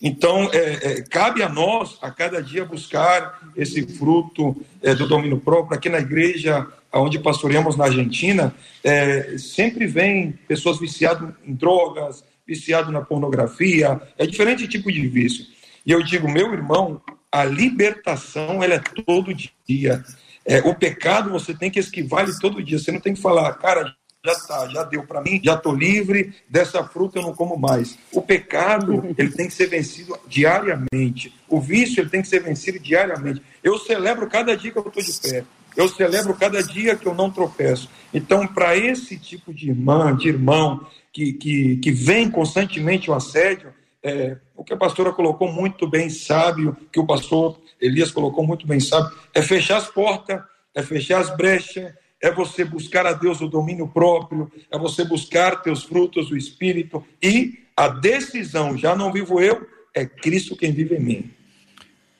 Então, 0.00 0.48
é, 0.52 0.58
é, 0.58 1.02
cabe 1.02 1.42
a 1.42 1.48
nós, 1.48 1.98
a 2.00 2.10
cada 2.10 2.42
dia, 2.42 2.64
buscar 2.64 3.38
esse 3.54 3.86
fruto 3.86 4.56
é, 4.82 4.94
do 4.94 5.06
domínio 5.06 5.38
próprio. 5.38 5.76
Aqui 5.76 5.90
na 5.90 5.98
igreja, 5.98 6.66
onde 6.92 7.18
pastoreamos 7.18 7.76
na 7.76 7.84
Argentina, 7.84 8.54
é, 8.82 9.36
sempre 9.36 9.86
vem 9.86 10.32
pessoas 10.48 10.78
viciadas 10.78 11.34
em 11.44 11.54
drogas, 11.54 12.24
viciadas 12.46 12.92
na 12.92 13.02
pornografia, 13.02 14.00
é 14.16 14.26
diferente 14.26 14.66
tipo 14.66 14.90
de 14.90 15.06
vício. 15.06 15.44
E 15.84 15.92
eu 15.92 16.02
digo, 16.02 16.30
meu 16.30 16.52
irmão, 16.52 17.00
a 17.30 17.44
libertação 17.44 18.62
ela 18.62 18.74
é 18.74 18.78
todo 18.78 19.34
dia. 19.66 20.02
É, 20.44 20.58
o 20.60 20.74
pecado 20.74 21.30
você 21.30 21.54
tem 21.54 21.70
que 21.70 21.78
esquivar 21.78 22.24
ele 22.24 22.38
todo 22.40 22.62
dia. 22.62 22.78
Você 22.78 22.90
não 22.90 23.00
tem 23.00 23.14
que 23.14 23.20
falar, 23.20 23.52
cara, 23.54 23.94
já 24.24 24.34
tá, 24.34 24.68
já 24.68 24.84
deu 24.84 25.02
para 25.04 25.22
mim, 25.22 25.40
já 25.42 25.54
estou 25.54 25.74
livre, 25.74 26.34
dessa 26.48 26.84
fruta 26.84 27.18
eu 27.18 27.22
não 27.22 27.34
como 27.34 27.56
mais. 27.56 27.98
O 28.12 28.20
pecado, 28.20 29.02
ele 29.16 29.30
tem 29.30 29.48
que 29.48 29.54
ser 29.54 29.66
vencido 29.66 30.18
diariamente. 30.26 31.34
O 31.48 31.60
vício, 31.60 32.00
ele 32.00 32.10
tem 32.10 32.22
que 32.22 32.28
ser 32.28 32.40
vencido 32.40 32.78
diariamente. 32.78 33.42
Eu 33.62 33.78
celebro 33.78 34.28
cada 34.28 34.56
dia 34.56 34.70
que 34.70 34.78
eu 34.78 34.86
estou 34.86 35.02
de 35.02 35.12
pé. 35.20 35.44
Eu 35.76 35.88
celebro 35.88 36.34
cada 36.34 36.62
dia 36.62 36.96
que 36.96 37.06
eu 37.06 37.14
não 37.14 37.30
tropeço. 37.30 37.88
Então, 38.12 38.46
para 38.46 38.76
esse 38.76 39.16
tipo 39.16 39.54
de 39.54 39.70
irmã, 39.70 40.14
de 40.14 40.28
irmão, 40.28 40.86
que, 41.12 41.32
que, 41.32 41.76
que 41.76 41.90
vem 41.90 42.30
constantemente 42.30 43.10
o 43.10 43.14
assédio, 43.14 43.72
é, 44.02 44.36
o 44.56 44.64
que 44.64 44.74
a 44.74 44.76
pastora 44.76 45.12
colocou 45.12 45.50
muito 45.50 45.88
bem 45.88 46.10
sábio, 46.10 46.76
que 46.92 47.00
o 47.00 47.06
pastor 47.06 47.58
Elias 47.80 48.10
colocou 48.10 48.46
muito 48.46 48.66
bem 48.66 48.80
sábio, 48.80 49.16
é 49.32 49.40
fechar 49.40 49.78
as 49.78 49.88
portas, 49.88 50.42
é 50.74 50.82
fechar 50.82 51.20
as 51.20 51.34
brechas, 51.36 51.92
é 52.22 52.30
você 52.30 52.64
buscar 52.64 53.06
a 53.06 53.12
Deus 53.12 53.40
o 53.40 53.48
domínio 53.48 53.88
próprio, 53.88 54.50
é 54.70 54.78
você 54.78 55.04
buscar 55.04 55.62
teus 55.62 55.84
frutos 55.84 56.28
do 56.28 56.36
Espírito 56.36 57.04
e 57.22 57.60
a 57.76 57.88
decisão, 57.88 58.76
já 58.76 58.94
não 58.94 59.10
vivo 59.10 59.40
eu, 59.40 59.66
é 59.94 60.04
Cristo 60.04 60.56
quem 60.56 60.72
vive 60.72 60.96
em 60.96 61.00
mim. 61.00 61.30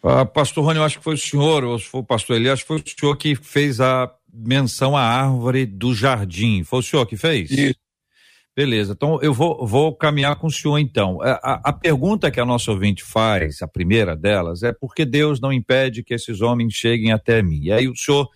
Ah, 0.03 0.25
pastor 0.25 0.65
Rony, 0.65 0.79
eu 0.79 0.85
acho 0.85 0.99
que 0.99 1.05
foi 1.05 1.15
o 1.15 1.19
senhor, 1.19 1.63
ou 1.63 1.79
se 1.79 1.85
foi 1.85 2.01
o 2.01 2.05
pastor 2.05 2.37
Elias, 2.37 2.55
acho 2.55 2.63
que 2.63 2.69
foi 2.69 2.79
o 2.79 3.01
senhor 3.01 3.17
que 3.17 3.35
fez 3.35 3.81
a 3.81 4.11
menção 4.33 4.97
à 4.97 5.03
árvore 5.03 5.67
do 5.67 5.95
jardim. 5.95 6.65
Foi 6.65 6.79
o 6.79 6.83
senhor 6.83 7.05
que 7.05 7.17
fez? 7.17 7.51
Isso. 7.51 7.75
Beleza, 8.57 8.93
então 8.93 9.21
eu 9.23 9.33
vou, 9.33 9.67
vou 9.67 9.95
caminhar 9.95 10.37
com 10.37 10.47
o 10.47 10.51
senhor 10.51 10.79
então. 10.79 11.21
A, 11.23 11.33
a, 11.33 11.61
a, 11.67 11.73
pergunta 11.73 12.31
que 12.31 12.41
a 12.41 12.45
nossa 12.45 12.71
ouvinte 12.71 13.03
faz, 13.03 13.63
a 13.63 13.69
primeira 13.69 14.17
delas, 14.17 14.63
é 14.63 14.73
por 14.73 14.95
que 14.95 15.05
Deus 15.05 15.41
não 15.41 15.53
impede 15.53 16.03
que 16.03 16.13
esses 16.13 16.41
homens 16.41 16.75
cheguem 16.75 17.13
até 17.13 17.43
mim? 17.43 17.61
E 17.65 17.73
aí 17.73 17.89
o 17.89 17.97
senhor 17.97 18.29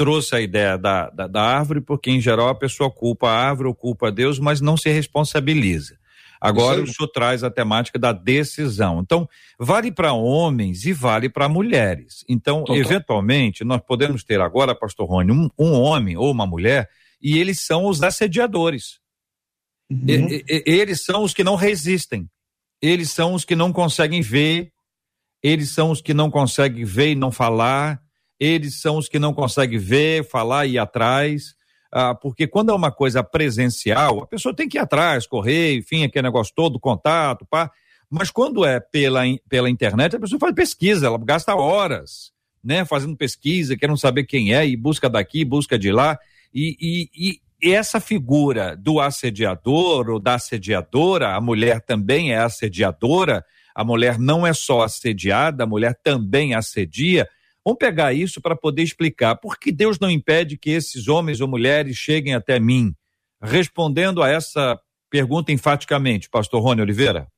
trouxe 0.00 0.34
a 0.34 0.40
ideia 0.40 0.78
da, 0.78 1.10
da, 1.10 1.26
da 1.26 1.42
árvore, 1.42 1.82
porque 1.82 2.10
em 2.10 2.22
geral 2.22 2.48
a 2.48 2.54
pessoa 2.54 2.90
culpa 2.90 3.28
a 3.28 3.36
árvore 3.36 3.68
ou 3.68 3.74
culpa 3.74 4.10
Deus, 4.10 4.38
mas 4.38 4.58
não 4.58 4.74
se 4.74 4.88
responsabiliza. 4.88 5.98
Agora 6.40 6.82
o 6.82 6.86
senhor 6.86 7.06
traz 7.08 7.44
a 7.44 7.50
temática 7.50 7.98
da 7.98 8.10
decisão. 8.10 9.00
Então, 9.00 9.28
vale 9.58 9.92
para 9.92 10.14
homens 10.14 10.86
e 10.86 10.92
vale 10.94 11.28
para 11.28 11.50
mulheres. 11.50 12.24
Então, 12.26 12.64
Total. 12.64 12.76
eventualmente, 12.76 13.62
nós 13.62 13.82
podemos 13.86 14.24
ter 14.24 14.40
agora, 14.40 14.74
pastor 14.74 15.06
Rony, 15.06 15.32
um, 15.32 15.50
um, 15.58 15.72
homem 15.74 16.16
ou 16.16 16.30
uma 16.30 16.46
mulher, 16.46 16.88
e 17.20 17.36
eles 17.36 17.60
são 17.60 17.84
os 17.84 18.02
assediadores. 18.02 19.00
Uhum. 19.90 20.06
E, 20.08 20.44
e, 20.48 20.62
eles 20.64 21.04
são 21.04 21.24
os 21.24 21.34
que 21.34 21.44
não 21.44 21.56
resistem. 21.56 22.26
Eles 22.80 23.10
são 23.10 23.34
os 23.34 23.44
que 23.44 23.54
não 23.54 23.70
conseguem 23.70 24.22
ver. 24.22 24.72
Eles 25.42 25.68
são 25.74 25.90
os 25.90 26.00
que 26.00 26.14
não 26.14 26.30
conseguem 26.30 26.86
ver 26.86 27.10
e 27.10 27.14
não 27.14 27.30
falar 27.30 28.00
eles 28.40 28.80
são 28.80 28.96
os 28.96 29.06
que 29.06 29.18
não 29.18 29.34
conseguem 29.34 29.78
ver, 29.78 30.26
falar 30.26 30.64
e 30.64 30.72
ir 30.72 30.78
atrás. 30.78 31.54
Ah, 31.92 32.14
porque 32.14 32.46
quando 32.46 32.70
é 32.70 32.74
uma 32.74 32.90
coisa 32.90 33.22
presencial, 33.22 34.22
a 34.22 34.26
pessoa 34.26 34.54
tem 34.54 34.68
que 34.68 34.78
ir 34.78 34.80
atrás, 34.80 35.26
correr, 35.26 35.76
enfim, 35.76 36.04
aquele 36.04 36.22
negócio 36.22 36.54
todo, 36.56 36.80
contato, 36.80 37.44
pá. 37.44 37.70
Mas 38.08 38.30
quando 38.30 38.64
é 38.64 38.80
pela, 38.80 39.22
pela 39.48 39.68
internet, 39.68 40.16
a 40.16 40.20
pessoa 40.20 40.38
faz 40.38 40.54
pesquisa, 40.54 41.06
ela 41.06 41.18
gasta 41.18 41.54
horas, 41.54 42.32
né, 42.62 42.84
fazendo 42.84 43.16
pesquisa, 43.16 43.76
querendo 43.76 43.98
saber 43.98 44.24
quem 44.24 44.54
é, 44.54 44.66
e 44.66 44.76
busca 44.76 45.08
daqui, 45.08 45.44
busca 45.44 45.78
de 45.78 45.92
lá. 45.92 46.18
E, 46.52 46.76
e, 46.80 47.40
e 47.62 47.72
essa 47.72 48.00
figura 48.00 48.76
do 48.76 49.00
assediador 49.00 50.08
ou 50.08 50.18
da 50.18 50.34
assediadora, 50.34 51.34
a 51.34 51.40
mulher 51.40 51.80
também 51.80 52.32
é 52.32 52.38
assediadora, 52.38 53.44
a 53.74 53.84
mulher 53.84 54.18
não 54.18 54.46
é 54.46 54.52
só 54.52 54.82
assediada, 54.82 55.64
a 55.64 55.66
mulher 55.66 55.98
também 56.02 56.54
assedia 56.54 57.28
Vamos 57.64 57.78
pegar 57.78 58.12
isso 58.12 58.40
para 58.40 58.56
poder 58.56 58.82
explicar 58.82 59.36
por 59.36 59.58
que 59.58 59.70
Deus 59.70 59.98
não 59.98 60.10
impede 60.10 60.56
que 60.56 60.70
esses 60.70 61.08
homens 61.08 61.40
ou 61.40 61.48
mulheres 61.48 61.96
cheguem 61.96 62.34
até 62.34 62.58
mim? 62.58 62.94
Respondendo 63.42 64.22
a 64.22 64.28
essa 64.28 64.78
pergunta 65.10 65.52
enfaticamente, 65.52 66.28
pastor 66.28 66.62
Rony 66.62 66.80
Oliveira. 66.80 67.28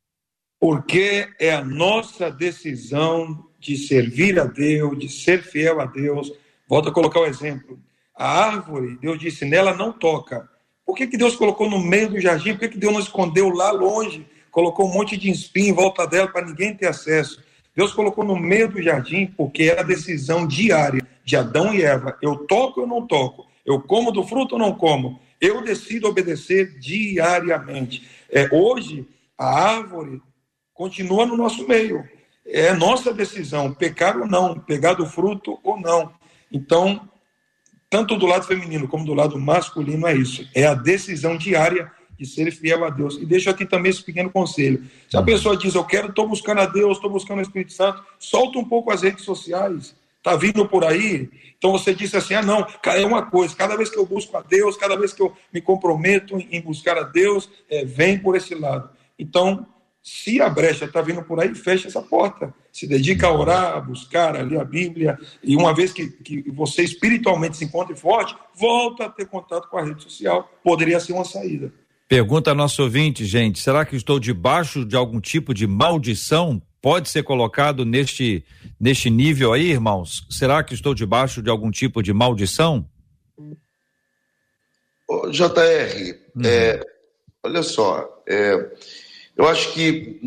Porque 0.61 1.29
é 1.41 1.53
a 1.53 1.65
nossa 1.65 2.31
decisão 2.31 3.49
de 3.59 3.77
servir 3.77 4.39
a 4.39 4.45
Deus, 4.45 4.99
de 4.99 5.09
ser 5.09 5.43
fiel 5.43 5.81
a 5.81 5.87
Deus. 5.87 6.33
Volto 6.69 6.89
a 6.89 6.93
colocar 6.93 7.21
o 7.21 7.27
exemplo. 7.27 7.81
A 8.15 8.45
árvore, 8.45 8.99
Deus 9.01 9.19
disse, 9.19 9.45
nela 9.45 9.75
não 9.75 9.93
toca. 9.93 10.49
Por 10.85 10.97
que, 10.97 11.07
que 11.07 11.17
Deus 11.17 11.35
colocou 11.35 11.69
no 11.69 11.81
meio 11.81 12.11
do 12.11 12.21
jardim? 12.21 12.53
Por 12.53 12.61
que, 12.61 12.69
que 12.69 12.79
Deus 12.79 12.93
não 12.93 13.01
escondeu 13.01 13.49
lá 13.49 13.73
longe? 13.73 14.27
Colocou 14.51 14.89
um 14.89 14.93
monte 14.93 15.17
de 15.17 15.31
espinho 15.31 15.71
em 15.71 15.75
volta 15.75 16.07
dela 16.07 16.29
para 16.29 16.47
ninguém 16.47 16.75
ter 16.77 16.87
acesso. 16.87 17.43
Deus 17.75 17.93
colocou 17.93 18.25
no 18.25 18.39
meio 18.39 18.69
do 18.69 18.83
jardim 18.83 19.27
porque 19.27 19.65
era 19.65 19.81
a 19.81 19.85
decisão 19.85 20.47
diária 20.47 21.07
de 21.25 21.37
Adão 21.37 21.75
e 21.75 21.83
Eva. 21.83 22.17
Eu 22.21 22.47
toco 22.47 22.83
ou 22.83 22.87
não 22.87 23.07
toco? 23.07 23.47
Eu 23.65 23.81
como 23.81 24.13
do 24.13 24.25
fruto 24.25 24.57
ou 24.57 24.59
não 24.59 24.75
como? 24.75 25.21
Eu 25.41 25.63
decido 25.63 26.09
obedecer 26.09 26.79
diariamente. 26.79 28.09
É, 28.31 28.49
hoje, 28.53 29.09
a 29.39 29.47
árvore 29.47 30.21
continua 30.75 31.27
no 31.27 31.37
nosso 31.37 31.67
meio. 31.67 32.09
É 32.45 32.73
nossa 32.73 33.15
decisão, 33.15 33.73
pecar 33.73 34.19
ou 34.19 34.27
não, 34.27 34.59
pegar 34.59 34.95
do 34.95 35.07
fruto 35.07 35.59
ou 35.63 35.81
não. 35.81 36.13
Então, 36.51 37.09
tanto 37.89 38.17
do 38.17 38.27
lado 38.27 38.47
feminino 38.47 38.89
como 38.89 39.05
do 39.05 39.15
lado 39.15 39.39
masculino 39.39 40.07
é 40.07 40.15
isso. 40.15 40.49
É 40.55 40.67
a 40.67 40.75
decisão 40.75 41.37
diária 41.37 41.91
de 42.23 42.29
ser 42.29 42.53
fiel 42.53 42.85
a 42.85 42.91
Deus. 42.91 43.17
E 43.17 43.27
deixo 43.27 43.51
aqui 43.51 43.67
também 43.67 43.91
esse 43.91 44.03
pequeno 44.03 44.31
conselho. 44.31 44.85
Se 45.11 45.17
a 45.17 45.23
pessoa 45.23 45.57
diz, 45.57 45.75
eu 45.75 45.85
quero, 45.85 46.09
estou 46.09 46.29
buscando 46.29 46.61
a 46.61 46.67
Deus, 46.67 46.97
estou 46.97 47.11
buscando 47.11 47.41
o 47.41 47.43
Espírito 47.43 47.73
Santo, 47.73 48.03
solta 48.19 48.59
um 48.59 48.65
pouco 48.65 48.93
as 48.93 49.03
redes 49.03 49.25
sociais. 49.25 49.95
Está 50.19 50.37
vindo 50.37 50.69
por 50.69 50.85
aí? 50.85 51.29
Então 51.59 51.73
você 51.73 51.93
disse 51.93 52.17
assim: 52.17 52.35
ah, 52.35 52.43
não, 52.43 52.65
é 52.87 53.05
uma 53.05 53.27
coisa, 53.27 53.57
cada 53.57 53.77
vez 53.77 53.91
que 53.91 53.99
eu 53.99 54.07
busco 54.07 54.37
a 54.37 54.41
Deus, 54.41 54.77
cada 54.77 54.97
vez 54.97 55.13
que 55.13 55.21
eu 55.21 55.33
me 55.53 55.61
comprometo 55.61 56.39
em 56.39 56.61
buscar 56.61 56.97
a 56.97 57.03
Deus, 57.03 57.51
é, 57.69 57.85
vem 57.85 58.17
por 58.17 58.37
esse 58.37 58.55
lado. 58.55 58.89
Então, 59.19 59.67
se 60.03 60.41
a 60.41 60.49
brecha 60.49 60.85
está 60.85 61.01
vindo 61.01 61.23
por 61.23 61.41
aí, 61.41 61.55
fecha 61.55 61.89
essa 61.89 62.03
porta. 62.03 62.53
Se 62.73 62.87
dedica 62.87 63.29
a 63.29 63.33
orar, 63.33 63.77
a 63.77 63.81
buscar, 63.81 64.37
a 64.37 64.43
ler 64.43 64.61
a 64.61 64.65
Bíblia. 64.65 65.17
E 65.43 65.55
uma 65.55 65.75
vez 65.75 65.93
que, 65.93 66.09
que 66.09 66.51
você 66.51 66.83
espiritualmente 66.83 67.57
se 67.57 67.65
encontre 67.65 67.95
forte, 67.95 68.37
volta 68.55 69.05
a 69.05 69.09
ter 69.09 69.27
contato 69.27 69.69
com 69.69 69.77
a 69.77 69.85
rede 69.85 70.03
social. 70.03 70.51
Poderia 70.65 70.99
ser 70.99 71.13
uma 71.13 71.25
saída. 71.25 71.73
Pergunta 72.13 72.51
a 72.51 72.55
nosso 72.55 72.83
ouvinte, 72.83 73.25
gente: 73.25 73.59
será 73.59 73.87
que 73.87 73.97
estou 73.97 74.21
debaixo 74.21 74.85
de 74.85 74.95
algum 74.95 75.19
tipo 75.19 75.55
de 75.55 75.67
maldição? 75.67 76.61
Pode 76.83 77.09
ser 77.09 77.23
colocado 77.23 77.87
neste, 77.87 78.45
neste 78.79 79.09
nível 79.09 79.51
aí, 79.51 79.71
irmãos? 79.71 80.27
Será 80.29 80.63
que 80.63 80.75
estou 80.75 80.93
debaixo 80.95 81.41
de 81.41 81.49
algum 81.49 81.71
tipo 81.71 82.03
de 82.03 82.13
maldição? 82.13 82.87
JR, 85.31 86.19
uhum. 86.37 86.43
é, 86.45 86.83
olha 87.43 87.63
só, 87.63 88.23
é, 88.29 88.73
eu 89.35 89.49
acho 89.49 89.73
que 89.73 90.21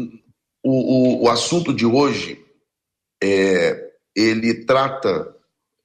o, 0.63 0.71
o, 0.71 1.25
o 1.25 1.29
assunto 1.29 1.71
de 1.71 1.85
hoje 1.85 2.43
é, 3.23 3.91
ele 4.15 4.65
trata 4.65 5.35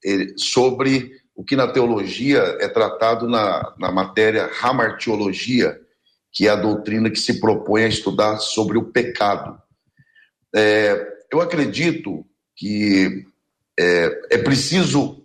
ele, 0.02 0.32
sobre 0.38 1.20
o 1.34 1.44
que 1.44 1.56
na 1.56 1.68
teologia 1.68 2.38
é 2.58 2.68
tratado 2.68 3.28
na, 3.28 3.74
na 3.78 3.92
matéria 3.92 4.50
ramartiologia, 4.50 5.79
que 6.32 6.46
é 6.46 6.50
a 6.50 6.56
doutrina 6.56 7.10
que 7.10 7.18
se 7.18 7.40
propõe 7.40 7.84
a 7.84 7.88
estudar 7.88 8.38
sobre 8.38 8.78
o 8.78 8.84
pecado. 8.84 9.60
É, 10.54 11.06
eu 11.32 11.40
acredito 11.40 12.24
que 12.56 13.24
é, 13.78 14.20
é 14.32 14.38
preciso 14.38 15.24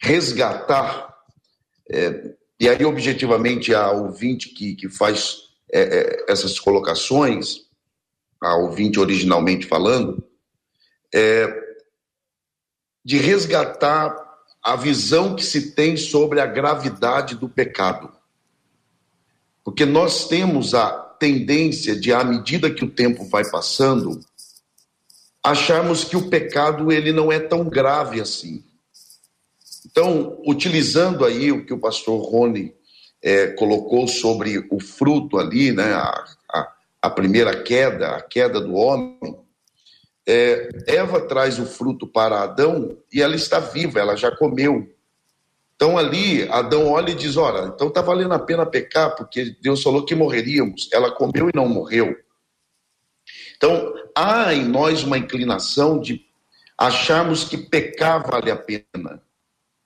resgatar, 0.00 1.14
é, 1.90 2.34
e 2.60 2.68
aí 2.68 2.84
objetivamente 2.84 3.74
a 3.74 3.90
ouvinte 3.90 4.50
que, 4.50 4.74
que 4.74 4.88
faz 4.88 5.48
é, 5.72 5.80
é, 5.80 6.24
essas 6.28 6.58
colocações, 6.58 7.66
a 8.40 8.56
ouvinte 8.56 9.00
originalmente 9.00 9.66
falando, 9.66 10.24
é, 11.14 11.68
de 13.04 13.18
resgatar 13.18 14.14
a 14.62 14.76
visão 14.76 15.34
que 15.34 15.44
se 15.44 15.72
tem 15.74 15.96
sobre 15.96 16.40
a 16.40 16.46
gravidade 16.46 17.34
do 17.34 17.48
pecado. 17.48 18.17
Porque 19.68 19.84
nós 19.84 20.26
temos 20.26 20.72
a 20.72 20.88
tendência 20.88 21.94
de, 21.94 22.10
à 22.10 22.24
medida 22.24 22.70
que 22.70 22.86
o 22.86 22.90
tempo 22.90 23.26
vai 23.26 23.44
passando, 23.50 24.18
acharmos 25.44 26.04
que 26.04 26.16
o 26.16 26.30
pecado 26.30 26.90
ele 26.90 27.12
não 27.12 27.30
é 27.30 27.38
tão 27.38 27.68
grave 27.68 28.18
assim. 28.18 28.64
Então, 29.84 30.40
utilizando 30.46 31.22
aí 31.22 31.52
o 31.52 31.66
que 31.66 31.74
o 31.74 31.78
pastor 31.78 32.18
Rony 32.18 32.72
é, 33.22 33.48
colocou 33.48 34.08
sobre 34.08 34.66
o 34.70 34.80
fruto 34.80 35.38
ali, 35.38 35.70
né, 35.70 35.92
a, 35.92 36.24
a, 36.50 36.72
a 37.02 37.10
primeira 37.10 37.62
queda, 37.62 38.16
a 38.16 38.22
queda 38.22 38.62
do 38.62 38.72
homem, 38.72 39.18
é, 40.26 40.70
Eva 40.86 41.20
traz 41.20 41.58
o 41.58 41.66
fruto 41.66 42.06
para 42.06 42.40
Adão 42.40 42.96
e 43.12 43.20
ela 43.20 43.36
está 43.36 43.60
viva, 43.60 44.00
ela 44.00 44.16
já 44.16 44.34
comeu. 44.34 44.88
Então 45.78 45.96
ali, 45.96 46.42
Adão 46.50 46.90
olha 46.90 47.12
e 47.12 47.14
diz: 47.14 47.36
Ora, 47.36 47.68
então 47.68 47.86
está 47.86 48.02
valendo 48.02 48.34
a 48.34 48.38
pena 48.40 48.66
pecar, 48.66 49.14
porque 49.14 49.56
Deus 49.62 49.80
falou 49.80 50.04
que 50.04 50.12
morreríamos. 50.12 50.88
Ela 50.92 51.12
comeu 51.12 51.48
e 51.48 51.56
não 51.56 51.68
morreu. 51.68 52.16
Então, 53.56 53.94
há 54.12 54.52
em 54.52 54.64
nós 54.64 55.04
uma 55.04 55.16
inclinação 55.16 56.00
de 56.00 56.20
acharmos 56.76 57.44
que 57.44 57.56
pecar 57.56 58.28
vale 58.28 58.50
a 58.50 58.56
pena. 58.56 59.22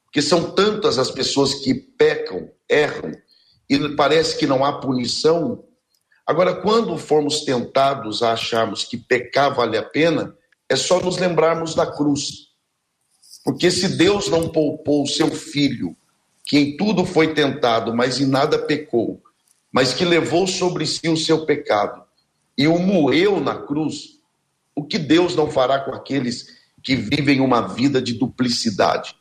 Porque 0.05 0.23
são 0.23 0.51
tantas 0.53 0.99
as 0.99 1.11
pessoas 1.11 1.55
que 1.55 1.75
pecam, 1.75 2.51
erram, 2.71 3.13
e 3.69 3.91
parece 3.91 4.39
que 4.39 4.47
não 4.47 4.65
há 4.65 4.81
punição. 4.81 5.63
Agora, 6.27 6.55
quando 6.55 6.97
formos 6.97 7.45
tentados 7.45 8.23
a 8.23 8.33
acharmos 8.33 8.85
que 8.85 8.97
pecar 8.97 9.55
vale 9.55 9.77
a 9.77 9.83
pena, 9.83 10.35
é 10.71 10.77
só 10.77 11.01
nos 11.01 11.19
lembrarmos 11.19 11.75
da 11.75 11.87
cruz. 11.87 12.52
Porque 13.45 13.71
se 13.71 13.97
Deus 13.97 14.29
não 14.29 14.49
poupou 14.49 15.03
o 15.03 15.07
seu 15.07 15.31
filho, 15.31 15.97
que 16.45 16.59
em 16.59 16.77
tudo 16.77 17.05
foi 17.05 17.35
tentado, 17.35 17.95
mas 17.95 18.21
em 18.21 18.27
nada 18.27 18.59
pecou, 18.59 19.23
mas 19.71 19.95
que 19.95 20.05
levou 20.05 20.47
sobre 20.47 20.87
si 20.87 21.09
o 21.09 21.17
seu 21.17 21.45
pecado 21.47 22.03
e 22.57 22.69
o 22.69 22.79
moeu 22.79 23.41
na 23.41 23.55
cruz, 23.55 24.19
o 24.75 24.85
que 24.85 24.99
Deus 24.99 25.35
não 25.35 25.51
fará 25.51 25.81
com 25.81 25.93
aqueles 25.93 26.47
que 26.83 26.95
vivem 26.95 27.41
uma 27.41 27.63
vida 27.69 28.01
de 28.01 28.15
duplicidade? 28.15 29.17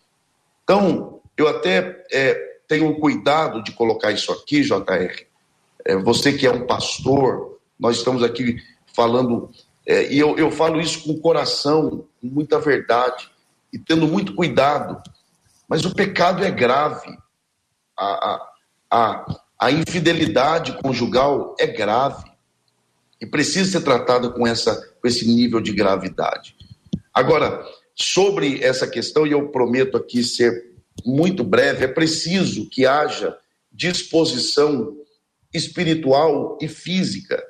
Então, 0.63 1.21
eu 1.37 1.47
até 1.47 2.05
é, 2.11 2.33
tenho 2.67 2.99
cuidado 2.99 3.63
de 3.63 3.71
colocar 3.71 4.11
isso 4.11 4.31
aqui, 4.31 4.61
JR. 4.61 5.25
É, 5.85 5.95
você 5.95 6.33
que 6.33 6.45
é 6.45 6.51
um 6.51 6.67
pastor, 6.67 7.59
nós 7.79 7.97
estamos 7.97 8.23
aqui 8.23 8.61
falando, 8.93 9.49
é, 9.85 10.11
e 10.11 10.19
eu, 10.19 10.37
eu 10.37 10.51
falo 10.51 10.79
isso 10.79 11.03
com 11.03 11.19
coração, 11.19 12.05
com 12.21 12.27
muita 12.27 12.59
verdade, 12.59 13.30
e 13.71 13.79
tendo 13.79 14.07
muito 14.07 14.35
cuidado. 14.35 15.01
Mas 15.67 15.85
o 15.85 15.93
pecado 15.93 16.43
é 16.43 16.51
grave. 16.51 17.17
A, 17.97 18.47
a, 18.89 19.39
a, 19.59 19.71
infidelidade 19.71 20.73
conjugal 20.81 21.55
é 21.59 21.67
grave 21.67 22.29
e 23.19 23.25
precisa 23.25 23.71
ser 23.71 23.83
tratada 23.83 24.29
com, 24.29 24.45
essa, 24.47 24.75
com 24.99 25.07
esse 25.07 25.27
nível 25.27 25.61
de 25.61 25.71
gravidade. 25.71 26.55
Agora, 27.13 27.63
sobre 27.95 28.63
essa 28.63 28.87
questão, 28.87 29.27
e 29.27 29.31
eu 29.31 29.49
prometo 29.49 29.97
aqui 29.97 30.23
ser 30.23 30.71
muito 31.05 31.43
breve, 31.43 31.85
é 31.85 31.87
preciso 31.87 32.67
que 32.69 32.85
haja 32.85 33.37
disposição 33.71 34.97
espiritual 35.53 36.57
e 36.61 36.67
física. 36.67 37.41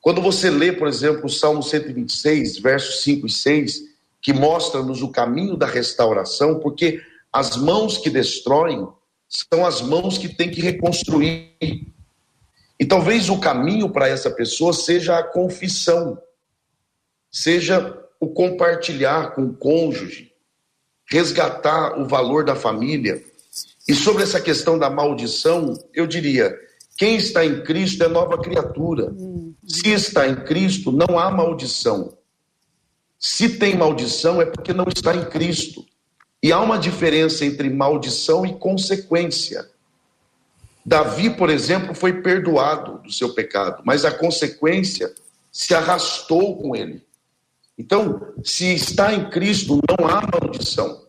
Quando 0.00 0.22
você 0.22 0.48
lê, 0.48 0.72
por 0.72 0.88
exemplo, 0.88 1.26
o 1.26 1.30
Salmo 1.30 1.62
126, 1.62 2.58
versos 2.58 3.02
5 3.02 3.26
e 3.26 3.30
6, 3.30 3.87
que 4.28 4.32
mostra-nos 4.34 5.00
o 5.00 5.08
caminho 5.08 5.56
da 5.56 5.64
restauração, 5.64 6.60
porque 6.60 7.00
as 7.32 7.56
mãos 7.56 7.96
que 7.96 8.10
destroem 8.10 8.86
são 9.26 9.64
as 9.64 9.80
mãos 9.80 10.18
que 10.18 10.28
têm 10.28 10.50
que 10.50 10.60
reconstruir. 10.60 11.54
E 12.78 12.84
talvez 12.86 13.30
o 13.30 13.40
caminho 13.40 13.88
para 13.88 14.06
essa 14.06 14.30
pessoa 14.30 14.74
seja 14.74 15.18
a 15.18 15.22
confissão, 15.22 16.20
seja 17.32 17.98
o 18.20 18.28
compartilhar 18.28 19.34
com 19.34 19.44
o 19.44 19.54
cônjuge, 19.54 20.30
resgatar 21.10 21.98
o 21.98 22.06
valor 22.06 22.44
da 22.44 22.54
família. 22.54 23.24
E 23.88 23.94
sobre 23.94 24.24
essa 24.24 24.42
questão 24.42 24.78
da 24.78 24.90
maldição, 24.90 25.72
eu 25.94 26.06
diria: 26.06 26.54
quem 26.98 27.16
está 27.16 27.46
em 27.46 27.62
Cristo 27.62 28.04
é 28.04 28.08
nova 28.08 28.36
criatura. 28.36 29.10
Se 29.66 29.88
está 29.88 30.28
em 30.28 30.36
Cristo, 30.44 30.92
não 30.92 31.18
há 31.18 31.30
maldição. 31.30 32.17
Se 33.18 33.58
tem 33.58 33.76
maldição, 33.76 34.40
é 34.40 34.46
porque 34.46 34.72
não 34.72 34.86
está 34.86 35.14
em 35.14 35.24
Cristo. 35.24 35.84
E 36.42 36.52
há 36.52 36.60
uma 36.60 36.78
diferença 36.78 37.44
entre 37.44 37.68
maldição 37.68 38.46
e 38.46 38.54
consequência. 38.54 39.68
Davi, 40.86 41.28
por 41.30 41.50
exemplo, 41.50 41.94
foi 41.94 42.22
perdoado 42.22 43.02
do 43.02 43.12
seu 43.12 43.34
pecado, 43.34 43.82
mas 43.84 44.04
a 44.04 44.10
consequência 44.10 45.12
se 45.50 45.74
arrastou 45.74 46.56
com 46.56 46.76
ele. 46.76 47.04
Então, 47.76 48.32
se 48.44 48.74
está 48.74 49.12
em 49.12 49.28
Cristo, 49.28 49.80
não 49.88 50.06
há 50.08 50.22
maldição. 50.22 51.04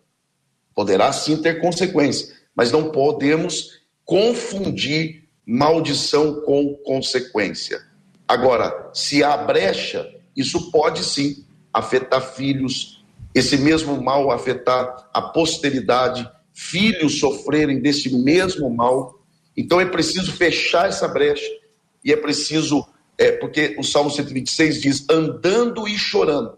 Poderá 0.73 1.13
sim 1.13 1.37
ter 1.41 1.61
consequência, 1.61 2.35
mas 2.55 2.71
não 2.71 2.91
podemos 2.91 3.79
confundir 4.03 5.23
maldição 5.45 6.41
com 6.41 6.75
consequência. 6.83 7.81
Agora, 8.27 8.89
se 8.93 9.23
há 9.23 9.37
brecha, 9.37 10.09
isso 10.35 10.71
pode 10.71 11.03
sim 11.03 11.45
afetar 11.73 12.21
filhos, 12.21 13.03
esse 13.33 13.57
mesmo 13.57 14.01
mal 14.01 14.31
afetar 14.31 15.09
a 15.13 15.21
posteridade, 15.21 16.29
filhos 16.53 17.19
sofrerem 17.19 17.79
desse 17.79 18.13
mesmo 18.15 18.69
mal 18.69 19.19
então 19.59 19.81
é 19.81 19.85
preciso 19.85 20.31
fechar 20.31 20.87
essa 20.87 21.05
brecha 21.05 21.45
e 22.01 22.13
é 22.13 22.15
preciso, 22.15 22.87
é, 23.17 23.33
porque 23.33 23.75
o 23.77 23.83
Salmo 23.83 24.09
126 24.09 24.81
diz: 24.81 25.05
andando 25.09 25.85
e 25.85 25.97
chorando. 25.97 26.57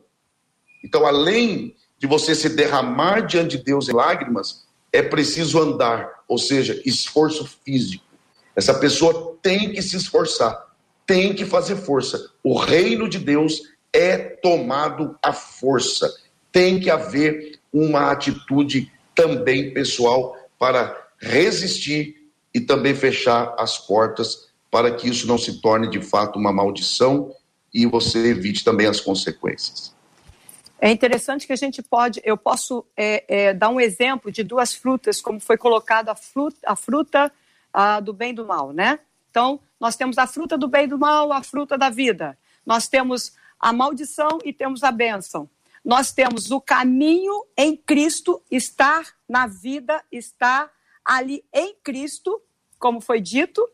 Então, 0.86 1.03
além 1.03 1.76
de 1.97 2.05
você 2.05 2.36
se 2.36 2.47
derramar 2.49 3.22
diante 3.22 3.57
de 3.57 3.64
Deus 3.64 3.89
em 3.89 3.93
lágrimas, 3.93 4.68
é 4.93 5.01
preciso 5.01 5.59
andar, 5.59 6.07
ou 6.28 6.38
seja, 6.38 6.80
esforço 6.86 7.43
físico. 7.66 8.05
Essa 8.55 8.76
pessoa 8.76 9.36
tem 9.41 9.72
que 9.74 9.82
se 9.82 9.95
esforçar, 9.95 10.68
tem 11.03 11.34
que 11.34 11.43
fazer 11.43 11.78
força. 11.78 12.30
O 12.43 12.55
reino 12.55 13.09
de 13.09 13.18
Deus 13.18 13.62
é 13.94 14.18
tomado 14.18 15.18
à 15.22 15.34
força. 15.34 16.14
Tem 16.52 16.80
que 16.80 16.89
haver 16.89 17.60
uma 17.72 18.12
atitude 18.12 18.92
também 19.16 19.74
pessoal 19.74 20.36
para 20.58 21.10
resistir 21.18 22.16
e 22.54 22.60
também 22.60 22.94
fechar 22.96 23.56
as 23.58 23.78
portas 23.78 24.50
para 24.70 24.92
que 24.92 25.10
isso 25.10 25.28
não 25.28 25.38
se 25.38 25.62
torne 25.62 25.89
de 25.89 26.02
fato 26.02 26.39
uma 26.39 26.52
maldição 26.52 27.34
e 27.74 27.86
você 27.86 28.30
evite 28.30 28.64
também 28.64 28.88
as 28.88 29.00
consequências. 29.00 29.94
É 30.80 30.89
interessante 30.89 31.46
que 31.46 31.54
a 31.54 31.58
gente 31.58 31.82
pode, 31.84 32.20
eu 32.24 32.36
posso 32.36 32.84
é, 32.98 33.24
é, 33.28 33.54
dar 33.54 33.70
um 33.70 33.80
exemplo 33.80 34.32
de 34.32 34.44
duas 34.44 34.74
frutas, 34.74 35.22
como 35.22 35.39
foi 35.39 35.56
colocado 35.56 36.10
a 36.10 36.16
fruta, 36.16 36.58
a 36.66 36.76
fruta 36.76 37.32
a, 37.72 38.00
do 38.00 38.14
bem 38.14 38.32
e 38.32 38.36
do 38.36 38.46
mal, 38.46 38.74
né? 38.74 39.00
Então, 39.30 39.60
nós 39.80 39.96
temos 39.96 40.18
a 40.18 40.26
fruta 40.26 40.58
do 40.58 40.68
bem 40.68 40.86
e 40.86 40.88
do 40.88 40.98
mal, 40.98 41.32
a 41.32 41.44
fruta 41.44 41.78
da 41.78 41.89
vida. 41.89 42.38
Nós 42.66 42.88
temos 42.88 43.34
a 43.62 43.72
maldição 43.72 44.39
e 44.43 44.51
temos 44.51 44.84
a 44.84 44.91
bênção. 44.91 45.47
Nós 45.86 46.12
temos 46.12 46.49
o 46.49 46.59
caminho 46.59 47.45
em 47.55 47.78
Cristo, 47.78 48.41
estar 48.49 49.16
na 49.30 49.45
vida, 49.45 50.03
estar 50.12 50.72
ali 51.05 51.43
em 51.53 51.76
Cristo, 51.84 52.41
como 52.80 52.99
foi 52.99 53.22
dito, 53.22 53.68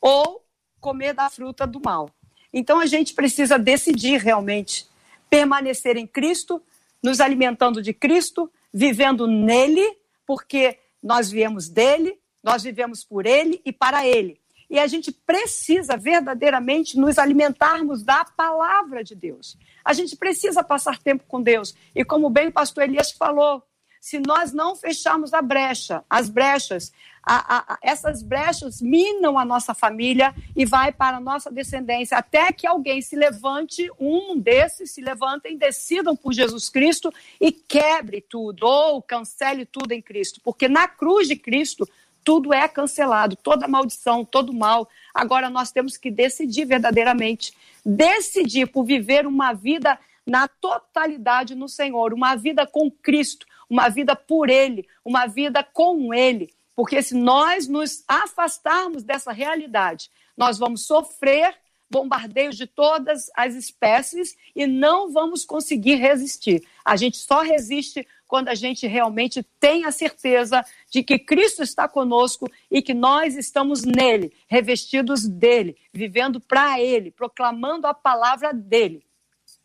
ou 0.00 0.44
comer 0.80 1.14
da 1.14 1.30
fruta 1.30 1.66
do 1.66 1.80
mal. 1.80 2.10
Então 2.52 2.78
a 2.78 2.86
gente 2.86 3.14
precisa 3.14 3.58
decidir 3.58 4.20
realmente 4.20 4.86
permanecer 5.28 5.96
em 5.96 6.06
Cristo, 6.06 6.62
nos 7.02 7.20
alimentando 7.20 7.82
de 7.82 7.92
Cristo, 7.92 8.50
vivendo 8.72 9.26
nele, 9.26 9.98
porque 10.26 10.78
nós 11.02 11.30
viemos 11.30 11.68
dele, 11.68 12.18
nós 12.42 12.62
vivemos 12.62 13.02
por 13.02 13.26
ele 13.26 13.60
e 13.64 13.72
para 13.72 14.06
ele. 14.06 14.40
E 14.68 14.78
a 14.78 14.86
gente 14.86 15.12
precisa 15.12 15.96
verdadeiramente 15.96 16.98
nos 16.98 17.18
alimentarmos 17.18 18.02
da 18.02 18.24
palavra 18.24 19.04
de 19.04 19.14
Deus. 19.14 19.56
A 19.84 19.92
gente 19.92 20.16
precisa 20.16 20.64
passar 20.64 20.98
tempo 20.98 21.24
com 21.28 21.40
Deus. 21.40 21.74
E 21.94 22.04
como 22.04 22.28
bem 22.28 22.48
o 22.48 22.52
pastor 22.52 22.84
Elias 22.84 23.12
falou, 23.12 23.62
se 24.06 24.20
nós 24.20 24.52
não 24.52 24.76
fecharmos 24.76 25.34
a 25.34 25.42
brecha, 25.42 26.04
as 26.08 26.28
brechas, 26.28 26.92
a, 27.20 27.74
a, 27.74 27.78
essas 27.82 28.22
brechas 28.22 28.80
minam 28.80 29.36
a 29.36 29.44
nossa 29.44 29.74
família 29.74 30.32
e 30.54 30.64
vai 30.64 30.92
para 30.92 31.16
a 31.16 31.20
nossa 31.20 31.50
descendência, 31.50 32.16
até 32.16 32.52
que 32.52 32.68
alguém 32.68 33.02
se 33.02 33.16
levante, 33.16 33.90
um 33.98 34.38
desses 34.38 34.92
se 34.92 35.00
levantem, 35.00 35.58
decidam 35.58 36.14
por 36.14 36.32
Jesus 36.32 36.68
Cristo 36.68 37.12
e 37.40 37.50
quebre 37.50 38.20
tudo, 38.20 38.64
ou 38.64 39.02
cancele 39.02 39.66
tudo 39.66 39.90
em 39.90 40.00
Cristo. 40.00 40.40
Porque 40.40 40.68
na 40.68 40.86
cruz 40.86 41.26
de 41.26 41.34
Cristo, 41.34 41.84
tudo 42.26 42.52
é 42.52 42.66
cancelado, 42.66 43.36
toda 43.36 43.68
maldição, 43.68 44.24
todo 44.24 44.52
mal. 44.52 44.88
Agora 45.14 45.48
nós 45.48 45.70
temos 45.70 45.96
que 45.96 46.10
decidir 46.10 46.64
verdadeiramente, 46.64 47.54
decidir 47.84 48.66
por 48.66 48.82
viver 48.82 49.28
uma 49.28 49.52
vida 49.52 49.96
na 50.26 50.48
totalidade 50.48 51.54
no 51.54 51.68
Senhor, 51.68 52.12
uma 52.12 52.34
vida 52.34 52.66
com 52.66 52.90
Cristo, 52.90 53.46
uma 53.70 53.88
vida 53.88 54.16
por 54.16 54.50
Ele, 54.50 54.88
uma 55.04 55.26
vida 55.26 55.62
com 55.62 56.12
Ele. 56.12 56.52
Porque 56.74 57.00
se 57.00 57.14
nós 57.14 57.68
nos 57.68 58.02
afastarmos 58.08 59.04
dessa 59.04 59.30
realidade, 59.30 60.10
nós 60.36 60.58
vamos 60.58 60.84
sofrer 60.84 61.54
bombardeios 61.90 62.56
de 62.56 62.66
todas 62.66 63.30
as 63.34 63.54
espécies 63.54 64.36
e 64.54 64.66
não 64.66 65.12
vamos 65.12 65.44
conseguir 65.44 65.96
resistir. 65.96 66.62
A 66.84 66.96
gente 66.96 67.16
só 67.16 67.42
resiste 67.42 68.06
quando 68.26 68.48
a 68.48 68.54
gente 68.54 68.86
realmente 68.86 69.42
tem 69.60 69.84
a 69.84 69.92
certeza 69.92 70.64
de 70.90 71.02
que 71.02 71.18
Cristo 71.18 71.62
está 71.62 71.86
conosco 71.86 72.50
e 72.70 72.82
que 72.82 72.92
nós 72.92 73.36
estamos 73.36 73.84
nele, 73.84 74.32
revestidos 74.48 75.26
dele, 75.26 75.76
vivendo 75.92 76.40
para 76.40 76.80
ele, 76.80 77.10
proclamando 77.10 77.86
a 77.86 77.94
palavra 77.94 78.52
dele. 78.52 79.04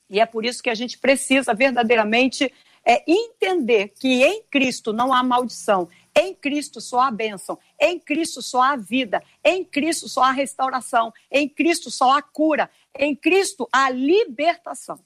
E 0.10 0.20
é 0.20 0.26
por 0.26 0.46
isso 0.46 0.62
que 0.62 0.70
a 0.70 0.76
gente 0.76 1.00
precisa 1.00 1.54
verdadeiramente 1.54 2.54
é, 2.86 3.04
entender 3.08 3.94
que 4.00 4.24
em 4.24 4.44
Cristo 4.50 4.92
não 4.92 5.14
há 5.14 5.24
maldição, 5.24 5.88
em 6.18 6.34
Cristo 6.34 6.82
só 6.82 7.02
há 7.02 7.12
bênção, 7.12 7.58
em 7.80 8.00
Cristo 8.00 8.42
só 8.42 8.62
há 8.62 8.76
vida, 8.76 9.22
em 9.44 9.64
Cristo 9.64 10.10
só 10.10 10.24
há 10.24 10.32
restauração, 10.32 11.14
em 11.32 11.48
Cristo 11.48 11.90
só 11.90 12.18
há 12.18 12.22
cura, 12.22 12.70
em 12.98 13.16
Cristo 13.16 13.68
há 13.72 13.90
libertação. 13.90 15.00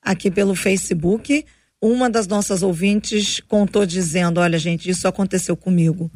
Aqui 0.00 0.30
pelo 0.30 0.54
Facebook, 0.54 1.44
uma 1.80 2.08
das 2.08 2.26
nossas 2.26 2.62
ouvintes 2.62 3.40
contou 3.40 3.84
dizendo: 3.84 4.40
Olha, 4.40 4.58
gente, 4.58 4.88
isso 4.88 5.08
aconteceu 5.08 5.56
comigo. 5.56 6.10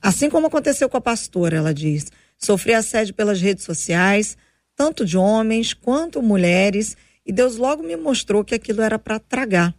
Assim 0.00 0.28
como 0.28 0.46
aconteceu 0.46 0.88
com 0.88 0.96
a 0.96 1.00
pastora, 1.00 1.56
ela 1.56 1.74
diz. 1.74 2.10
Sofri 2.36 2.74
assédio 2.74 3.14
pelas 3.14 3.40
redes 3.40 3.64
sociais, 3.64 4.36
tanto 4.74 5.04
de 5.04 5.16
homens 5.16 5.72
quanto 5.74 6.20
mulheres, 6.20 6.96
e 7.24 7.32
Deus 7.32 7.56
logo 7.56 7.84
me 7.84 7.96
mostrou 7.96 8.44
que 8.44 8.54
aquilo 8.54 8.82
era 8.82 8.98
para 8.98 9.20
tragar. 9.20 9.72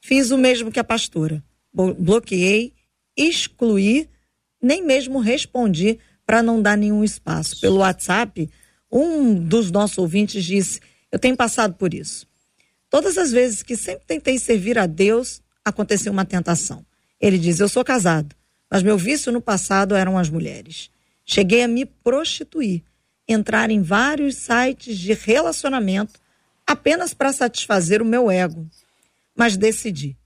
Fiz 0.00 0.30
o 0.30 0.38
mesmo 0.38 0.72
que 0.72 0.80
a 0.80 0.84
pastora. 0.84 1.42
Bloqueei, 1.72 2.72
excluí, 3.18 4.08
nem 4.62 4.84
mesmo 4.84 5.18
respondi 5.18 5.98
para 6.24 6.42
não 6.42 6.62
dar 6.62 6.76
nenhum 6.76 7.02
espaço. 7.02 7.60
Pelo 7.60 7.78
WhatsApp, 7.78 8.48
um 8.90 9.34
dos 9.34 9.70
nossos 9.70 9.98
ouvintes 9.98 10.44
disse: 10.44 10.80
Eu 11.10 11.18
tenho 11.18 11.36
passado 11.36 11.74
por 11.74 11.92
isso. 11.92 12.26
Todas 12.88 13.18
as 13.18 13.32
vezes 13.32 13.62
que 13.62 13.76
sempre 13.76 14.06
tentei 14.06 14.38
servir 14.38 14.78
a 14.78 14.86
Deus, 14.86 15.42
aconteceu 15.64 16.12
uma 16.12 16.24
tentação. 16.24 16.84
Ele 17.20 17.38
diz: 17.38 17.60
Eu 17.60 17.68
sou 17.68 17.84
casado, 17.84 18.34
mas 18.70 18.82
meu 18.82 18.96
vício 18.96 19.32
no 19.32 19.40
passado 19.40 19.94
eram 19.94 20.16
as 20.16 20.30
mulheres. 20.30 20.90
Cheguei 21.24 21.62
a 21.62 21.68
me 21.68 21.84
prostituir, 21.84 22.82
entrar 23.26 23.70
em 23.70 23.82
vários 23.82 24.36
sites 24.36 24.96
de 24.98 25.12
relacionamento 25.12 26.20
apenas 26.66 27.12
para 27.14 27.32
satisfazer 27.32 28.00
o 28.00 28.04
meu 28.04 28.30
ego. 28.30 28.66
Mas 29.34 29.56
decidi: 29.56 30.16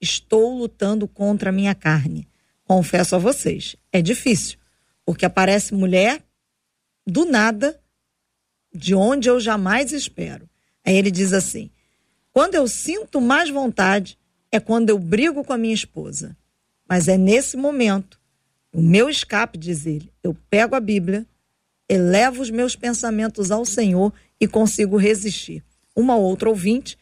estou 0.00 0.56
lutando 0.56 1.08
contra 1.08 1.50
a 1.50 1.52
minha 1.52 1.74
carne. 1.74 2.28
Confesso 2.68 3.16
a 3.16 3.18
vocês, 3.18 3.76
é 3.90 4.02
difícil, 4.02 4.58
porque 5.06 5.24
aparece 5.24 5.72
mulher 5.72 6.22
do 7.06 7.24
nada, 7.24 7.80
de 8.74 8.94
onde 8.94 9.26
eu 9.30 9.40
jamais 9.40 9.90
espero. 9.90 10.46
Aí 10.84 10.94
ele 10.94 11.10
diz 11.10 11.32
assim: 11.32 11.70
quando 12.30 12.56
eu 12.56 12.68
sinto 12.68 13.22
mais 13.22 13.48
vontade 13.48 14.18
é 14.52 14.60
quando 14.60 14.90
eu 14.90 14.98
brigo 14.98 15.42
com 15.42 15.54
a 15.54 15.58
minha 15.58 15.72
esposa. 15.72 16.36
Mas 16.86 17.08
é 17.08 17.16
nesse 17.16 17.56
momento, 17.56 18.20
o 18.70 18.82
meu 18.82 19.08
escape, 19.08 19.56
diz 19.56 19.86
ele, 19.86 20.12
eu 20.22 20.36
pego 20.50 20.74
a 20.74 20.80
Bíblia, 20.80 21.26
elevo 21.88 22.42
os 22.42 22.50
meus 22.50 22.76
pensamentos 22.76 23.50
ao 23.50 23.64
Senhor 23.64 24.12
e 24.38 24.46
consigo 24.46 24.98
resistir. 24.98 25.64
Uma 25.96 26.16
outra 26.16 26.50
ouvinte, 26.50 26.98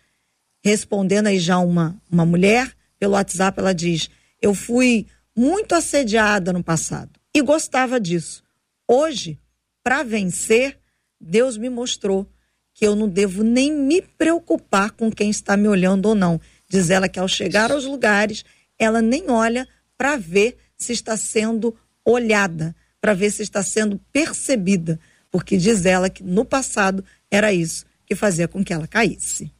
respondendo 0.64 1.26
aí 1.26 1.40
já 1.40 1.58
uma, 1.58 2.00
uma 2.08 2.24
mulher, 2.24 2.72
pelo 3.00 3.14
WhatsApp, 3.14 3.58
ela 3.58 3.74
diz: 3.74 4.08
Eu 4.40 4.54
fui 4.54 5.06
muito 5.36 5.74
assediada 5.74 6.52
no 6.52 6.64
passado 6.64 7.20
e 7.34 7.42
gostava 7.42 8.00
disso. 8.00 8.42
Hoje, 8.88 9.38
para 9.82 10.02
vencer, 10.02 10.80
Deus 11.20 11.58
me 11.58 11.68
mostrou 11.68 12.26
que 12.72 12.86
eu 12.86 12.96
não 12.96 13.08
devo 13.08 13.42
nem 13.42 13.72
me 13.72 14.00
preocupar 14.00 14.92
com 14.92 15.10
quem 15.10 15.30
está 15.30 15.56
me 15.56 15.68
olhando 15.68 16.06
ou 16.06 16.14
não. 16.14 16.40
Diz 16.68 16.90
ela 16.90 17.08
que 17.08 17.18
ao 17.18 17.28
chegar 17.28 17.70
aos 17.70 17.84
lugares, 17.84 18.44
ela 18.78 19.02
nem 19.02 19.30
olha 19.30 19.68
para 19.96 20.16
ver 20.16 20.56
se 20.76 20.92
está 20.92 21.16
sendo 21.16 21.76
olhada, 22.04 22.74
para 23.00 23.14
ver 23.14 23.30
se 23.30 23.42
está 23.42 23.62
sendo 23.62 23.98
percebida, 24.12 24.98
porque 25.30 25.56
diz 25.56 25.86
ela 25.86 26.10
que 26.10 26.22
no 26.22 26.44
passado 26.44 27.04
era 27.30 27.52
isso 27.52 27.84
que 28.04 28.14
fazia 28.14 28.46
com 28.46 28.64
que 28.64 28.72
ela 28.72 28.86
caísse. 28.86 29.52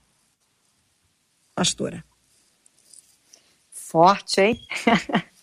Pastora. 1.54 2.04
Forte, 3.70 4.40
hein? 4.40 4.60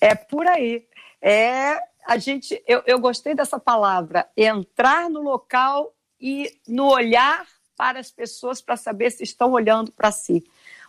é 0.00 0.14
por 0.14 0.46
aí. 0.46 0.86
É 1.20 1.78
a 2.06 2.16
gente, 2.16 2.60
eu, 2.66 2.82
eu 2.86 2.98
gostei 2.98 3.34
dessa 3.34 3.58
palavra, 3.58 4.28
entrar 4.36 5.08
no 5.10 5.20
local 5.20 5.94
e 6.20 6.50
no 6.66 6.86
olhar 6.86 7.46
para 7.76 8.00
as 8.00 8.10
pessoas 8.10 8.60
para 8.60 8.76
saber 8.76 9.10
se 9.10 9.22
estão 9.22 9.52
olhando 9.52 9.92
para 9.92 10.10
si 10.10 10.44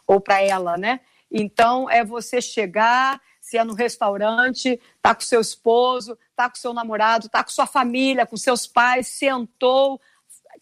ou 0.07 0.19
para 0.19 0.41
ela, 0.41 0.77
né? 0.77 0.99
Então 1.29 1.89
é 1.89 2.03
você 2.03 2.41
chegar, 2.41 3.21
se 3.39 3.57
é 3.57 3.63
no 3.63 3.73
restaurante, 3.73 4.79
tá 5.01 5.15
com 5.15 5.21
seu 5.21 5.39
esposo, 5.39 6.17
tá 6.35 6.49
com 6.49 6.55
seu 6.55 6.73
namorado, 6.73 7.29
tá 7.29 7.43
com 7.43 7.49
sua 7.49 7.65
família, 7.65 8.25
com 8.25 8.35
seus 8.35 8.67
pais, 8.67 9.07
sentou, 9.07 10.01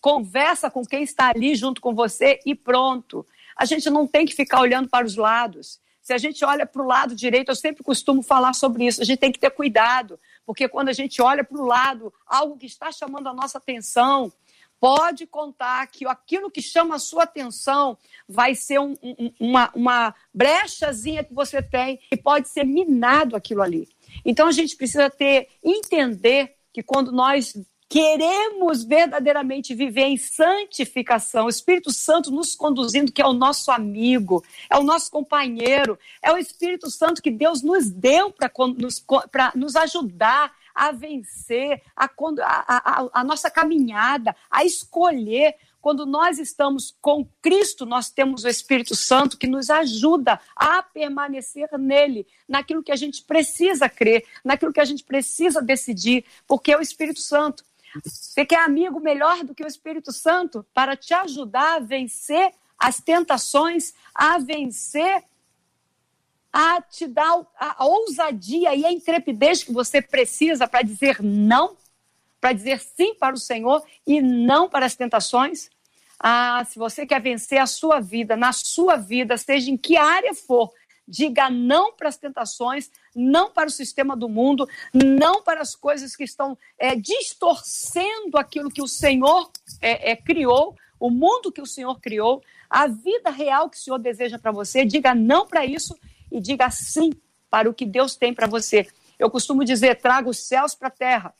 conversa 0.02 0.70
com 0.70 0.86
quem 0.86 1.04
está 1.04 1.30
ali 1.30 1.56
junto 1.56 1.82
com 1.82 1.96
você 1.96 2.40
e 2.46 2.54
pronto. 2.54 3.26
A 3.56 3.66
gente 3.66 3.90
não 3.90 4.06
tem 4.06 4.26
que 4.26 4.36
ficar 4.36 4.62
olhando 4.62 4.88
para 4.88 5.06
os 5.06 5.16
lados. 5.16 5.80
Se 6.10 6.14
a 6.14 6.18
gente 6.18 6.44
olha 6.44 6.66
para 6.66 6.82
o 6.82 6.88
lado 6.88 7.14
direito, 7.14 7.50
eu 7.52 7.56
sempre 7.56 7.84
costumo 7.84 8.24
falar 8.24 8.54
sobre 8.54 8.88
isso, 8.88 9.00
a 9.00 9.06
gente 9.06 9.20
tem 9.20 9.32
que 9.32 9.38
ter 9.38 9.52
cuidado, 9.52 10.20
porque 10.44 10.68
quando 10.68 10.90
a 10.90 10.92
gente 10.92 11.22
olha 11.22 11.44
para 11.44 11.62
o 11.62 11.64
lado, 11.64 12.12
algo 12.26 12.58
que 12.58 12.66
está 12.66 12.92
chamando 12.92 13.30
a 13.30 13.34
nossa 13.36 13.60
atenção, 13.60 14.34
pode 14.80 15.28
contar 15.28 15.86
que 15.86 16.08
aquilo 16.08 16.50
que 16.50 16.64
chama 16.64 16.96
a 16.96 17.00
sua 17.00 17.26
atenção 17.26 17.96
vai 18.28 18.56
ser 18.56 18.80
um, 18.80 18.96
um, 19.04 19.32
uma, 19.40 19.70
uma 19.76 20.16
brechazinha 20.34 21.24
que 21.24 21.32
você 21.32 21.62
tem 21.62 22.00
e 22.12 22.18
pode 22.18 22.50
ser 22.50 22.64
minado 22.64 23.36
aquilo 23.36 23.62
ali. 23.62 23.88
Então 24.26 24.48
a 24.48 24.52
gente 24.52 24.76
precisa 24.76 25.12
ter, 25.12 25.48
entender 25.64 26.56
que 26.74 26.82
quando 26.82 27.12
nós 27.12 27.54
queremos 27.90 28.84
verdadeiramente 28.84 29.74
viver 29.74 30.04
em 30.04 30.16
santificação, 30.16 31.48
o 31.48 31.50
Espírito 31.50 31.92
Santo 31.92 32.30
nos 32.30 32.56
conduzindo, 32.56 33.12
que 33.12 33.22
é 33.22 33.26
o 33.26 33.34
nosso 33.34 33.72
amigo, 33.72 34.46
é 34.70 34.78
o 34.78 34.84
nosso 34.84 35.10
companheiro, 35.10 35.98
é 36.22 36.32
o 36.32 36.38
Espírito 36.38 36.92
Santo 36.92 37.22
que 37.22 37.32
Deus 37.32 37.64
nos 37.64 37.90
deu 37.90 38.32
para 38.32 38.52
nos, 38.78 39.04
nos 39.56 39.76
ajudar 39.76 40.54
a 40.76 40.92
vencer 40.92 41.82
a, 41.96 42.06
a, 42.06 43.02
a, 43.02 43.10
a 43.12 43.24
nossa 43.24 43.50
caminhada, 43.50 44.36
a 44.50 44.64
escolher. 44.64 45.56
Quando 45.82 46.06
nós 46.06 46.40
estamos 46.40 46.96
com 47.02 47.26
Cristo, 47.42 47.86
nós 47.86 48.10
temos 48.10 48.44
o 48.44 48.50
Espírito 48.50 48.96
Santo 48.96 49.38
que 49.38 49.48
nos 49.48 49.70
ajuda 49.70 50.40
a 50.56 50.84
permanecer 50.84 51.70
nele, 51.78 52.28
naquilo 52.48 52.84
que 52.84 52.92
a 52.92 52.98
gente 52.98 53.24
precisa 53.24 53.88
crer, 53.90 54.26
naquilo 54.44 54.74
que 54.74 54.80
a 54.82 54.86
gente 54.86 55.04
precisa 55.04 55.62
decidir, 55.62 56.26
porque 56.46 56.74
é 56.74 56.78
o 56.78 56.82
Espírito 56.82 57.22
Santo. 57.22 57.64
Você 58.04 58.46
quer 58.46 58.60
amigo 58.60 59.00
melhor 59.00 59.44
do 59.44 59.56
que 59.56 59.64
o 59.64 59.68
Espírito 59.68 60.12
Santo 60.12 60.66
para 60.74 60.96
te 60.96 61.14
ajudar 61.14 61.78
a 61.78 61.80
vencer 61.80 62.54
as 62.78 63.00
tentações, 63.00 63.94
a 64.14 64.38
vencer 64.38 65.24
a 66.52 66.82
te 66.82 67.08
dar 67.08 67.46
a 67.60 67.86
ousadia 67.86 68.76
e 68.76 68.86
a 68.86 68.92
intrepidez 68.92 69.64
que 69.64 69.72
você 69.72 70.02
precisa 70.02 70.68
para 70.68 70.82
dizer 70.82 71.22
não, 71.22 71.78
para 72.42 72.54
dizer 72.54 72.80
sim 72.80 73.14
para 73.14 73.36
o 73.36 73.40
Senhor 73.40 73.84
e 74.06 74.22
não 74.22 74.68
para 74.68 74.86
as 74.86 74.96
tentações? 74.96 75.70
Ah, 76.20 76.66
se 76.66 76.80
você 76.80 77.06
quer 77.06 77.22
vencer 77.22 77.60
a 77.60 77.68
sua 77.68 78.00
vida, 78.00 78.36
na 78.36 78.52
sua 78.52 78.98
vida, 78.98 79.38
seja 79.38 79.70
em 79.70 79.78
que 79.78 79.96
área 79.96 80.34
for, 80.34 80.74
diga 81.08 81.50
não 81.50 81.94
para 81.94 82.10
as 82.10 82.18
tentações, 82.18 82.92
não 83.20 83.52
para 83.52 83.68
o 83.68 83.72
sistema 83.72 84.16
do 84.16 84.30
mundo, 84.30 84.68
não 84.94 85.44
para 85.44 85.62
as 85.62 85.76
coisas 85.76 86.16
que 86.16 86.24
estão 86.24 86.58
é, 86.78 86.96
distorcendo 86.96 88.38
aquilo 88.38 88.72
que 88.72 88.82
o 88.82 88.88
Senhor 88.88 89.52
é, 89.82 90.12
é, 90.12 90.16
criou, 90.16 90.76
o 91.00 91.10
mundo 91.10 91.52
que 91.52 91.62
o 91.62 91.66
Senhor 91.66 92.00
criou, 92.00 92.42
a 92.70 92.88
vida 92.88 93.30
real 93.30 93.70
que 93.70 93.78
o 93.78 93.80
Senhor 93.80 94.00
deseja 94.00 94.40
para 94.40 94.52
você. 94.52 94.86
Diga 94.86 95.14
não 95.14 95.46
para 95.46 95.66
isso 95.66 95.98
e 96.32 96.40
diga 96.40 96.70
sim 96.70 97.12
para 97.50 97.70
o 97.70 97.74
que 97.74 97.86
Deus 97.86 98.16
tem 98.16 98.34
para 98.34 98.48
você. 98.48 98.88
Eu 99.18 99.30
costumo 99.30 99.66
dizer: 99.66 100.00
traga 100.00 100.30
os 100.30 100.40
céus 100.40 100.76
para 100.76 100.88
a 100.88 100.92
terra, 100.92 101.34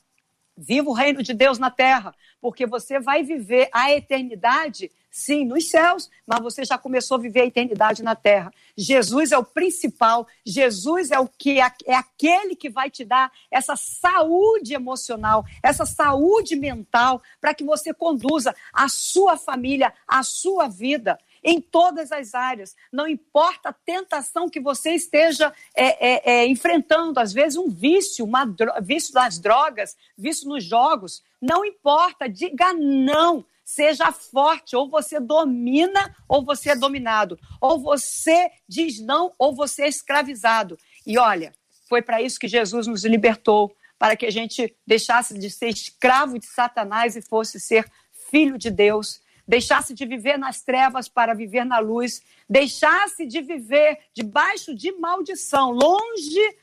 Viva 0.62 0.90
o 0.90 0.92
reino 0.92 1.22
de 1.22 1.32
Deus 1.32 1.58
na 1.58 1.70
terra, 1.70 2.14
porque 2.38 2.66
você 2.66 3.00
vai 3.00 3.22
viver 3.22 3.70
a 3.72 3.90
eternidade, 3.92 4.92
sim, 5.10 5.44
nos 5.44 5.68
céus, 5.68 6.08
mas 6.26 6.40
você 6.40 6.64
já 6.64 6.78
começou 6.78 7.16
a 7.16 7.20
viver 7.20 7.40
a 7.40 7.46
eternidade 7.46 8.02
na 8.02 8.14
terra. 8.14 8.52
Jesus 8.76 9.32
é 9.32 9.38
o 9.38 9.44
principal, 9.44 10.26
Jesus 10.46 11.10
é 11.10 11.18
o 11.18 11.26
que 11.26 11.60
é, 11.60 11.72
é 11.86 11.94
aquele 11.94 12.54
que 12.54 12.70
vai 12.70 12.90
te 12.90 13.04
dar 13.04 13.32
essa 13.50 13.74
saúde 13.74 14.74
emocional, 14.74 15.44
essa 15.62 15.84
saúde 15.84 16.54
mental, 16.54 17.20
para 17.40 17.52
que 17.52 17.64
você 17.64 17.92
conduza 17.92 18.54
a 18.72 18.88
sua 18.88 19.36
família, 19.36 19.92
a 20.06 20.22
sua 20.22 20.68
vida 20.68 21.18
em 21.42 21.60
todas 21.60 22.12
as 22.12 22.34
áreas. 22.34 22.76
Não 22.92 23.08
importa 23.08 23.70
a 23.70 23.72
tentação 23.72 24.48
que 24.48 24.60
você 24.60 24.90
esteja 24.90 25.52
é, 25.74 26.08
é, 26.08 26.32
é, 26.32 26.46
enfrentando, 26.46 27.18
às 27.18 27.32
vezes 27.32 27.56
um 27.56 27.68
vício, 27.68 28.24
uma 28.24 28.46
vício 28.82 29.12
das 29.12 29.38
drogas, 29.38 29.96
vício 30.16 30.48
nos 30.48 30.64
jogos. 30.64 31.22
Não 31.40 31.64
importa, 31.64 32.28
diga 32.28 32.72
não. 32.72 33.44
Seja 33.72 34.10
forte, 34.10 34.74
ou 34.74 34.90
você 34.90 35.20
domina 35.20 36.12
ou 36.28 36.44
você 36.44 36.70
é 36.70 36.74
dominado, 36.76 37.38
ou 37.60 37.80
você 37.80 38.50
diz 38.68 38.98
não 39.00 39.32
ou 39.38 39.54
você 39.54 39.82
é 39.82 39.88
escravizado. 39.88 40.76
E 41.06 41.16
olha, 41.16 41.54
foi 41.88 42.02
para 42.02 42.20
isso 42.20 42.40
que 42.40 42.48
Jesus 42.48 42.88
nos 42.88 43.04
libertou, 43.04 43.72
para 43.96 44.16
que 44.16 44.26
a 44.26 44.30
gente 44.30 44.76
deixasse 44.84 45.38
de 45.38 45.48
ser 45.48 45.68
escravo 45.68 46.36
de 46.36 46.46
Satanás 46.46 47.14
e 47.14 47.22
fosse 47.22 47.60
ser 47.60 47.88
filho 48.28 48.58
de 48.58 48.72
Deus. 48.72 49.22
Deixasse 49.46 49.94
de 49.94 50.04
viver 50.04 50.36
nas 50.36 50.62
trevas 50.62 51.08
para 51.08 51.32
viver 51.32 51.64
na 51.64 51.78
luz, 51.78 52.22
deixasse 52.48 53.24
de 53.24 53.40
viver 53.40 54.00
debaixo 54.12 54.74
de 54.74 54.90
maldição, 54.98 55.70
longe 55.70 56.58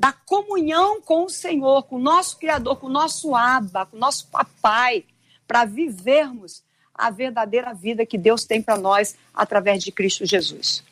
da 0.00 0.14
comunhão 0.14 0.98
com 1.02 1.24
o 1.24 1.28
Senhor, 1.28 1.82
com 1.82 1.96
o 1.96 2.02
nosso 2.02 2.38
Criador, 2.38 2.76
com 2.76 2.86
o 2.86 2.90
nosso 2.90 3.34
Abba, 3.34 3.84
com 3.84 3.98
o 3.98 4.00
nosso 4.00 4.30
Papai, 4.30 5.04
para 5.46 5.64
vivermos 5.64 6.62
a 6.94 7.10
verdadeira 7.10 7.74
vida 7.74 8.06
que 8.06 8.16
Deus 8.16 8.44
tem 8.44 8.62
para 8.62 8.76
nós 8.76 9.16
através 9.34 9.82
de 9.82 9.92
Cristo 9.92 10.24
Jesus. 10.24 10.82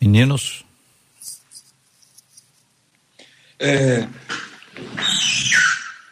Meninos. 0.00 0.64
É, 3.58 4.08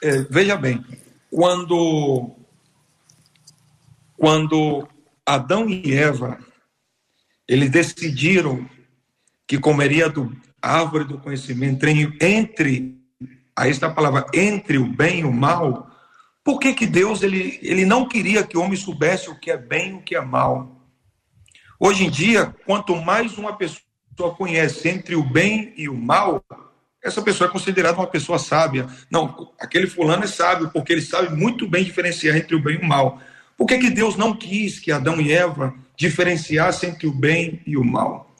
é, 0.02 0.18
veja 0.28 0.56
bem, 0.56 0.84
quando 1.30 2.32
quando 4.16 4.88
Adão 5.24 5.68
e 5.68 5.94
Eva 5.94 6.38
eles 7.46 7.70
decidiram 7.70 8.68
que 9.46 9.58
comeria 9.58 10.08
do 10.08 10.36
árvore 10.60 11.04
do 11.04 11.18
conhecimento 11.18 11.86
entre 11.86 12.96
aí 13.54 13.70
está 13.70 13.86
a 13.86 13.94
palavra 13.94 14.26
entre 14.34 14.78
o 14.78 14.86
bem 14.86 15.20
e 15.20 15.24
o 15.24 15.32
mal. 15.32 15.90
Por 16.46 16.60
que, 16.60 16.72
que 16.72 16.86
Deus 16.86 17.24
ele, 17.24 17.58
ele 17.60 17.84
não 17.84 18.06
queria 18.06 18.44
que 18.44 18.56
o 18.56 18.62
homem 18.62 18.76
soubesse 18.76 19.28
o 19.28 19.34
que 19.34 19.50
é 19.50 19.56
bem 19.56 19.90
e 19.90 19.94
o 19.94 20.00
que 20.00 20.14
é 20.14 20.20
mal? 20.20 20.80
Hoje 21.76 22.06
em 22.06 22.08
dia, 22.08 22.54
quanto 22.64 22.94
mais 22.94 23.36
uma 23.36 23.56
pessoa 23.56 24.32
conhece 24.38 24.88
entre 24.88 25.16
o 25.16 25.24
bem 25.24 25.74
e 25.76 25.88
o 25.88 25.94
mal, 25.96 26.40
essa 27.02 27.20
pessoa 27.20 27.50
é 27.50 27.52
considerada 27.52 27.98
uma 27.98 28.06
pessoa 28.06 28.38
sábia. 28.38 28.86
Não, 29.10 29.52
aquele 29.58 29.88
fulano 29.88 30.22
é 30.22 30.28
sábio 30.28 30.70
porque 30.72 30.92
ele 30.92 31.02
sabe 31.02 31.34
muito 31.34 31.66
bem 31.66 31.82
diferenciar 31.82 32.36
entre 32.36 32.54
o 32.54 32.62
bem 32.62 32.76
e 32.76 32.78
o 32.78 32.86
mal. 32.86 33.20
Por 33.56 33.66
que, 33.66 33.78
que 33.78 33.90
Deus 33.90 34.14
não 34.14 34.32
quis 34.32 34.78
que 34.78 34.92
Adão 34.92 35.20
e 35.20 35.32
Eva 35.32 35.74
diferenciassem 35.96 36.90
entre 36.90 37.08
o 37.08 37.12
bem 37.12 37.60
e 37.66 37.76
o 37.76 37.84
mal? 37.84 38.32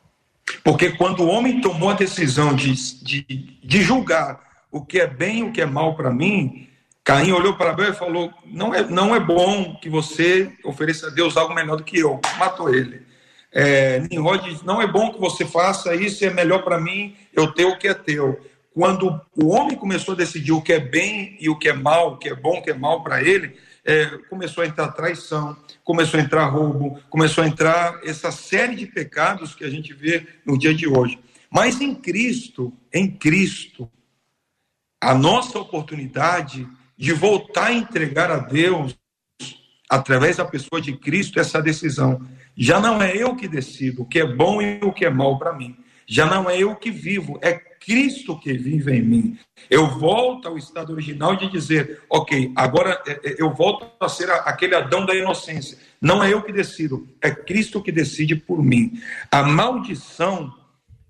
Porque 0.63 0.91
quando 0.91 1.25
o 1.25 1.29
homem 1.29 1.61
tomou 1.61 1.91
a 1.91 1.95
decisão 1.95 2.55
de, 2.55 2.73
de, 3.03 3.23
de 3.65 3.83
julgar 3.83 4.41
o 4.71 4.87
que 4.87 5.01
é 5.01 5.09
bem 5.09 5.41
e 5.41 5.43
o 5.43 5.51
que 5.51 5.61
é 5.61 5.67
mal 5.67 5.97
para 5.97 6.13
mim, 6.13 6.66
Caim 7.07 7.31
olhou 7.31 7.55
para 7.55 7.71
Abel 7.71 7.91
e 7.91 7.95
falou: 7.95 8.35
não 8.45 8.75
é, 8.75 8.83
não 8.83 9.15
é 9.15 9.21
bom 9.21 9.77
que 9.77 9.89
você 9.89 10.53
ofereça 10.65 11.07
a 11.07 11.11
Deus 11.11 11.37
algo 11.37 11.55
melhor 11.55 11.77
do 11.77 11.85
que 11.85 12.01
eu. 12.01 12.21
Matou 12.37 12.75
ele. 12.75 13.01
É, 13.53 14.01
Nimrod 14.01 14.43
diz: 14.43 14.63
não 14.65 14.83
é 14.83 14.89
bom 14.89 15.13
que 15.13 15.21
você 15.21 15.47
faça 15.47 15.95
isso, 15.95 16.25
é 16.25 16.31
melhor 16.31 16.65
para 16.65 16.81
mim 16.81 17.15
eu 17.33 17.53
ter 17.53 17.65
o 17.65 17.79
que 17.79 17.87
é 17.87 17.95
teu. 17.95 18.45
Quando 18.75 19.21
o 19.37 19.51
homem 19.51 19.77
começou 19.77 20.15
a 20.15 20.17
decidir 20.17 20.51
o 20.51 20.61
que 20.61 20.73
é 20.73 20.81
bem 20.81 21.37
e 21.41 21.49
o 21.49 21.57
que 21.57 21.69
é 21.69 21.73
mal, 21.73 22.15
o 22.15 22.17
que 22.19 22.29
é 22.29 22.35
bom, 22.35 22.59
o 22.59 22.63
que 22.63 22.71
é 22.71 22.75
mal 22.75 23.05
para 23.05 23.23
ele, 23.23 23.57
é, 23.85 24.07
começou 24.29 24.65
a 24.65 24.67
entrar 24.67 24.89
traição, 24.89 25.57
começou 25.85 26.19
a 26.19 26.23
entrar 26.25 26.47
roubo, 26.47 27.01
começou 27.09 27.45
a 27.45 27.47
entrar 27.47 28.01
essa 28.03 28.33
série 28.33 28.75
de 28.75 28.85
pecados 28.85 29.55
que 29.55 29.65
a 29.65 29.71
gente 29.71 29.95
vê 29.95 30.27
no 30.45 30.59
dia 30.59 30.75
de 30.75 30.89
hoje. 30.89 31.21
Mas 31.49 31.81
em 31.81 31.95
Cristo, 31.95 32.73
em 32.93 33.09
Cristo, 33.09 33.89
a 35.01 35.15
nossa 35.15 35.57
oportunidade 35.61 36.67
de 36.97 37.13
voltar 37.13 37.67
a 37.67 37.73
entregar 37.73 38.31
a 38.31 38.39
Deus, 38.39 38.97
através 39.89 40.37
da 40.37 40.45
pessoa 40.45 40.81
de 40.81 40.97
Cristo, 40.97 41.39
essa 41.39 41.61
decisão. 41.61 42.21
Já 42.57 42.81
não 42.81 43.03
é 43.03 43.17
eu 43.17 43.37
que 43.37 43.47
decido 43.47 44.03
o 44.03 44.07
que 44.07 44.19
é 44.19 44.27
bom 44.27 44.61
e 44.63 44.81
o 44.83 44.93
que 44.93 45.05
é 45.05 45.11
mal 45.11 45.39
para 45.39 45.53
mim. 45.53 45.77
Já 46.07 46.25
não 46.25 46.49
é 46.49 46.59
eu 46.59 46.75
que 46.77 46.91
vivo, 46.91 47.39
é 47.43 47.53
Cristo 47.53 48.39
que 48.39 48.53
vive 48.53 48.93
em 48.93 49.03
mim. 49.03 49.39
Eu 49.69 49.99
volto 49.99 50.49
ao 50.49 50.57
estado 50.57 50.93
original 50.93 51.37
de 51.37 51.51
dizer, 51.51 52.03
ok, 52.09 52.53
agora 52.55 53.03
é, 53.07 53.13
é, 53.13 53.37
eu 53.39 53.53
volto 53.53 53.87
a 54.01 54.09
ser 54.09 54.31
aquele 54.31 54.75
Adão 54.75 55.05
da 55.05 55.15
inocência. 55.15 55.79
Não 56.01 56.23
é 56.23 56.33
eu 56.33 56.43
que 56.43 56.53
decido, 56.53 57.09
é 57.21 57.31
Cristo 57.31 57.83
que 57.83 57.91
decide 57.91 58.37
por 58.37 58.63
mim. 58.63 59.01
A 59.31 59.43
maldição 59.43 60.53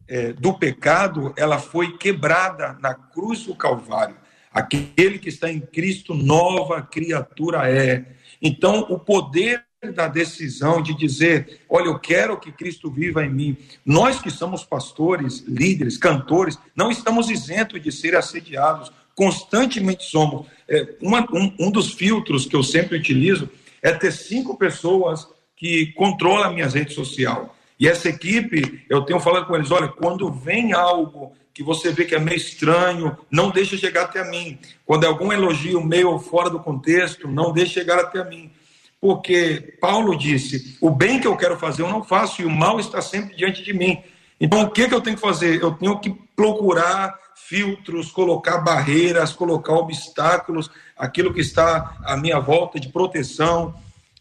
é, 0.09 0.33
do 0.33 0.55
pecado, 0.55 1.33
ela 1.37 1.59
foi 1.59 1.97
quebrada 1.99 2.79
na 2.81 2.95
cruz 2.95 3.45
do 3.45 3.55
Calvário. 3.55 4.17
Aquele 4.57 5.19
que 5.19 5.29
está 5.29 5.53
em 5.53 5.61
Cristo, 5.61 6.15
nova 6.15 6.81
criatura 6.81 7.71
é. 7.71 8.07
Então, 8.41 8.87
o 8.89 8.99
poder 8.99 9.67
da 9.95 10.09
decisão 10.09 10.81
de 10.81 10.95
dizer: 10.97 11.61
olha, 11.69 11.89
eu 11.89 11.99
quero 11.99 12.41
que 12.41 12.51
Cristo 12.51 12.91
viva 12.91 13.23
em 13.23 13.29
mim. 13.29 13.59
Nós 13.85 14.19
que 14.19 14.31
somos 14.31 14.65
pastores, 14.65 15.45
líderes, 15.47 15.99
cantores, 15.99 16.59
não 16.75 16.91
estamos 16.91 17.29
isentos 17.29 17.83
de 17.83 17.93
ser 17.93 18.17
assediados, 18.17 18.91
constantemente 19.15 20.05
somos. 20.05 20.47
É, 20.67 20.97
uma, 21.03 21.21
um, 21.35 21.53
um 21.61 21.71
dos 21.71 21.93
filtros 21.93 22.47
que 22.47 22.57
eu 22.57 22.63
sempre 22.63 22.97
utilizo 22.97 23.51
é 23.83 23.93
ter 23.93 24.11
cinco 24.11 24.57
pessoas 24.57 25.29
que 25.55 25.93
controlam 25.93 26.45
a 26.45 26.51
minha 26.51 26.67
rede 26.67 26.95
social. 26.95 27.55
E 27.79 27.87
essa 27.87 28.09
equipe, 28.09 28.87
eu 28.89 29.03
tenho 29.03 29.21
falado 29.21 29.49
com 29.49 29.55
eles: 29.55 29.71
olha, 29.71 29.89
quando 29.89 30.33
vem 30.33 30.73
algo 30.73 31.35
que 31.57 31.63
você 31.63 31.91
vê 31.91 32.05
que 32.05 32.15
é 32.15 32.21
meio 32.21 32.37
estranho, 32.37 33.17
não 33.31 33.51
deixe 33.51 33.79
chegar 33.79 34.03
até 34.03 34.23
mim. 34.31 34.59
Quando 34.85 35.05
é 35.05 35.07
algum 35.07 35.33
elogio 35.33 35.83
meio 35.83 36.19
fora 36.19 36.51
do 36.51 36.61
contexto, 36.61 37.27
não 37.27 37.51
deixe 37.51 37.73
chegar 37.73 37.99
até 37.99 38.23
mim 38.23 38.53
porque 39.01 39.77
Paulo 39.81 40.17
disse: 40.17 40.77
o 40.81 40.91
bem 40.91 41.21
que 41.21 41.27
eu 41.27 41.37
quero 41.37 41.57
fazer 41.57 41.83
eu 41.83 41.89
não 41.89 42.03
faço, 42.03 42.43
e 42.43 42.45
o 42.45 42.51
mal 42.51 42.81
está 42.81 43.01
sempre 43.01 43.37
diante 43.37 43.63
de 43.63 43.73
mim. 43.73 44.03
Então, 44.41 44.63
o 44.63 44.71
que, 44.71 44.89
que 44.89 44.95
eu 44.95 45.01
tenho 45.01 45.15
que 45.17 45.23
fazer? 45.23 45.63
Eu 45.63 45.73
tenho 45.73 45.99
que 46.01 46.11
procurar 46.35 47.15
filtros, 47.37 48.11
colocar 48.11 48.59
barreiras, 48.59 49.33
colocar 49.33 49.75
obstáculos, 49.75 50.69
aquilo 50.97 51.33
que 51.33 51.41
está 51.41 51.97
à 52.05 52.17
minha 52.17 52.41
volta 52.41 52.81
de 52.81 52.89
proteção. 52.89 53.75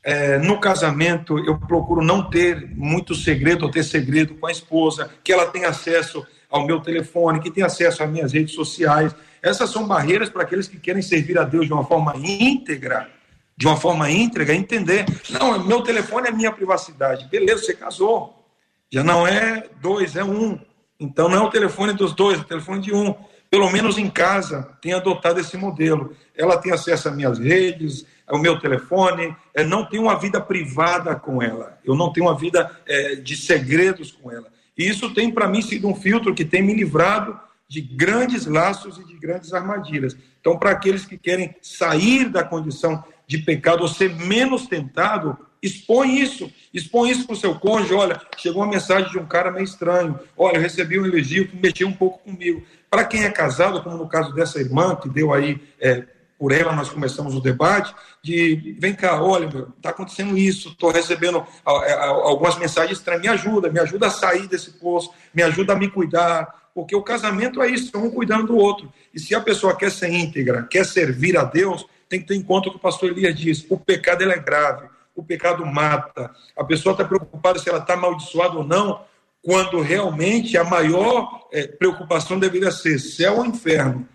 É, 0.03 0.37
no 0.37 0.59
casamento, 0.59 1.39
eu 1.39 1.57
procuro 1.57 2.03
não 2.03 2.29
ter 2.29 2.69
muito 2.75 3.15
segredo 3.15 3.65
ou 3.65 3.71
ter 3.71 3.83
segredo 3.83 4.35
com 4.35 4.45
a 4.45 4.51
esposa, 4.51 5.09
que 5.23 5.33
ela 5.33 5.47
tenha 5.47 5.69
acesso 5.69 6.23
ao 6.55 6.65
meu 6.65 6.79
telefone, 6.79 7.41
que 7.41 7.51
tenha 7.51 7.67
acesso 7.67 8.01
às 8.01 8.09
minhas 8.09 8.31
redes 8.31 8.55
sociais. 8.55 9.15
Essas 9.41 9.69
são 9.69 9.87
barreiras 9.87 10.29
para 10.29 10.43
aqueles 10.43 10.67
que 10.67 10.79
querem 10.79 11.01
servir 11.01 11.37
a 11.37 11.43
Deus 11.43 11.67
de 11.67 11.73
uma 11.73 11.85
forma 11.85 12.13
íntegra 12.15 13.09
de 13.57 13.67
uma 13.67 13.77
forma 13.77 14.11
íntegra, 14.11 14.53
entender. 14.53 15.05
Não, 15.29 15.63
meu 15.65 15.81
telefone 15.81 16.27
é 16.27 16.31
minha 16.31 16.51
privacidade. 16.51 17.25
Beleza, 17.29 17.63
você 17.63 17.73
casou. 17.73 18.45
Já 18.91 19.01
não 19.01 19.25
é 19.25 19.69
dois, 19.81 20.17
é 20.17 20.23
um. 20.25 20.59
Então 20.99 21.29
não 21.29 21.37
é 21.37 21.41
o 21.41 21.49
telefone 21.49 21.93
dos 21.93 22.13
dois, 22.13 22.37
é 22.37 22.41
o 22.41 22.45
telefone 22.45 22.81
de 22.81 22.93
um. 22.93 23.15
Pelo 23.49 23.69
menos 23.69 23.97
em 23.97 24.09
casa, 24.09 24.77
tem 24.81 24.91
adotado 24.91 25.39
esse 25.39 25.55
modelo. 25.55 26.13
Ela 26.35 26.57
tem 26.57 26.73
acesso 26.73 27.07
às 27.07 27.15
minhas 27.15 27.39
redes, 27.39 28.05
ao 28.27 28.39
meu 28.39 28.59
telefone, 28.59 29.35
é, 29.53 29.63
não 29.63 29.85
tem 29.85 29.99
uma 29.99 30.19
vida 30.19 30.41
privada 30.41 31.15
com 31.15 31.41
ela. 31.41 31.77
Eu 31.85 31.95
não 31.95 32.11
tenho 32.11 32.25
uma 32.25 32.37
vida 32.37 32.69
é, 32.85 33.15
de 33.15 33.37
segredos 33.37 34.11
com 34.11 34.31
ela. 34.31 34.47
E 34.77 34.87
isso 34.87 35.13
tem 35.13 35.31
para 35.31 35.47
mim 35.47 35.61
sido 35.61 35.87
um 35.87 35.95
filtro 35.95 36.33
que 36.33 36.45
tem 36.45 36.61
me 36.61 36.73
livrado 36.73 37.39
de 37.67 37.81
grandes 37.81 38.45
laços 38.45 38.97
e 38.97 39.05
de 39.05 39.15
grandes 39.17 39.53
armadilhas. 39.53 40.15
Então, 40.39 40.57
para 40.57 40.71
aqueles 40.71 41.05
que 41.05 41.17
querem 41.17 41.55
sair 41.61 42.29
da 42.29 42.43
condição 42.43 43.03
de 43.27 43.39
pecado 43.39 43.81
ou 43.81 43.87
ser 43.87 44.13
menos 44.15 44.67
tentado, 44.67 45.37
expõe 45.61 46.19
isso. 46.19 46.51
Expõe 46.73 47.09
isso 47.09 47.25
para 47.25 47.33
o 47.33 47.37
seu 47.37 47.55
cônjuge. 47.55 47.93
Olha, 47.93 48.21
chegou 48.37 48.61
uma 48.61 48.71
mensagem 48.71 49.09
de 49.09 49.17
um 49.17 49.25
cara 49.25 49.51
meio 49.51 49.63
estranho. 49.63 50.19
Olha, 50.37 50.59
recebi 50.59 50.99
um 50.99 51.05
elogio 51.05 51.47
que 51.47 51.55
mexeu 51.55 51.87
um 51.87 51.93
pouco 51.93 52.19
comigo. 52.19 52.63
Para 52.89 53.03
quem 53.03 53.23
é 53.23 53.31
casado, 53.31 53.81
como 53.81 53.97
no 53.97 54.07
caso 54.07 54.33
dessa 54.33 54.59
irmã, 54.59 54.95
que 54.95 55.09
deu 55.09 55.33
aí, 55.33 55.59
é, 55.79 56.05
por 56.37 56.51
ela 56.51 56.73
nós 56.73 56.89
começamos 56.89 57.33
o 57.35 57.41
debate, 57.41 57.93
de 58.21 58.75
vem 58.79 58.93
cá, 58.93 59.21
olha, 59.21 59.47
está 59.77 59.89
acontecendo 59.89 60.37
isso, 60.37 60.69
estou 60.69 60.91
recebendo 60.91 61.45
algumas 61.63 62.57
mensagens 62.57 62.97
estranhas, 62.97 63.21
me 63.21 63.27
ajuda, 63.29 63.69
me 63.69 63.79
ajuda 63.79 64.07
a 64.07 64.11
sair 64.11 64.47
desse 64.47 64.71
poço, 64.71 65.11
me 65.33 65.41
ajuda 65.41 65.73
a 65.73 65.75
me 65.75 65.89
cuidar, 65.89 66.69
porque 66.73 66.95
o 66.95 67.01
casamento 67.01 67.61
é 67.61 67.69
isso, 67.69 67.95
é 67.95 67.97
um 67.97 68.09
cuidando 68.09 68.47
do 68.47 68.57
outro. 68.57 68.91
E 69.13 69.19
se 69.19 69.33
a 69.33 69.39
pessoa 69.39 69.75
quer 69.75 69.89
ser 69.89 70.09
íntegra, 70.09 70.63
quer 70.63 70.85
servir 70.85 71.37
a 71.37 71.43
Deus, 71.45 71.85
tem 72.09 72.19
que 72.19 72.27
ter 72.27 72.35
em 72.35 72.43
conta 72.43 72.67
o 72.67 72.71
que 72.71 72.77
o 72.77 72.81
pastor 72.81 73.11
Elias 73.11 73.33
diz: 73.33 73.65
o 73.69 73.77
pecado 73.77 74.23
é 74.23 74.37
grave, 74.37 74.87
o 75.15 75.23
pecado 75.23 75.65
mata. 75.65 76.31
A 76.55 76.63
pessoa 76.63 76.91
está 76.91 77.05
preocupada 77.05 77.59
se 77.59 77.69
ela 77.69 77.79
está 77.79 77.93
amaldiçoada 77.93 78.57
ou 78.57 78.63
não, 78.63 79.05
quando 79.41 79.79
realmente 79.79 80.57
a 80.57 80.63
maior 80.63 81.47
é, 81.51 81.65
preocupação 81.65 82.37
deveria 82.37 82.71
ser 82.71 82.99
céu 82.99 83.37
ou 83.37 83.45
inferno. 83.45 84.07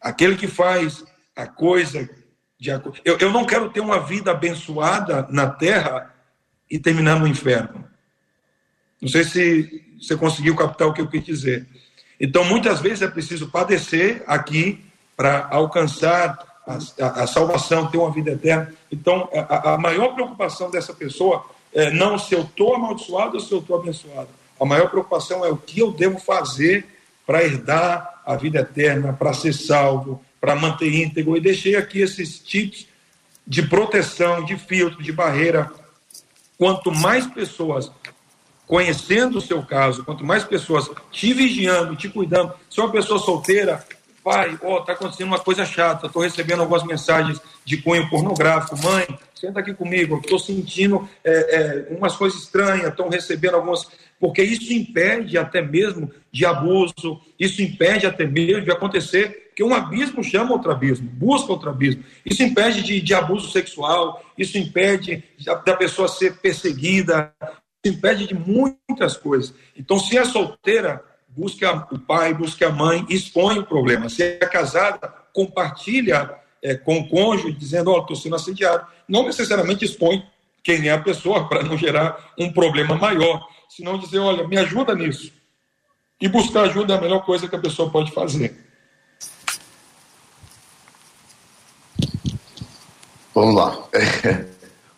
Aquele 0.00 0.34
que 0.34 0.48
faz 0.48 1.04
a 1.36 1.46
coisa 1.46 2.08
de 2.58 2.70
eu, 3.04 3.16
eu 3.18 3.32
não 3.32 3.46
quero 3.46 3.70
ter 3.70 3.80
uma 3.80 4.00
vida 4.00 4.30
abençoada 4.30 5.26
na 5.30 5.48
terra 5.48 6.14
e 6.70 6.78
terminar 6.78 7.18
no 7.18 7.26
inferno. 7.26 7.88
Não 9.00 9.08
sei 9.08 9.24
se 9.24 9.96
você 9.98 10.14
conseguiu 10.14 10.54
captar 10.54 10.86
o 10.86 10.92
que 10.92 11.00
eu 11.00 11.08
quis 11.08 11.24
dizer. 11.24 11.66
Então, 12.20 12.44
muitas 12.44 12.80
vezes 12.80 13.00
é 13.00 13.08
preciso 13.08 13.48
padecer 13.48 14.22
aqui 14.26 14.84
para 15.16 15.48
alcançar 15.50 16.38
a, 16.66 16.74
a, 17.04 17.22
a, 17.22 17.26
salvação, 17.26 17.90
ter 17.90 17.96
uma 17.96 18.12
vida 18.12 18.32
eterna. 18.32 18.72
Então, 18.92 19.28
a, 19.32 19.74
a 19.74 19.78
maior 19.78 20.14
preocupação 20.14 20.70
dessa 20.70 20.92
pessoa 20.92 21.46
é 21.72 21.90
não 21.90 22.18
se 22.18 22.34
eu 22.34 22.42
estou 22.42 22.74
amaldiçoado 22.74 23.36
ou 23.36 23.40
se 23.40 23.52
eu 23.52 23.60
estou 23.60 23.80
abençoado. 23.80 24.28
A 24.60 24.66
maior 24.66 24.90
preocupação 24.90 25.44
é 25.44 25.48
o 25.48 25.56
que 25.56 25.80
eu 25.80 25.92
devo 25.92 26.18
fazer 26.18 26.86
para 27.26 27.42
herdar 27.42 28.20
a 28.26 28.36
vida 28.36 28.60
eterna, 28.60 29.14
para 29.14 29.32
ser 29.32 29.54
salvo, 29.54 30.22
para 30.40 30.56
manter 30.56 30.92
íntegro. 30.92 31.36
E 31.36 31.40
deixei 31.40 31.76
aqui 31.76 32.00
esses 32.00 32.38
tipos 32.38 32.86
de 33.46 33.62
proteção, 33.62 34.44
de 34.44 34.56
filtro, 34.56 35.02
de 35.02 35.12
barreira. 35.12 35.70
Quanto 36.56 36.92
mais 36.92 37.26
pessoas 37.26 37.90
conhecendo 38.66 39.38
o 39.38 39.40
seu 39.40 39.62
caso, 39.64 40.04
quanto 40.04 40.24
mais 40.24 40.44
pessoas 40.44 40.88
te 41.10 41.32
vigiando, 41.32 41.96
te 41.96 42.08
cuidando, 42.08 42.54
se 42.70 42.80
uma 42.80 42.92
pessoa 42.92 43.18
solteira, 43.18 43.84
pai, 44.22 44.56
ó, 44.62 44.76
oh, 44.76 44.80
tá 44.82 44.92
acontecendo 44.92 45.26
uma 45.26 45.40
coisa 45.40 45.64
chata, 45.64 46.06
estou 46.06 46.22
recebendo 46.22 46.60
algumas 46.60 46.84
mensagens 46.84 47.40
de 47.64 47.78
cunho 47.78 48.08
pornográfico, 48.08 48.78
mãe, 48.80 49.08
senta 49.34 49.58
aqui 49.58 49.74
comigo, 49.74 50.20
estou 50.22 50.38
sentindo 50.38 51.08
é, 51.24 51.32
é, 51.32 51.96
umas 51.96 52.14
coisas 52.14 52.42
estranhas, 52.42 52.90
estão 52.90 53.08
recebendo 53.08 53.56
algumas. 53.56 53.88
Porque 54.20 54.42
isso 54.42 54.72
impede 54.72 55.36
até 55.36 55.62
mesmo 55.62 56.08
de 56.30 56.44
abuso, 56.44 57.20
isso 57.38 57.62
impede 57.62 58.06
até 58.06 58.24
mesmo 58.24 58.62
de 58.62 58.70
acontecer 58.70 59.49
que 59.60 59.64
um 59.64 59.74
abismo 59.74 60.24
chama 60.24 60.52
outro 60.52 60.72
abismo, 60.72 61.06
busca 61.06 61.52
outro 61.52 61.68
abismo. 61.68 62.02
Isso 62.24 62.42
impede 62.42 62.82
de, 62.82 62.98
de 62.98 63.12
abuso 63.12 63.50
sexual, 63.50 64.24
isso 64.38 64.56
impede 64.56 65.22
da 65.66 65.76
pessoa 65.76 66.08
ser 66.08 66.38
perseguida, 66.38 67.30
impede 67.84 68.26
de 68.26 68.34
muitas 68.34 69.18
coisas. 69.18 69.52
Então, 69.76 69.98
se 69.98 70.16
é 70.16 70.24
solteira, 70.24 71.04
busque 71.28 71.62
o 71.66 71.98
pai, 71.98 72.32
busque 72.32 72.64
a 72.64 72.70
mãe, 72.70 73.04
expõe 73.10 73.58
o 73.58 73.66
problema. 73.66 74.08
Se 74.08 74.22
é 74.22 74.38
casada, 74.38 75.12
compartilha 75.34 76.34
é, 76.62 76.74
com 76.74 76.98
o 76.98 77.06
cônjuge, 77.06 77.52
dizendo: 77.52 77.90
Ó, 77.90 77.98
oh, 77.98 78.00
estou 78.00 78.16
sendo 78.16 78.36
assediado. 78.36 78.86
Não 79.06 79.24
necessariamente 79.24 79.84
expõe 79.84 80.24
quem 80.64 80.88
é 80.88 80.92
a 80.92 81.02
pessoa, 81.02 81.44
para 81.50 81.62
não 81.62 81.76
gerar 81.76 82.32
um 82.38 82.50
problema 82.50 82.94
maior, 82.94 83.46
senão 83.68 83.98
dizer: 83.98 84.20
olha, 84.20 84.48
me 84.48 84.56
ajuda 84.56 84.94
nisso. 84.94 85.30
E 86.18 86.28
buscar 86.28 86.62
ajuda 86.62 86.94
é 86.94 86.96
a 86.96 87.00
melhor 87.02 87.26
coisa 87.26 87.46
que 87.46 87.56
a 87.56 87.60
pessoa 87.60 87.90
pode 87.90 88.10
fazer. 88.10 88.69
Vamos 93.32 93.54
lá. 93.54 93.88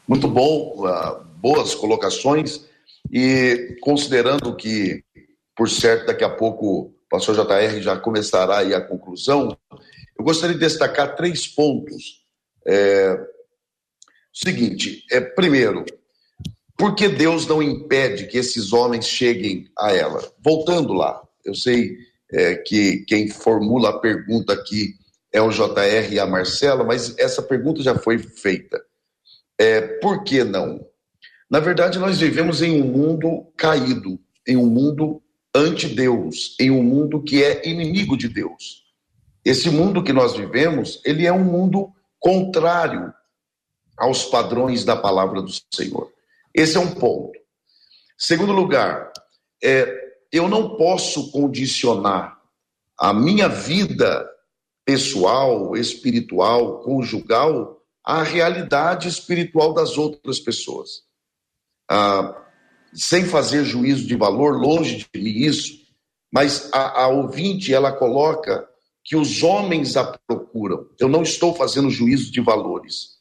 muito 0.09 0.26
bom, 0.26 0.87
uh, 0.87 1.22
boas 1.37 1.74
colocações. 1.74 2.64
E 3.12 3.76
considerando 3.83 4.57
que, 4.57 5.05
por 5.55 5.68
certo, 5.68 6.07
daqui 6.07 6.24
a 6.24 6.30
pouco 6.30 6.66
o 6.66 6.95
pastor 7.11 7.35
JR 7.35 7.80
já 7.83 7.97
começará 7.97 8.59
aí 8.59 8.74
a 8.74 8.80
conclusão, 8.80 9.57
eu 10.18 10.24
gostaria 10.24 10.55
de 10.55 10.61
destacar 10.61 11.14
três 11.14 11.47
pontos. 11.47 12.22
É, 12.66 13.18
seguinte, 14.33 15.05
é, 15.11 15.20
primeiro, 15.20 15.85
por 16.76 16.95
que 16.95 17.09
Deus 17.09 17.47
não 17.47 17.62
impede 17.62 18.28
que 18.28 18.39
esses 18.39 18.72
homens 18.72 19.07
cheguem 19.07 19.68
a 19.78 19.93
ela? 19.93 20.22
Voltando 20.43 20.95
lá, 20.95 21.20
eu 21.45 21.55
sei 21.55 21.99
é, 22.33 22.55
que 22.55 23.05
quem 23.07 23.28
formula 23.28 23.91
a 23.91 23.99
pergunta 23.99 24.55
aqui 24.55 24.95
é 25.33 25.41
o 25.41 25.51
JR 25.51 26.12
e 26.12 26.20
a 26.20 26.26
Marcela, 26.26 26.85
mas 26.85 27.16
essa 27.18 27.43
pergunta 27.43 27.83
já 27.83 27.95
foi 27.95 28.18
feita. 28.18 28.85
É, 29.59 29.80
por 29.80 30.22
que 30.24 30.45
não? 30.45 30.87
Na 31.51 31.61
verdade, 31.61 31.99
nós 31.99 32.18
vivemos 32.18 32.62
em 32.62 32.83
um 32.83 32.87
mundo 32.87 33.47
caído, 33.57 34.18
em 34.47 34.57
um 34.57 34.66
mundo 34.66 35.22
anti-Deus, 35.55 36.57
em 36.61 36.70
um 36.70 36.83
mundo 36.83 37.22
que 37.22 37.43
é 37.43 37.68
inimigo 37.68 38.16
de 38.16 38.28
Deus. 38.28 38.83
Esse 39.45 39.70
mundo 39.70 40.03
que 40.03 40.12
nós 40.12 40.37
vivemos, 40.37 41.01
ele 41.05 41.26
é 41.26 41.33
um 41.33 41.45
mundo 41.45 41.93
contrário 42.18 43.12
aos 43.97 44.24
padrões 44.24 44.85
da 44.85 44.97
palavra 44.97 45.43
do 45.43 45.51
Senhor. 45.74 46.11
Esse 46.55 46.76
é 46.76 46.80
um 46.80 46.95
ponto. 46.95 47.39
Segundo 48.16 48.53
lugar, 48.53 49.12
é, 49.62 50.12
eu 50.30 50.49
não 50.49 50.76
posso 50.76 51.30
condicionar 51.33 52.39
a 52.99 53.12
minha 53.12 53.49
vida 53.49 54.28
pessoal, 54.85 55.76
espiritual, 55.76 56.80
conjugal 56.80 57.80
à 58.05 58.22
realidade 58.22 59.09
espiritual 59.09 59.72
das 59.72 59.97
outras 59.97 60.41
pessoas 60.41 61.05
ah, 61.93 62.43
sem 62.95 63.26
fazer 63.26 63.64
juízo 63.64 64.07
de 64.07 64.16
valor, 64.16 64.57
longe 64.57 64.97
de 64.97 65.20
mim 65.20 65.30
isso, 65.30 65.83
mas 66.33 66.72
a, 66.72 67.03
a 67.03 67.09
ouvinte, 67.09 67.72
ela 67.72 67.93
coloca 67.93 68.66
que 69.05 69.14
os 69.14 69.43
homens 69.43 69.97
a 69.97 70.18
procuram. 70.26 70.89
Eu 70.99 71.09
não 71.09 71.22
estou 71.22 71.55
fazendo 71.55 71.91
juízo 71.91 72.33
de 72.33 72.41
valores. 72.41 73.18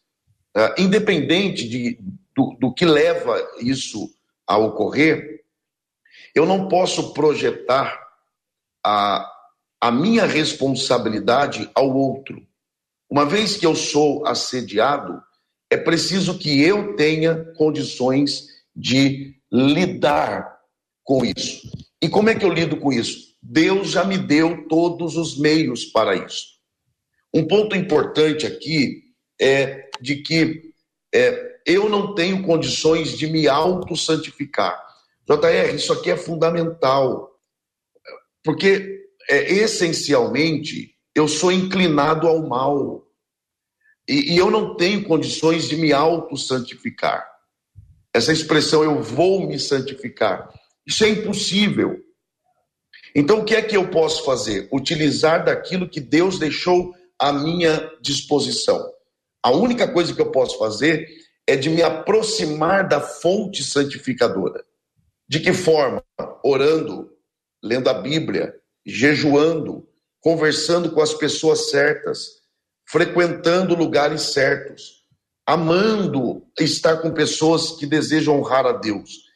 Ah, 0.55 0.73
independente 0.77 1.67
de, 1.67 1.99
do, 2.35 2.55
do 2.59 2.73
que 2.73 2.85
leva 2.85 3.35
isso 3.59 4.09
a 4.47 4.57
ocorrer, 4.57 5.41
eu 6.33 6.45
não 6.45 6.69
posso 6.69 7.13
projetar 7.13 7.99
a, 8.85 9.29
a 9.81 9.89
minha 9.89 10.25
responsabilidade 10.25 11.67
ao 11.73 11.91
outro. 11.91 12.45
Uma 13.09 13.25
vez 13.25 13.57
que 13.57 13.65
eu 13.65 13.75
sou 13.75 14.25
assediado, 14.27 15.19
é 15.71 15.75
preciso 15.75 16.37
que 16.37 16.61
eu 16.61 16.95
tenha 16.95 17.43
condições 17.55 18.47
de 18.75 19.35
lidar 19.51 20.59
com 21.03 21.25
isso. 21.25 21.67
E 21.99 22.07
como 22.07 22.29
é 22.29 22.35
que 22.35 22.45
eu 22.45 22.53
lido 22.53 22.77
com 22.77 22.93
isso? 22.93 23.35
Deus 23.41 23.89
já 23.89 24.03
me 24.03 24.17
deu 24.17 24.67
todos 24.67 25.17
os 25.17 25.37
meios 25.37 25.85
para 25.85 26.15
isso. 26.15 26.59
Um 27.33 27.47
ponto 27.47 27.75
importante 27.75 28.45
aqui 28.45 29.01
é 29.39 29.89
de 29.99 30.17
que 30.17 30.73
é, 31.13 31.59
eu 31.65 31.89
não 31.89 32.13
tenho 32.13 32.43
condições 32.43 33.17
de 33.17 33.25
me 33.27 33.47
auto-santificar. 33.47 34.79
JR, 35.27 35.75
isso 35.75 35.91
aqui 35.91 36.11
é 36.11 36.17
fundamental, 36.17 37.31
porque 38.43 39.00
é, 39.31 39.53
essencialmente 39.53 40.93
eu 41.15 41.25
sou 41.25 41.53
inclinado 41.53 42.27
ao 42.27 42.45
mal 42.45 43.07
e, 44.07 44.33
e 44.33 44.37
eu 44.37 44.51
não 44.51 44.75
tenho 44.75 45.05
condições 45.05 45.69
de 45.69 45.77
me 45.77 45.93
auto-santificar. 45.93 47.25
Essa 48.13 48.33
expressão 48.33 48.83
eu 48.83 49.01
vou 49.01 49.47
me 49.47 49.57
santificar. 49.57 50.49
Isso 50.85 51.05
é 51.05 51.09
impossível. 51.09 51.97
Então, 53.15 53.39
o 53.39 53.45
que 53.45 53.55
é 53.55 53.61
que 53.61 53.77
eu 53.77 53.89
posso 53.89 54.25
fazer? 54.25 54.67
Utilizar 54.71 55.45
daquilo 55.45 55.87
que 55.87 56.01
Deus 56.01 56.37
deixou 56.37 56.93
à 57.17 57.31
minha 57.31 57.89
disposição. 58.01 58.85
A 59.41 59.51
única 59.51 59.87
coisa 59.87 60.13
que 60.13 60.21
eu 60.21 60.31
posso 60.31 60.57
fazer 60.57 61.07
é 61.47 61.55
de 61.55 61.69
me 61.69 61.81
aproximar 61.81 62.87
da 62.87 62.99
fonte 62.99 63.63
santificadora. 63.63 64.65
De 65.27 65.39
que 65.39 65.53
forma? 65.53 66.03
Orando, 66.43 67.09
lendo 67.63 67.89
a 67.89 67.93
Bíblia, 67.93 68.60
jejuando, 68.85 69.87
conversando 70.19 70.91
com 70.91 71.01
as 71.01 71.13
pessoas 71.13 71.69
certas, 71.69 72.41
frequentando 72.85 73.75
lugares 73.75 74.33
certos 74.33 75.01
amando 75.45 76.43
estar 76.59 76.97
com 76.97 77.11
pessoas 77.11 77.71
que 77.71 77.85
desejam 77.85 78.39
honrar 78.39 78.65
a 78.65 78.71
Deus. 78.71 79.29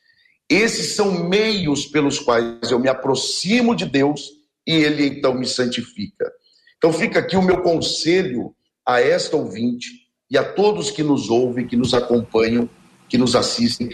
Esses 0.50 0.96
são 0.96 1.28
meios 1.28 1.86
pelos 1.88 2.20
quais 2.20 2.72
eu 2.72 2.80
me 2.80 2.88
aproximo 2.88 3.76
de 3.76 3.86
Deus 3.86 4.30
e 4.66 4.76
Ele 4.76 5.06
então 5.08 5.34
me 5.34 5.46
santifica. 5.46 6.32
Então 6.78 6.94
fica 6.94 7.20
aqui 7.20 7.36
o 7.36 7.42
meu 7.42 7.62
conselho 7.62 8.56
a 8.86 9.02
esta 9.02 9.36
ouvinte 9.36 9.90
e 10.30 10.38
a 10.38 10.44
todos 10.54 10.92
que 10.92 11.04
nos 11.04 11.30
ouvem, 11.30 11.68
que 11.68 11.76
nos 11.76 11.94
acompanham, 11.94 12.70
que 13.10 13.18
nos 13.18 13.36
assistem, 13.36 13.90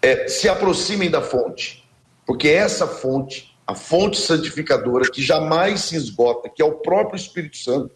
é, 0.00 0.28
se 0.28 0.48
aproximem 0.48 1.10
da 1.10 1.20
fonte, 1.20 1.84
porque 2.26 2.48
essa 2.48 2.86
fonte, 2.86 3.49
a 3.70 3.74
fonte 3.74 4.18
santificadora 4.20 5.08
que 5.08 5.22
jamais 5.22 5.82
se 5.82 5.94
esgota, 5.94 6.48
que 6.48 6.60
é 6.60 6.64
o 6.64 6.78
próprio 6.78 7.16
Espírito 7.16 7.56
Santo, 7.56 7.92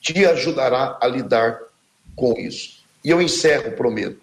te 0.00 0.24
ajudará 0.24 0.96
a 1.02 1.08
lidar 1.08 1.58
com 2.14 2.32
isso. 2.34 2.84
E 3.02 3.10
eu 3.10 3.20
encerro, 3.20 3.72
prometo. 3.72 4.20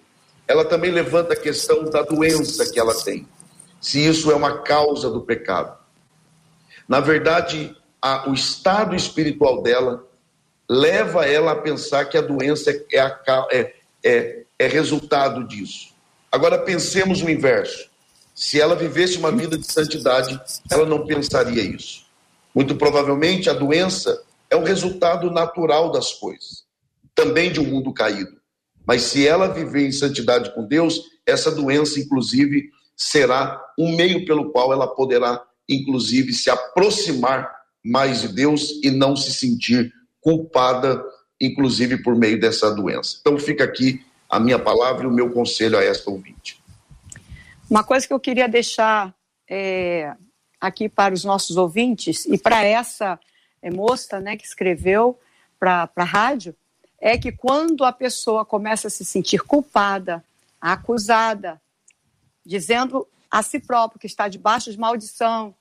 Ela 0.48 0.64
também 0.64 0.92
levanta 0.92 1.34
a 1.34 1.38
questão 1.38 1.84
da 1.90 2.04
doença 2.04 2.72
que 2.72 2.80
ela 2.80 2.96
tem, 2.96 3.28
se 3.82 4.06
isso 4.06 4.32
é 4.32 4.36
uma 4.36 4.60
causa 4.62 5.10
do 5.10 5.20
pecado. 5.22 5.78
Na 6.88 7.02
verdade, 7.02 7.76
a, 8.02 8.30
o 8.30 8.34
estado 8.34 8.96
espiritual 8.96 9.62
dela 9.62 10.08
leva 10.70 11.26
ela 11.26 11.52
a 11.52 11.58
pensar 11.58 12.06
que 12.06 12.18
a 12.18 12.22
doença 12.22 12.72
é, 12.72 12.98
é, 13.52 13.74
é, 14.06 14.44
é 14.58 14.68
resultado 14.68 15.46
disso. 15.46 15.94
Agora 16.32 16.60
pensemos 16.60 17.22
o 17.22 17.30
inverso. 17.30 17.90
Se 18.44 18.60
ela 18.60 18.76
vivesse 18.76 19.18
uma 19.18 19.32
vida 19.32 19.58
de 19.58 19.66
santidade, 19.72 20.38
ela 20.70 20.86
não 20.86 21.06
pensaria 21.06 21.64
isso. 21.64 22.06
Muito 22.54 22.76
provavelmente 22.76 23.50
a 23.50 23.54
doença 23.54 24.22
é 24.50 24.56
o 24.58 24.66
resultado 24.66 25.32
natural 25.32 25.94
das 25.94 26.12
coisas, 26.12 26.66
também 27.16 27.54
de 27.54 27.62
um 27.62 27.64
mundo 27.64 27.94
caído. 27.94 28.36
Mas 28.86 29.04
se 29.04 29.26
ela 29.26 29.48
viver 29.48 29.88
em 29.88 29.94
santidade 29.94 30.54
com 30.54 30.68
Deus, 30.68 31.02
essa 31.26 31.50
doença, 31.50 32.02
inclusive, 32.02 32.70
será 32.98 33.64
um 33.80 33.96
meio 33.96 34.26
pelo 34.26 34.52
qual 34.52 34.74
ela 34.74 34.88
poderá, 34.88 35.42
inclusive, 35.68 36.34
se 36.34 36.50
aproximar 36.50 37.50
mais 37.82 38.24
de 38.24 38.28
Deus 38.28 38.72
e 38.84 38.92
não 38.92 39.16
se 39.16 39.32
sentir 39.34 39.90
culpada, 40.20 41.02
inclusive 41.40 42.04
por 42.04 42.14
meio 42.14 42.38
dessa 42.38 42.70
doença. 42.76 43.20
Então, 43.22 43.40
fica 43.40 43.64
aqui 43.64 44.06
a 44.30 44.38
minha 44.38 44.60
palavra 44.60 45.06
e 45.06 45.08
o 45.08 45.14
meu 45.14 45.32
conselho 45.32 45.78
a 45.78 45.84
esta 45.84 46.12
ouvinte. 46.12 46.62
Uma 47.74 47.84
coisa 47.84 48.06
que 48.06 48.14
eu 48.14 48.20
queria 48.20 48.48
deixar 48.48 49.16
é, 49.50 50.16
aqui 50.62 50.88
para 50.88 51.12
os 51.12 51.24
nossos 51.24 51.58
ouvintes 51.58 52.24
e 52.24 52.38
para 52.38 52.64
essa 52.64 53.20
é, 53.64 53.72
moça 53.72 54.20
né, 54.20 54.38
que 54.38 54.46
escreveu 54.46 55.20
para 55.60 55.90
a 55.96 56.04
rádio 56.04 56.56
é 57.02 57.18
que 57.18 57.32
quando 57.32 57.84
a 57.84 57.92
pessoa 57.92 58.46
começa 58.46 58.90
a 58.90 58.92
se 58.92 59.04
sentir 59.04 59.40
culpada, 59.40 60.24
acusada, 60.62 61.60
dizendo 62.46 63.08
a 63.32 63.42
si 63.42 63.60
próprio 63.60 64.00
que 64.00 64.06
está 64.06 64.28
debaixo 64.28 64.72
de 64.72 64.78
maldição, 64.78 65.56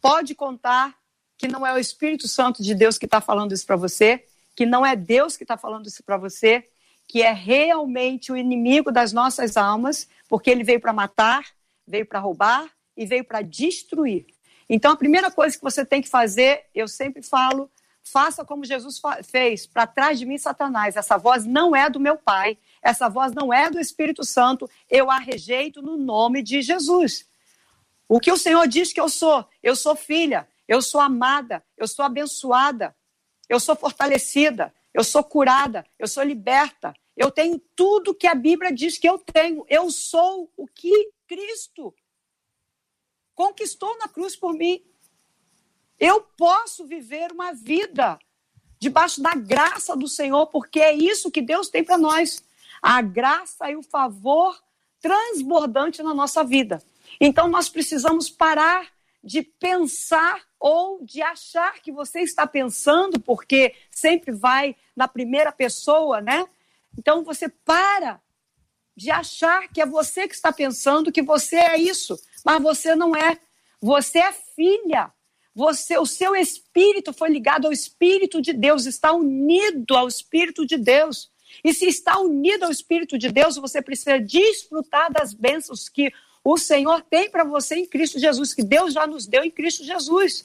pode 0.00 0.34
contar 0.34 0.98
que 1.36 1.46
não 1.46 1.64
é 1.64 1.72
o 1.72 1.78
Espírito 1.78 2.26
Santo 2.26 2.64
de 2.64 2.74
Deus 2.74 2.98
que 2.98 3.04
está 3.04 3.20
falando 3.20 3.52
isso 3.52 3.64
para 3.64 3.76
você, 3.76 4.24
que 4.56 4.66
não 4.66 4.84
é 4.84 4.96
Deus 4.96 5.36
que 5.36 5.44
está 5.44 5.56
falando 5.56 5.86
isso 5.86 6.02
para 6.02 6.16
você, 6.16 6.68
que 7.08 7.22
é 7.22 7.32
realmente 7.32 8.30
o 8.30 8.36
inimigo 8.36 8.92
das 8.92 9.12
nossas 9.12 9.56
almas, 9.56 10.08
porque 10.28 10.50
ele 10.50 10.62
veio 10.62 10.80
para 10.80 10.92
matar, 10.92 11.44
veio 11.84 12.06
para 12.06 12.20
roubar 12.20 12.70
e 12.96 13.04
veio 13.04 13.24
para 13.24 13.42
destruir. 13.42 14.26
Então, 14.68 14.92
a 14.92 14.96
primeira 14.96 15.30
coisa 15.30 15.56
que 15.56 15.64
você 15.64 15.84
tem 15.84 16.00
que 16.00 16.08
fazer, 16.08 16.66
eu 16.74 16.86
sempre 16.86 17.22
falo, 17.22 17.70
Faça 18.10 18.44
como 18.44 18.64
Jesus 18.64 19.00
fez, 19.24 19.66
para 19.66 19.86
trás 19.86 20.18
de 20.18 20.24
mim, 20.24 20.38
Satanás. 20.38 20.96
Essa 20.96 21.18
voz 21.18 21.44
não 21.44 21.76
é 21.76 21.90
do 21.90 22.00
meu 22.00 22.16
Pai, 22.16 22.58
essa 22.82 23.08
voz 23.08 23.32
não 23.32 23.52
é 23.52 23.70
do 23.70 23.78
Espírito 23.78 24.24
Santo, 24.24 24.68
eu 24.88 25.10
a 25.10 25.18
rejeito 25.18 25.82
no 25.82 25.96
nome 25.96 26.42
de 26.42 26.62
Jesus. 26.62 27.26
O 28.08 28.18
que 28.18 28.32
o 28.32 28.38
Senhor 28.38 28.66
diz 28.66 28.92
que 28.92 29.00
eu 29.00 29.08
sou? 29.08 29.46
Eu 29.62 29.76
sou 29.76 29.94
filha, 29.94 30.48
eu 30.66 30.80
sou 30.80 31.00
amada, 31.00 31.62
eu 31.76 31.86
sou 31.86 32.04
abençoada, 32.04 32.96
eu 33.48 33.60
sou 33.60 33.76
fortalecida, 33.76 34.72
eu 34.98 35.04
sou 35.04 35.22
curada, 35.22 35.86
eu 35.96 36.08
sou 36.08 36.24
liberta, 36.24 36.92
eu 37.16 37.30
tenho 37.30 37.56
tudo 37.76 38.12
que 38.12 38.26
a 38.26 38.34
Bíblia 38.34 38.72
diz 38.72 38.98
que 38.98 39.08
eu 39.08 39.16
tenho. 39.16 39.64
Eu 39.68 39.92
sou 39.92 40.52
o 40.56 40.66
que 40.66 41.12
Cristo 41.24 41.94
conquistou 43.32 43.96
na 43.98 44.08
cruz 44.08 44.34
por 44.34 44.52
mim. 44.54 44.84
Eu 46.00 46.20
posso 46.20 46.84
viver 46.84 47.30
uma 47.30 47.52
vida 47.52 48.18
debaixo 48.80 49.22
da 49.22 49.36
graça 49.36 49.96
do 49.96 50.08
Senhor, 50.08 50.48
porque 50.48 50.80
é 50.80 50.92
isso 50.92 51.30
que 51.30 51.42
Deus 51.42 51.68
tem 51.68 51.84
para 51.84 51.96
nós. 51.96 52.42
A 52.82 53.00
graça 53.00 53.70
e 53.70 53.76
o 53.76 53.84
favor 53.84 54.60
transbordante 55.00 56.02
na 56.02 56.12
nossa 56.12 56.42
vida. 56.42 56.82
Então 57.20 57.46
nós 57.46 57.68
precisamos 57.68 58.28
parar 58.28 58.92
de 59.22 59.44
pensar 59.44 60.44
ou 60.58 61.04
de 61.04 61.22
achar 61.22 61.80
que 61.80 61.92
você 61.92 62.20
está 62.20 62.46
pensando, 62.46 63.20
porque 63.20 63.74
sempre 63.90 64.32
vai 64.32 64.74
na 64.96 65.06
primeira 65.06 65.52
pessoa, 65.52 66.20
né? 66.20 66.46
Então 66.96 67.22
você 67.22 67.48
para 67.48 68.20
de 68.96 69.10
achar 69.10 69.68
que 69.68 69.80
é 69.80 69.86
você 69.86 70.26
que 70.26 70.34
está 70.34 70.52
pensando 70.52 71.12
que 71.12 71.22
você 71.22 71.56
é 71.56 71.78
isso, 71.78 72.18
mas 72.44 72.60
você 72.62 72.96
não 72.96 73.14
é. 73.14 73.38
Você 73.80 74.18
é 74.18 74.32
filha 74.32 75.12
você, 75.58 75.98
o 75.98 76.06
seu 76.06 76.36
espírito 76.36 77.12
foi 77.12 77.30
ligado 77.30 77.66
ao 77.66 77.72
espírito 77.72 78.40
de 78.40 78.52
Deus, 78.52 78.86
está 78.86 79.12
unido 79.12 79.96
ao 79.96 80.06
espírito 80.06 80.64
de 80.64 80.78
Deus. 80.78 81.32
E 81.64 81.74
se 81.74 81.86
está 81.86 82.16
unido 82.20 82.62
ao 82.62 82.70
espírito 82.70 83.18
de 83.18 83.28
Deus, 83.28 83.56
você 83.56 83.82
precisa 83.82 84.20
desfrutar 84.20 85.12
das 85.12 85.34
bênçãos 85.34 85.88
que 85.88 86.12
o 86.44 86.56
Senhor 86.56 87.02
tem 87.02 87.28
para 87.28 87.42
você 87.42 87.74
em 87.74 87.86
Cristo 87.86 88.20
Jesus, 88.20 88.54
que 88.54 88.62
Deus 88.62 88.94
já 88.94 89.04
nos 89.04 89.26
deu 89.26 89.42
em 89.42 89.50
Cristo 89.50 89.82
Jesus. 89.82 90.44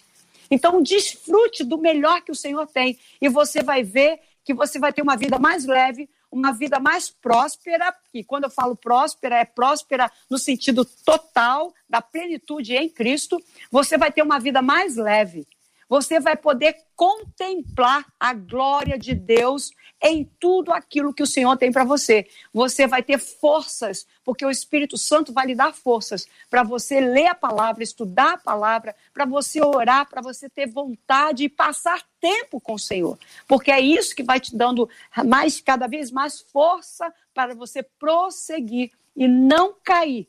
Então, 0.54 0.84
desfrute 0.84 1.64
do 1.64 1.80
melhor 1.80 2.22
que 2.22 2.32
o 2.32 2.36
Senhor 2.36 2.68
tem 2.68 3.00
e 3.20 3.28
você 3.28 3.64
vai 3.64 3.82
ver 3.82 4.20
que 4.46 4.54
você 4.54 4.78
vai 4.78 4.94
ter 4.94 5.02
uma 5.02 5.18
vida 5.18 5.40
mais 5.40 5.66
leve, 5.66 6.08
uma 6.32 6.52
vida 6.52 6.80
mais 6.80 7.10
próspera, 7.10 7.92
e 8.14 8.24
quando 8.24 8.44
eu 8.44 8.52
falo 8.52 8.76
próspera, 8.76 9.38
é 9.38 9.46
próspera 9.46 10.12
no 10.30 10.38
sentido 10.38 10.86
total 11.04 11.74
da 11.90 12.04
plenitude 12.04 12.76
em 12.76 12.88
Cristo, 12.88 13.42
você 13.72 13.98
vai 13.98 14.12
ter 14.12 14.22
uma 14.22 14.40
vida 14.40 14.62
mais 14.62 14.96
leve. 14.96 15.48
Você 15.94 16.20
vai 16.20 16.36
poder 16.36 16.76
contemplar 16.96 18.04
a 18.20 18.34
glória 18.34 18.98
de 18.98 19.14
Deus 19.14 19.70
em 20.02 20.26
tudo 20.40 20.74
aquilo 20.74 21.14
que 21.14 21.22
o 21.22 21.28
Senhor 21.28 21.56
tem 21.56 21.72
para 21.72 21.84
você. 21.84 22.28
Você 22.52 22.88
vai 22.88 23.04
ter 23.04 23.20
forças, 23.20 24.08
porque 24.24 24.44
o 24.44 24.50
Espírito 24.50 24.98
Santo 24.98 25.32
vai 25.32 25.46
lhe 25.46 25.54
dar 25.54 25.72
forças 25.72 26.26
para 26.50 26.64
você 26.64 27.00
ler 27.00 27.28
a 27.28 27.36
palavra, 27.36 27.84
estudar 27.84 28.34
a 28.34 28.38
palavra, 28.40 28.96
para 29.14 29.24
você 29.24 29.64
orar, 29.64 30.10
para 30.10 30.20
você 30.20 30.50
ter 30.50 30.66
vontade 30.66 31.44
e 31.44 31.50
passar 31.50 32.02
tempo 32.20 32.60
com 32.60 32.74
o 32.74 32.80
Senhor. 32.80 33.16
Porque 33.48 33.70
é 33.72 33.80
isso 33.80 34.16
que 34.16 34.24
vai 34.24 34.40
te 34.40 34.58
dando 34.58 34.90
mais 35.24 35.62
cada 35.62 35.86
vez 35.86 36.10
mais 36.10 36.42
força 36.42 37.14
para 37.36 37.54
você 37.54 37.84
prosseguir 37.84 38.90
e 39.16 39.28
não 39.28 39.76
cair 39.84 40.28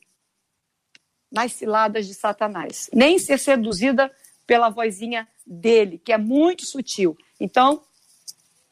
nas 1.31 1.53
ciladas 1.53 2.05
de 2.05 2.13
Satanás, 2.13 2.87
nem 2.93 3.17
ser 3.17 3.39
seduzida 3.39 4.11
pela 4.45 4.69
vozinha 4.69 5.27
dele, 5.45 5.97
que 5.97 6.11
é 6.11 6.17
muito 6.17 6.65
sutil. 6.65 7.15
Então, 7.39 7.81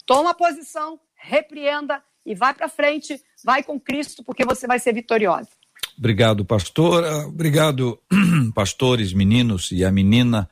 Toma 0.06 0.34
posição, 0.34 1.00
repreenda 1.16 2.02
e 2.26 2.36
vai 2.36 2.54
para 2.54 2.68
frente, 2.68 3.20
vai 3.44 3.64
com 3.64 3.80
Cristo, 3.80 4.24
porque 4.24 4.46
você 4.46 4.68
vai 4.68 4.80
ser 4.80 4.94
vitoriosa. 4.94 5.50
Obrigado, 5.98 6.44
pastora. 6.44 7.28
Obrigado, 7.28 8.00
pastores, 8.54 9.14
meninos 9.14 9.72
e 9.72 9.86
a 9.86 9.92
menina. 9.92 10.50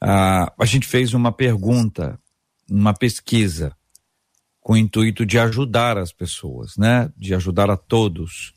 Ah, 0.00 0.52
a 0.58 0.64
gente 0.64 0.86
fez 0.86 1.12
uma 1.12 1.32
pergunta, 1.32 2.18
uma 2.70 2.94
pesquisa, 2.94 3.76
com 4.60 4.74
o 4.74 4.76
intuito 4.76 5.26
de 5.26 5.38
ajudar 5.38 5.98
as 5.98 6.12
pessoas, 6.12 6.76
né? 6.76 7.12
De 7.16 7.34
ajudar 7.34 7.68
a 7.68 7.76
todos. 7.76 8.54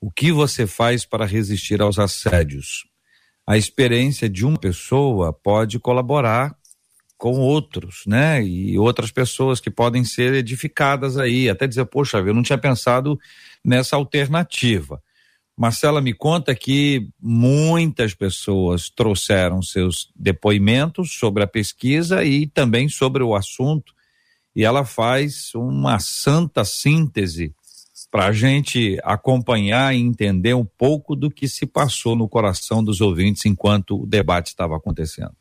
O 0.00 0.10
que 0.10 0.30
você 0.30 0.66
faz 0.66 1.04
para 1.04 1.24
resistir 1.24 1.80
aos 1.80 1.98
assédios? 1.98 2.86
A 3.46 3.56
experiência 3.56 4.28
de 4.28 4.44
uma 4.44 4.58
pessoa 4.58 5.32
pode 5.32 5.78
colaborar 5.78 6.56
com 7.16 7.38
outros, 7.38 8.02
né? 8.06 8.42
E 8.44 8.78
outras 8.78 9.10
pessoas 9.10 9.60
que 9.60 9.70
podem 9.70 10.04
ser 10.04 10.34
edificadas 10.34 11.16
aí, 11.16 11.48
até 11.48 11.66
dizer, 11.66 11.84
poxa, 11.86 12.18
eu 12.18 12.34
não 12.34 12.42
tinha 12.42 12.58
pensado 12.58 13.18
nessa 13.64 13.96
alternativa. 13.96 15.00
Marcela 15.56 16.02
me 16.02 16.12
conta 16.12 16.54
que 16.54 17.08
muitas 17.18 18.12
pessoas 18.12 18.90
trouxeram 18.90 19.62
seus 19.62 20.12
depoimentos 20.14 21.12
sobre 21.12 21.42
a 21.42 21.46
pesquisa 21.46 22.22
e 22.22 22.46
também 22.46 22.88
sobre 22.90 23.22
o 23.22 23.34
assunto, 23.34 23.94
e 24.54 24.64
ela 24.64 24.84
faz 24.84 25.54
uma 25.54 25.98
santa 25.98 26.62
síntese 26.64 27.54
para 28.16 28.28
a 28.28 28.32
gente 28.32 28.98
acompanhar 29.04 29.94
e 29.94 30.00
entender 30.00 30.54
um 30.54 30.64
pouco 30.64 31.14
do 31.14 31.30
que 31.30 31.46
se 31.46 31.66
passou 31.66 32.16
no 32.16 32.26
coração 32.26 32.82
dos 32.82 33.02
ouvintes 33.02 33.44
enquanto 33.44 34.04
o 34.04 34.06
debate 34.06 34.46
estava 34.46 34.74
acontecendo. 34.74 35.36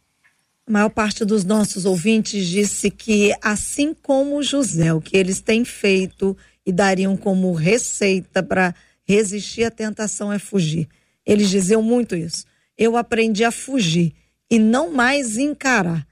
A 0.67 0.71
maior 0.73 0.89
parte 0.89 1.23
dos 1.23 1.45
nossos 1.45 1.85
ouvintes 1.85 2.45
disse 2.45 2.91
que, 2.91 3.33
assim 3.41 3.93
como 3.93 4.43
José, 4.43 4.93
o 4.93 4.99
que 4.99 5.15
eles 5.15 5.39
têm 5.39 5.63
feito 5.63 6.35
e 6.65 6.71
dariam 6.73 7.15
como 7.15 7.53
receita 7.53 8.43
para 8.43 8.75
resistir 9.05 9.63
à 9.63 9.71
tentação 9.71 10.33
é 10.33 10.37
fugir. 10.37 10.89
Eles 11.25 11.49
diziam 11.49 11.81
muito 11.81 12.13
isso. 12.13 12.43
Eu 12.77 12.97
aprendi 12.97 13.45
a 13.45 13.51
fugir 13.51 14.13
e 14.51 14.59
não 14.59 14.91
mais 14.91 15.37
encarar. 15.37 16.05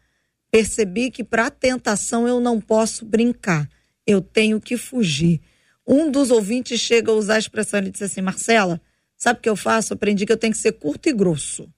Percebi 0.50 1.12
que 1.12 1.26
para 1.26 1.48
a 1.48 1.52
tentação 1.52 2.26
eu 2.26 2.40
não 2.40 2.62
posso 2.62 3.04
brincar, 3.04 3.70
eu 4.08 4.22
tenho 4.22 4.62
que 4.62 4.78
fugir. 4.78 5.42
Um 5.86 6.10
dos 6.10 6.32
ouvintes 6.32 6.80
chega 6.80 7.12
a 7.12 7.16
usar 7.16 7.36
a 7.36 7.40
expressão, 7.40 7.80
ele 7.80 7.92
disse 7.92 8.06
assim: 8.06 8.22
Marcela, 8.22 8.82
sabe 9.18 9.40
o 9.40 9.42
que 9.42 9.50
eu 9.50 9.56
faço? 9.56 9.94
aprendi 9.94 10.26
que 10.26 10.32
eu 10.32 10.38
tenho 10.38 10.54
que 10.54 10.60
ser 10.60 10.74
curto 10.74 11.10
e 11.10 11.14
grosso. 11.14 11.70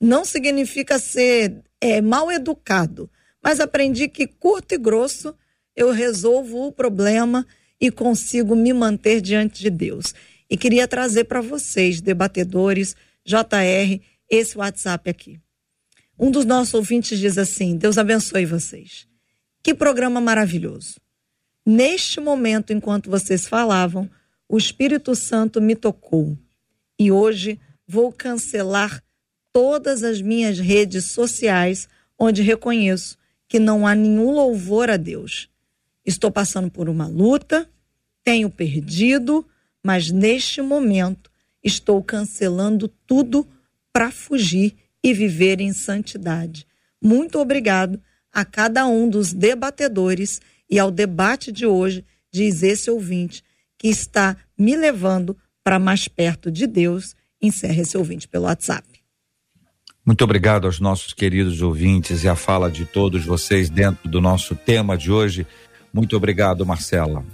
Não 0.00 0.24
significa 0.24 0.98
ser 0.98 1.62
é, 1.80 2.00
mal 2.00 2.30
educado, 2.30 3.10
mas 3.42 3.60
aprendi 3.60 4.08
que 4.08 4.26
curto 4.26 4.74
e 4.74 4.78
grosso 4.78 5.34
eu 5.76 5.90
resolvo 5.90 6.66
o 6.66 6.72
problema 6.72 7.46
e 7.80 7.90
consigo 7.90 8.54
me 8.54 8.72
manter 8.72 9.20
diante 9.20 9.60
de 9.60 9.70
Deus. 9.70 10.14
E 10.48 10.56
queria 10.56 10.86
trazer 10.86 11.24
para 11.24 11.40
vocês, 11.40 12.00
debatedores, 12.00 12.94
JR, 13.24 14.00
esse 14.28 14.56
WhatsApp 14.56 15.08
aqui. 15.08 15.40
Um 16.18 16.30
dos 16.30 16.44
nossos 16.44 16.74
ouvintes 16.74 17.18
diz 17.18 17.38
assim: 17.38 17.76
Deus 17.76 17.98
abençoe 17.98 18.46
vocês. 18.46 19.06
Que 19.62 19.74
programa 19.74 20.20
maravilhoso. 20.20 21.00
Neste 21.66 22.20
momento, 22.20 22.72
enquanto 22.72 23.10
vocês 23.10 23.46
falavam, 23.46 24.10
o 24.48 24.58
Espírito 24.58 25.14
Santo 25.14 25.60
me 25.60 25.74
tocou. 25.74 26.36
E 26.98 27.10
hoje 27.10 27.58
vou 27.86 28.12
cancelar 28.12 29.02
todas 29.52 30.02
as 30.02 30.20
minhas 30.20 30.58
redes 30.58 31.12
sociais 31.12 31.88
onde 32.18 32.42
reconheço 32.42 33.16
que 33.48 33.58
não 33.58 33.86
há 33.86 33.94
nenhum 33.94 34.30
louvor 34.30 34.90
a 34.90 34.96
Deus. 34.96 35.48
Estou 36.04 36.30
passando 36.30 36.70
por 36.70 36.88
uma 36.88 37.06
luta, 37.06 37.68
tenho 38.22 38.50
perdido, 38.50 39.46
mas 39.82 40.10
neste 40.10 40.60
momento 40.60 41.30
estou 41.62 42.02
cancelando 42.02 42.88
tudo 43.06 43.46
para 43.92 44.10
fugir 44.10 44.76
e 45.02 45.14
viver 45.14 45.60
em 45.60 45.72
santidade. 45.72 46.66
Muito 47.00 47.38
obrigado 47.38 48.00
a 48.32 48.44
cada 48.44 48.86
um 48.86 49.08
dos 49.08 49.32
debatedores 49.32 50.40
e 50.74 50.78
ao 50.80 50.90
debate 50.90 51.52
de 51.52 51.64
hoje, 51.64 52.04
diz 52.32 52.64
esse 52.64 52.90
ouvinte, 52.90 53.44
que 53.78 53.86
está 53.86 54.36
me 54.58 54.74
levando 54.74 55.36
para 55.62 55.78
mais 55.78 56.08
perto 56.08 56.50
de 56.50 56.66
Deus. 56.66 57.14
Encerra 57.40 57.82
esse 57.82 57.96
ouvinte 57.96 58.26
pelo 58.26 58.46
WhatsApp. 58.46 58.84
Muito 60.04 60.24
obrigado 60.24 60.66
aos 60.66 60.80
nossos 60.80 61.12
queridos 61.12 61.62
ouvintes 61.62 62.24
e 62.24 62.28
a 62.28 62.34
fala 62.34 62.68
de 62.68 62.84
todos 62.84 63.24
vocês 63.24 63.70
dentro 63.70 64.08
do 64.08 64.20
nosso 64.20 64.56
tema 64.56 64.98
de 64.98 65.12
hoje. 65.12 65.46
Muito 65.92 66.16
obrigado, 66.16 66.66
Marcela. 66.66 67.24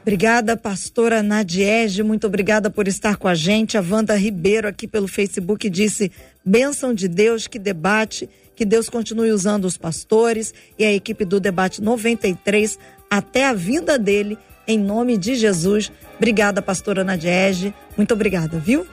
Obrigada, 0.00 0.56
pastora 0.56 1.22
Nadiege, 1.22 2.02
muito 2.02 2.26
obrigada 2.26 2.70
por 2.70 2.88
estar 2.88 3.18
com 3.18 3.28
a 3.28 3.34
gente. 3.34 3.76
A 3.76 3.82
Wanda 3.82 4.16
Ribeiro 4.16 4.66
aqui 4.66 4.88
pelo 4.88 5.06
Facebook 5.06 5.68
disse: 5.68 6.10
bênção 6.44 6.94
de 6.94 7.08
Deus, 7.08 7.46
que 7.46 7.58
debate, 7.58 8.28
que 8.54 8.64
Deus 8.64 8.88
continue 8.88 9.32
usando 9.32 9.64
os 9.64 9.76
pastores 9.76 10.52
e 10.78 10.84
a 10.84 10.92
equipe 10.92 11.24
do 11.24 11.40
Debate 11.40 11.82
93 11.82 12.78
até 13.10 13.46
a 13.46 13.52
vinda 13.52 13.98
dele, 13.98 14.38
em 14.66 14.78
nome 14.78 15.16
de 15.16 15.34
Jesus. 15.34 15.90
Obrigada, 16.16 16.60
pastora 16.60 17.02
Nadiege. 17.02 17.74
Muito 17.96 18.14
obrigada, 18.14 18.58
viu? 18.58 18.86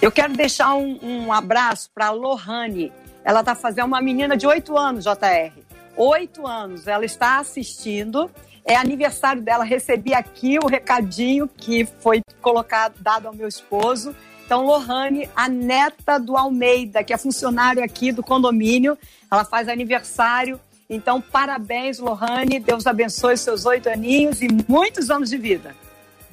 Eu 0.00 0.12
quero 0.12 0.34
deixar 0.34 0.74
um, 0.74 0.98
um 1.02 1.32
abraço 1.32 1.90
para 1.94 2.08
a 2.08 2.10
Lohane. 2.10 2.92
Ela 3.24 3.40
está 3.40 3.54
fazendo 3.54 3.86
uma 3.86 4.02
menina 4.02 4.36
de 4.36 4.46
8 4.46 4.76
anos, 4.76 5.04
JR. 5.04 5.52
8 5.96 6.46
anos. 6.46 6.86
Ela 6.86 7.04
está 7.04 7.38
assistindo. 7.38 8.30
É 8.64 8.76
aniversário 8.76 9.40
dela. 9.40 9.64
Recebi 9.64 10.12
aqui 10.12 10.58
o 10.58 10.66
recadinho 10.66 11.48
que 11.48 11.86
foi 12.00 12.20
colocado, 12.42 12.94
dado 13.00 13.28
ao 13.28 13.34
meu 13.34 13.48
esposo. 13.48 14.14
Então, 14.44 14.66
Lohane, 14.66 15.28
a 15.34 15.48
neta 15.48 16.18
do 16.18 16.36
Almeida, 16.36 17.02
que 17.02 17.14
é 17.14 17.16
funcionário 17.16 17.82
aqui 17.82 18.12
do 18.12 18.22
condomínio, 18.22 18.96
ela 19.30 19.44
faz 19.44 19.68
aniversário. 19.68 20.60
Então, 20.88 21.20
parabéns, 21.20 21.98
Lohane. 21.98 22.60
Deus 22.60 22.86
abençoe 22.86 23.38
seus 23.38 23.64
oito 23.64 23.88
aninhos 23.88 24.42
e 24.42 24.48
muitos 24.68 25.10
anos 25.10 25.30
de 25.30 25.38
vida. 25.38 25.74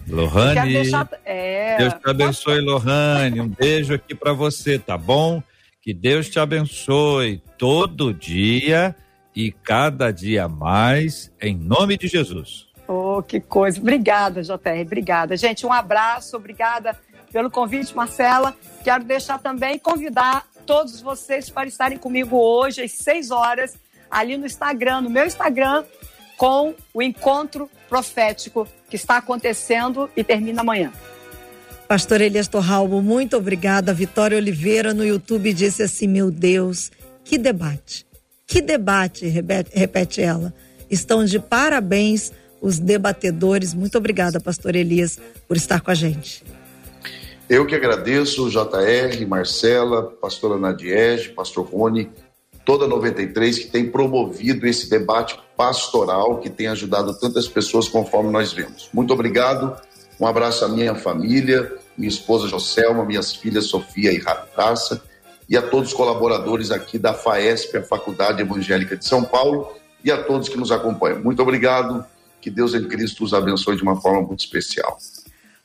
Lohane, 0.08 0.74
deixar... 0.74 1.08
é... 1.24 1.78
Deus 1.78 1.94
te 1.94 2.10
abençoe, 2.10 2.60
Lohane. 2.60 3.40
Um 3.40 3.48
beijo 3.48 3.94
aqui 3.94 4.14
para 4.14 4.34
você, 4.34 4.78
tá 4.78 4.98
bom? 4.98 5.42
Que 5.82 5.94
Deus 5.94 6.30
te 6.30 6.38
abençoe 6.38 7.42
todo 7.58 8.14
dia 8.14 8.94
e 9.34 9.52
cada 9.52 10.12
dia 10.12 10.50
mais, 10.50 11.32
em 11.42 11.56
nome 11.56 11.98
de 11.98 12.10
Jesus. 12.10 12.68
Oh, 12.88 13.24
que 13.24 13.40
coisa. 13.40 13.80
Obrigada, 13.80 14.44
JR. 14.44 14.82
Obrigada. 14.86 15.38
Gente, 15.38 15.66
um 15.66 15.72
abraço. 15.72 16.36
Obrigada 16.36 16.94
pelo 17.32 17.50
convite, 17.50 17.96
Marcela. 17.96 18.56
Quero 18.84 19.04
deixar 19.04 19.40
também 19.40 19.80
convidar 19.80 20.46
todos 20.66 21.02
vocês 21.02 21.50
para 21.50 21.68
estarem 21.68 21.98
comigo 21.98 22.38
hoje 22.38 22.82
às 22.82 22.92
6 22.92 23.32
horas 23.32 23.74
ali 24.10 24.38
no 24.38 24.46
Instagram, 24.46 25.02
no 25.02 25.10
meu 25.10 25.26
Instagram, 25.26 25.86
com 26.38 26.76
o 26.94 27.02
encontro 27.02 27.70
profético 27.90 28.68
que 28.90 28.96
está 28.96 29.18
acontecendo 29.18 30.10
e 30.16 30.24
termina 30.24 30.62
amanhã. 30.62 30.92
Pastor 31.88 32.22
Elias 32.22 32.48
Torralbo, 32.48 33.02
muito 33.02 33.38
obrigada. 33.38 33.94
Vitória 33.94 34.38
Oliveira 34.38 34.94
no 34.94 35.06
YouTube 35.06 35.54
disse 35.54 35.84
assim: 35.84 36.08
Meu 36.08 36.32
Deus, 36.32 36.92
que 37.24 37.38
debate. 37.38 38.06
Que 38.48 38.62
debate, 38.62 39.28
repete 39.28 40.22
ela. 40.22 40.54
Estão 40.90 41.24
de 41.24 41.40
parabéns 41.40 42.32
os 42.62 42.80
debatedores. 42.80 43.74
Muito 43.74 43.98
obrigada, 43.98 44.40
Pastor 44.40 44.76
Elias, 44.76 45.18
por 45.48 45.58
estar 45.58 45.82
com 45.82 45.92
a 45.92 45.96
gente. 45.96 46.44
Eu 47.52 47.66
que 47.66 47.76
agradeço, 47.76 48.50
JR, 48.50 49.28
Marcela, 49.28 50.04
pastora 50.04 50.58
Nadiege, 50.58 51.34
pastor 51.34 51.66
Rony, 51.66 52.10
toda 52.64 52.88
93 52.88 53.60
que 53.60 53.68
tem 53.68 53.92
promovido 53.92 54.66
esse 54.66 54.90
debate 54.90 55.38
pastoral 55.58 56.40
que 56.40 56.50
tem 56.50 56.68
ajudado 56.68 57.14
tantas 57.20 57.50
pessoas 57.50 57.90
conforme 57.90 58.32
nós 58.32 58.54
vemos. 58.54 58.90
Muito 58.94 59.12
obrigado. 59.12 59.76
Um 60.18 60.26
abraço 60.26 60.64
à 60.64 60.70
minha 60.70 60.96
família, 60.96 61.78
minha 61.98 62.08
esposa 62.08 62.48
Joselma, 62.48 63.04
minhas 63.04 63.36
filhas 63.36 63.66
Sofia 63.66 64.14
e 64.14 64.18
Radassa 64.18 65.04
e 65.50 65.58
a 65.58 65.62
todos 65.62 65.90
os 65.90 65.94
colaboradores 65.94 66.72
aqui 66.72 66.98
da 66.98 67.14
FAESP, 67.14 67.80
a 67.80 67.84
Faculdade 67.84 68.42
Evangélica 68.42 68.96
de 68.96 69.06
São 69.06 69.26
Paulo, 69.26 69.74
e 70.02 70.10
a 70.10 70.24
todos 70.24 70.48
que 70.48 70.56
nos 70.56 70.72
acompanham. 70.72 71.22
Muito 71.22 71.42
obrigado. 71.42 72.06
Que 72.40 72.50
Deus 72.50 72.74
em 72.74 72.88
Cristo 72.88 73.26
os 73.26 73.34
abençoe 73.34 73.76
de 73.76 73.84
uma 73.84 74.00
forma 74.00 74.22
muito 74.22 74.40
especial. 74.40 74.98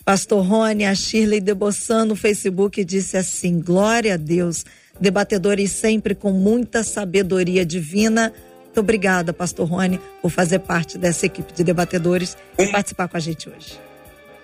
Pastor 0.07 0.47
Rony, 0.47 0.85
a 0.85 0.95
Shirley 0.95 1.41
Debossan 1.41 2.05
no 2.05 2.15
Facebook 2.15 2.85
disse 2.85 3.17
assim: 3.17 3.61
Glória 3.61 4.15
a 4.15 4.17
Deus 4.17 4.65
debatedores 5.01 5.73
sempre 5.73 6.15
com 6.15 6.31
muita 6.31 6.85
sabedoria 6.85 7.67
divina. 7.67 8.33
Muito 8.67 8.79
obrigada, 8.79 9.33
Pastor 9.33 9.69
Rony, 9.69 10.01
por 10.23 10.31
fazer 10.31 10.61
parte 10.61 10.97
dessa 10.97 11.27
equipe 11.27 11.53
de 11.53 11.65
debatedores 11.65 12.39
e 12.57 12.69
participar 12.69 13.09
com 13.09 13.17
a 13.17 13.21
gente 13.21 13.49
hoje. 13.49 13.81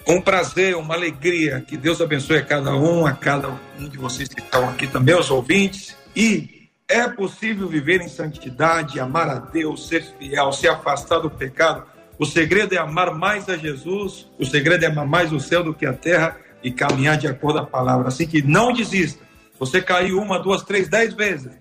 Um 0.05 0.21
prazer, 0.21 0.75
uma 0.75 0.95
alegria. 0.95 1.61
Que 1.61 1.77
Deus 1.77 2.01
abençoe 2.01 2.39
a 2.39 2.45
cada 2.45 2.75
um, 2.75 3.07
a 3.07 3.13
cada 3.13 3.57
um 3.79 3.89
de 3.89 3.97
vocês 3.97 4.29
que 4.31 4.41
estão 4.41 4.69
aqui 4.69 4.89
também, 4.89 5.15
os 5.15 5.31
ouvintes. 5.31 5.95
E 6.17 6.69
é 6.89 7.07
possível 7.09 7.69
viver 7.69 8.01
em 8.01 8.09
santidade, 8.09 8.99
amar 8.99 9.29
a 9.29 9.39
Deus, 9.39 9.87
ser 9.87 10.05
fiel, 10.19 10.53
se 10.53 10.67
afastar 10.67 11.21
do 11.21 11.31
pecado. 11.31 11.92
O 12.19 12.27
segredo 12.27 12.75
é 12.75 12.79
amar 12.79 13.15
mais 13.15 13.49
a 13.49 13.57
Jesus, 13.57 14.31
o 14.39 14.45
segredo 14.45 14.85
é 14.85 14.89
amar 14.89 15.07
mais 15.07 15.33
o 15.33 15.41
céu 15.41 15.65
do 15.65 15.75
que 15.75 15.87
a 15.87 15.93
terra 15.93 16.37
e 16.63 16.71
caminhar 16.71 17.17
de 17.17 17.27
acordo 17.27 17.59
com 17.59 17.65
a 17.65 17.67
palavra. 17.67 18.09
Assim 18.09 18.27
que 18.27 18.43
não 18.43 18.73
desista 18.73 19.23
você 19.63 19.81
caiu 19.81 20.21
uma, 20.21 20.41
duas, 20.41 20.63
três, 20.63 20.89
dez 20.89 21.15
vezes. 21.15 21.53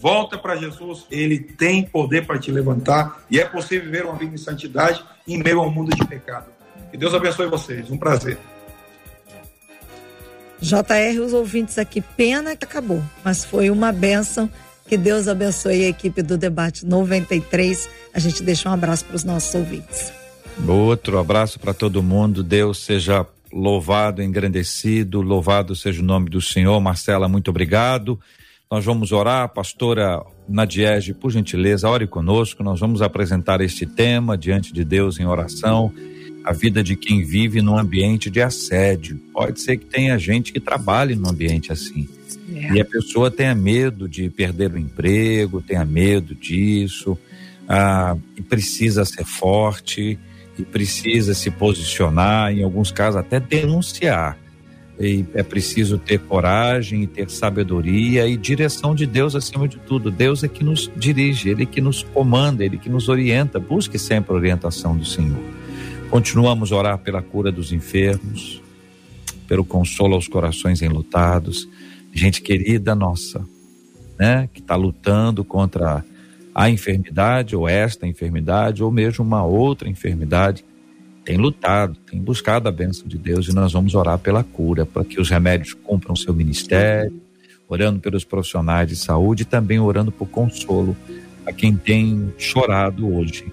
Volta 0.00 0.38
para 0.38 0.54
Jesus, 0.54 1.04
ele 1.10 1.40
tem 1.40 1.84
poder 1.84 2.24
para 2.24 2.38
te 2.38 2.52
levantar 2.52 3.24
e 3.28 3.40
é 3.40 3.44
possível 3.44 3.86
viver 3.86 4.04
uma 4.04 4.14
vida 4.14 4.32
em 4.32 4.38
santidade 4.38 5.04
em 5.26 5.42
meio 5.42 5.58
ao 5.58 5.68
mundo 5.68 5.90
de 5.90 6.06
pecado. 6.06 6.46
Que 6.88 6.96
Deus 6.96 7.12
abençoe 7.14 7.48
vocês, 7.48 7.90
um 7.90 7.98
prazer. 7.98 8.38
JR, 10.60 11.20
os 11.20 11.32
ouvintes 11.32 11.78
aqui, 11.78 12.00
pena 12.00 12.54
que 12.54 12.64
acabou, 12.64 13.02
mas 13.24 13.44
foi 13.44 13.70
uma 13.70 13.90
benção. 13.90 14.48
Que 14.88 14.96
Deus 14.96 15.28
abençoe 15.28 15.84
a 15.84 15.88
equipe 15.88 16.22
do 16.22 16.38
Debate 16.38 16.86
93. 16.86 17.90
A 18.14 18.18
gente 18.18 18.42
deixa 18.42 18.70
um 18.70 18.72
abraço 18.72 19.04
para 19.04 19.16
os 19.16 19.22
nossos 19.22 19.54
ouvintes. 19.54 20.10
Outro 20.66 21.18
abraço 21.18 21.60
para 21.60 21.74
todo 21.74 22.02
mundo. 22.02 22.42
Deus 22.42 22.78
seja 22.78 23.26
louvado, 23.52 24.22
engrandecido, 24.22 25.20
louvado 25.20 25.76
seja 25.76 26.00
o 26.00 26.04
nome 26.04 26.30
do 26.30 26.40
Senhor. 26.40 26.80
Marcela, 26.80 27.28
muito 27.28 27.50
obrigado. 27.50 28.18
Nós 28.70 28.82
vamos 28.82 29.12
orar, 29.12 29.50
pastora 29.50 30.22
Nadiege, 30.48 31.12
por 31.12 31.30
gentileza, 31.30 31.88
ore 31.88 32.06
conosco. 32.06 32.62
Nós 32.62 32.80
vamos 32.80 33.02
apresentar 33.02 33.60
este 33.60 33.84
tema 33.84 34.38
diante 34.38 34.72
de 34.72 34.84
Deus 34.84 35.20
em 35.20 35.26
oração. 35.26 35.92
A 36.44 36.52
vida 36.52 36.82
de 36.82 36.96
quem 36.96 37.22
vive 37.22 37.60
num 37.60 37.78
ambiente 37.78 38.30
de 38.30 38.40
assédio. 38.40 39.20
Pode 39.34 39.60
ser 39.60 39.76
que 39.76 39.84
tenha 39.84 40.18
gente 40.18 40.50
que 40.50 40.60
trabalhe 40.60 41.14
num 41.14 41.28
ambiente 41.28 41.70
assim. 41.70 42.08
É. 42.54 42.74
E 42.74 42.80
a 42.80 42.84
pessoa 42.84 43.30
tenha 43.30 43.54
medo 43.54 44.08
de 44.08 44.28
perder 44.30 44.72
o 44.72 44.78
emprego, 44.78 45.60
tenha 45.60 45.84
medo 45.84 46.34
disso, 46.34 47.18
ah, 47.68 48.16
e 48.36 48.42
precisa 48.42 49.04
ser 49.04 49.24
forte 49.24 50.18
que 50.58 50.64
precisa 50.64 51.34
se 51.34 51.52
posicionar, 51.52 52.52
em 52.52 52.64
alguns 52.64 52.90
casos 52.90 53.20
até 53.20 53.38
denunciar. 53.38 54.36
E 54.98 55.24
é 55.32 55.44
preciso 55.44 55.96
ter 55.96 56.18
coragem, 56.18 57.06
ter 57.06 57.30
sabedoria 57.30 58.26
e 58.26 58.36
direção 58.36 58.92
de 58.92 59.06
Deus 59.06 59.36
acima 59.36 59.68
de 59.68 59.76
tudo. 59.78 60.10
Deus 60.10 60.42
é 60.42 60.48
que 60.48 60.64
nos 60.64 60.90
dirige, 60.96 61.48
Ele 61.48 61.64
que 61.64 61.80
nos 61.80 62.02
comanda, 62.02 62.64
Ele 62.64 62.76
que 62.76 62.88
nos 62.88 63.08
orienta. 63.08 63.60
Busque 63.60 63.96
sempre 64.00 64.32
a 64.32 64.34
orientação 64.34 64.96
do 64.96 65.04
Senhor. 65.04 65.38
Continuamos 66.10 66.72
a 66.72 66.76
orar 66.76 66.98
pela 66.98 67.22
cura 67.22 67.52
dos 67.52 67.70
enfermos, 67.70 68.60
pelo 69.46 69.64
consolo 69.64 70.16
aos 70.16 70.26
corações 70.26 70.82
enlutados. 70.82 71.68
Gente 72.18 72.42
querida 72.42 72.96
nossa, 72.96 73.46
né, 74.18 74.48
que 74.52 74.58
está 74.58 74.74
lutando 74.74 75.44
contra 75.44 76.04
a 76.52 76.68
enfermidade, 76.68 77.54
ou 77.54 77.68
esta 77.68 78.08
enfermidade, 78.08 78.82
ou 78.82 78.90
mesmo 78.90 79.24
uma 79.24 79.44
outra 79.44 79.88
enfermidade, 79.88 80.64
tem 81.24 81.36
lutado, 81.36 81.96
tem 82.10 82.20
buscado 82.20 82.68
a 82.68 82.72
bênção 82.72 83.06
de 83.06 83.16
Deus 83.16 83.46
e 83.46 83.54
nós 83.54 83.72
vamos 83.72 83.94
orar 83.94 84.18
pela 84.18 84.42
cura, 84.42 84.84
para 84.84 85.04
que 85.04 85.20
os 85.20 85.30
remédios 85.30 85.74
cumpram 85.74 86.16
seu 86.16 86.34
ministério, 86.34 87.22
orando 87.68 88.00
pelos 88.00 88.24
profissionais 88.24 88.88
de 88.88 88.96
saúde 88.96 89.44
e 89.44 89.46
também 89.46 89.78
orando 89.78 90.10
por 90.10 90.26
consolo 90.26 90.96
a 91.46 91.52
quem 91.52 91.76
tem 91.76 92.34
chorado 92.36 93.14
hoje, 93.14 93.46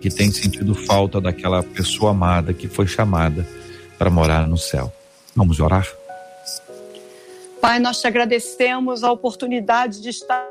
que 0.00 0.10
tem 0.10 0.32
sentido 0.32 0.74
falta 0.74 1.20
daquela 1.20 1.62
pessoa 1.62 2.10
amada 2.10 2.52
que 2.52 2.66
foi 2.66 2.88
chamada 2.88 3.46
para 3.96 4.10
morar 4.10 4.48
no 4.48 4.58
céu. 4.58 4.92
Vamos 5.36 5.60
orar? 5.60 5.86
Pai, 7.66 7.80
nós 7.80 8.00
te 8.00 8.06
agradecemos 8.06 9.02
a 9.02 9.10
oportunidade 9.10 10.00
de 10.00 10.10
estar. 10.10 10.48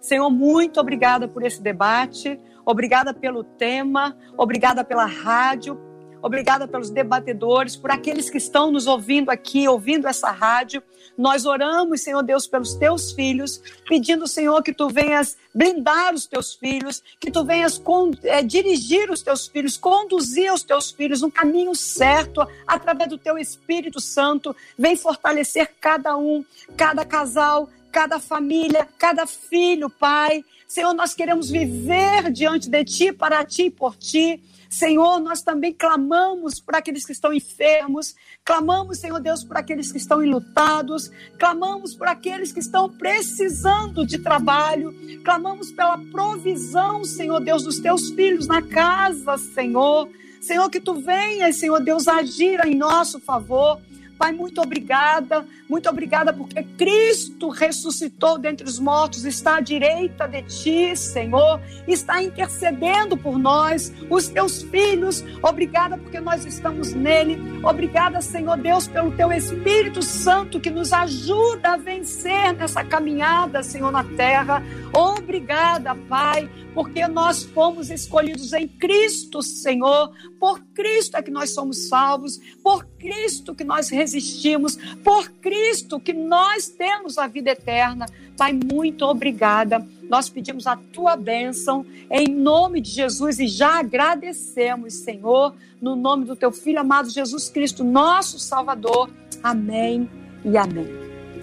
Senhor, 0.00 0.30
muito 0.30 0.80
obrigada 0.80 1.28
por 1.28 1.42
esse 1.42 1.60
debate, 1.60 2.40
obrigada 2.64 3.12
pelo 3.12 3.44
tema, 3.44 4.16
obrigada 4.34 4.82
pela 4.82 5.04
rádio, 5.04 5.78
Obrigada 6.22 6.68
pelos 6.68 6.88
debatedores, 6.88 7.74
por 7.74 7.90
aqueles 7.90 8.30
que 8.30 8.38
estão 8.38 8.70
nos 8.70 8.86
ouvindo 8.86 9.28
aqui, 9.28 9.66
ouvindo 9.66 10.06
essa 10.06 10.30
rádio. 10.30 10.80
Nós 11.18 11.44
oramos, 11.44 12.00
Senhor 12.00 12.22
Deus, 12.22 12.46
pelos 12.46 12.74
teus 12.74 13.10
filhos, 13.10 13.60
pedindo, 13.88 14.28
Senhor, 14.28 14.62
que 14.62 14.72
tu 14.72 14.88
venhas 14.88 15.36
blindar 15.52 16.14
os 16.14 16.24
teus 16.24 16.54
filhos, 16.54 17.02
que 17.18 17.30
tu 17.30 17.44
venhas 17.44 17.76
com, 17.76 18.12
é, 18.22 18.40
dirigir 18.40 19.10
os 19.10 19.20
teus 19.20 19.48
filhos, 19.48 19.76
conduzir 19.76 20.52
os 20.52 20.62
teus 20.62 20.92
filhos 20.92 21.22
no 21.22 21.30
caminho 21.30 21.74
certo, 21.74 22.46
através 22.66 23.10
do 23.10 23.18
teu 23.18 23.36
Espírito 23.36 24.00
Santo. 24.00 24.54
Vem 24.78 24.96
fortalecer 24.96 25.74
cada 25.80 26.16
um, 26.16 26.44
cada 26.76 27.04
casal, 27.04 27.68
cada 27.90 28.20
família, 28.20 28.88
cada 28.96 29.26
filho, 29.26 29.90
Pai. 29.90 30.44
Senhor, 30.68 30.94
nós 30.94 31.14
queremos 31.14 31.50
viver 31.50 32.30
diante 32.30 32.70
de 32.70 32.84
Ti, 32.84 33.12
para 33.12 33.44
Ti 33.44 33.64
e 33.64 33.70
por 33.70 33.96
Ti. 33.96 34.40
Senhor, 34.72 35.20
nós 35.20 35.42
também 35.42 35.74
clamamos 35.74 36.58
por 36.58 36.74
aqueles 36.74 37.04
que 37.04 37.12
estão 37.12 37.30
enfermos, 37.30 38.14
clamamos, 38.42 39.00
Senhor 39.00 39.20
Deus, 39.20 39.44
por 39.44 39.58
aqueles 39.58 39.92
que 39.92 39.98
estão 39.98 40.24
enlutados, 40.24 41.10
clamamos 41.38 41.94
por 41.94 42.08
aqueles 42.08 42.52
que 42.52 42.60
estão 42.60 42.88
precisando 42.88 44.06
de 44.06 44.18
trabalho, 44.18 44.94
clamamos 45.22 45.70
pela 45.72 45.98
provisão, 46.10 47.04
Senhor 47.04 47.38
Deus, 47.40 47.64
dos 47.64 47.80
teus 47.80 48.08
filhos 48.12 48.46
na 48.46 48.62
casa, 48.62 49.36
Senhor. 49.36 50.08
Senhor, 50.40 50.70
que 50.70 50.80
tu 50.80 50.94
venhas, 50.94 51.56
Senhor 51.56 51.78
Deus, 51.78 52.08
agir 52.08 52.58
em 52.66 52.74
nosso 52.74 53.20
favor. 53.20 53.78
Pai, 54.18 54.32
muito 54.32 54.60
obrigada, 54.60 55.44
muito 55.68 55.88
obrigada 55.88 56.32
porque 56.32 56.62
Cristo 56.62 57.48
ressuscitou 57.48 58.38
dentre 58.38 58.66
os 58.66 58.78
mortos, 58.78 59.24
está 59.24 59.56
à 59.56 59.60
direita 59.60 60.26
de 60.28 60.42
ti, 60.42 60.96
Senhor, 60.96 61.60
está 61.88 62.22
intercedendo 62.22 63.16
por 63.16 63.38
nós, 63.38 63.92
os 64.10 64.28
teus 64.28 64.62
filhos. 64.62 65.24
Obrigada 65.42 65.96
porque 65.96 66.20
nós 66.20 66.44
estamos 66.44 66.92
nele. 66.92 67.38
Obrigada, 67.64 68.20
Senhor 68.20 68.56
Deus, 68.58 68.86
pelo 68.86 69.12
teu 69.12 69.32
Espírito 69.32 70.02
Santo 70.02 70.60
que 70.60 70.70
nos 70.70 70.92
ajuda 70.92 71.72
a 71.72 71.76
vencer 71.76 72.52
nessa 72.54 72.84
caminhada, 72.84 73.62
Senhor, 73.62 73.90
na 73.90 74.04
terra. 74.04 74.62
Obrigada, 74.92 75.94
Pai, 75.94 76.50
porque 76.74 77.06
nós 77.08 77.42
fomos 77.42 77.90
escolhidos 77.90 78.52
em 78.52 78.68
Cristo, 78.68 79.42
Senhor. 79.42 80.12
Por 80.38 80.60
Cristo 80.74 81.16
é 81.16 81.22
que 81.22 81.30
nós 81.30 81.54
somos 81.54 81.88
salvos, 81.88 82.38
por 82.62 82.84
Cristo 82.98 83.54
que 83.54 83.64
nós 83.64 83.88
resistimos, 84.02 84.76
por 85.02 85.30
Cristo 85.40 86.00
que 86.00 86.12
nós 86.12 86.68
temos 86.68 87.18
a 87.18 87.26
vida 87.26 87.50
eterna. 87.50 88.06
Pai, 88.36 88.52
muito 88.52 89.04
obrigada. 89.04 89.86
Nós 90.08 90.28
pedimos 90.28 90.66
a 90.66 90.76
tua 90.76 91.16
bênção 91.16 91.86
em 92.10 92.28
nome 92.28 92.80
de 92.80 92.90
Jesus 92.90 93.38
e 93.38 93.46
já 93.46 93.78
agradecemos, 93.78 94.94
Senhor, 94.94 95.54
no 95.80 95.94
nome 95.96 96.24
do 96.24 96.36
teu 96.36 96.52
filho 96.52 96.80
amado 96.80 97.08
Jesus 97.10 97.48
Cristo, 97.48 97.84
nosso 97.84 98.38
Salvador. 98.38 99.08
Amém 99.42 100.10
e 100.44 100.56
amém. 100.56 100.88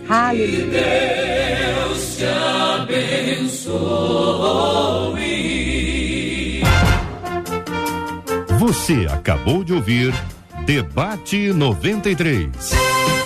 Aleluia. 0.08 0.50
Que 0.50 0.64
Deus 0.66 2.18
te 2.18 2.26
abençoe. 2.76 3.80
Você 8.60 9.08
acabou 9.10 9.64
de 9.64 9.74
ouvir 9.74 10.14
Debate 10.70 11.52
93. 11.52 13.19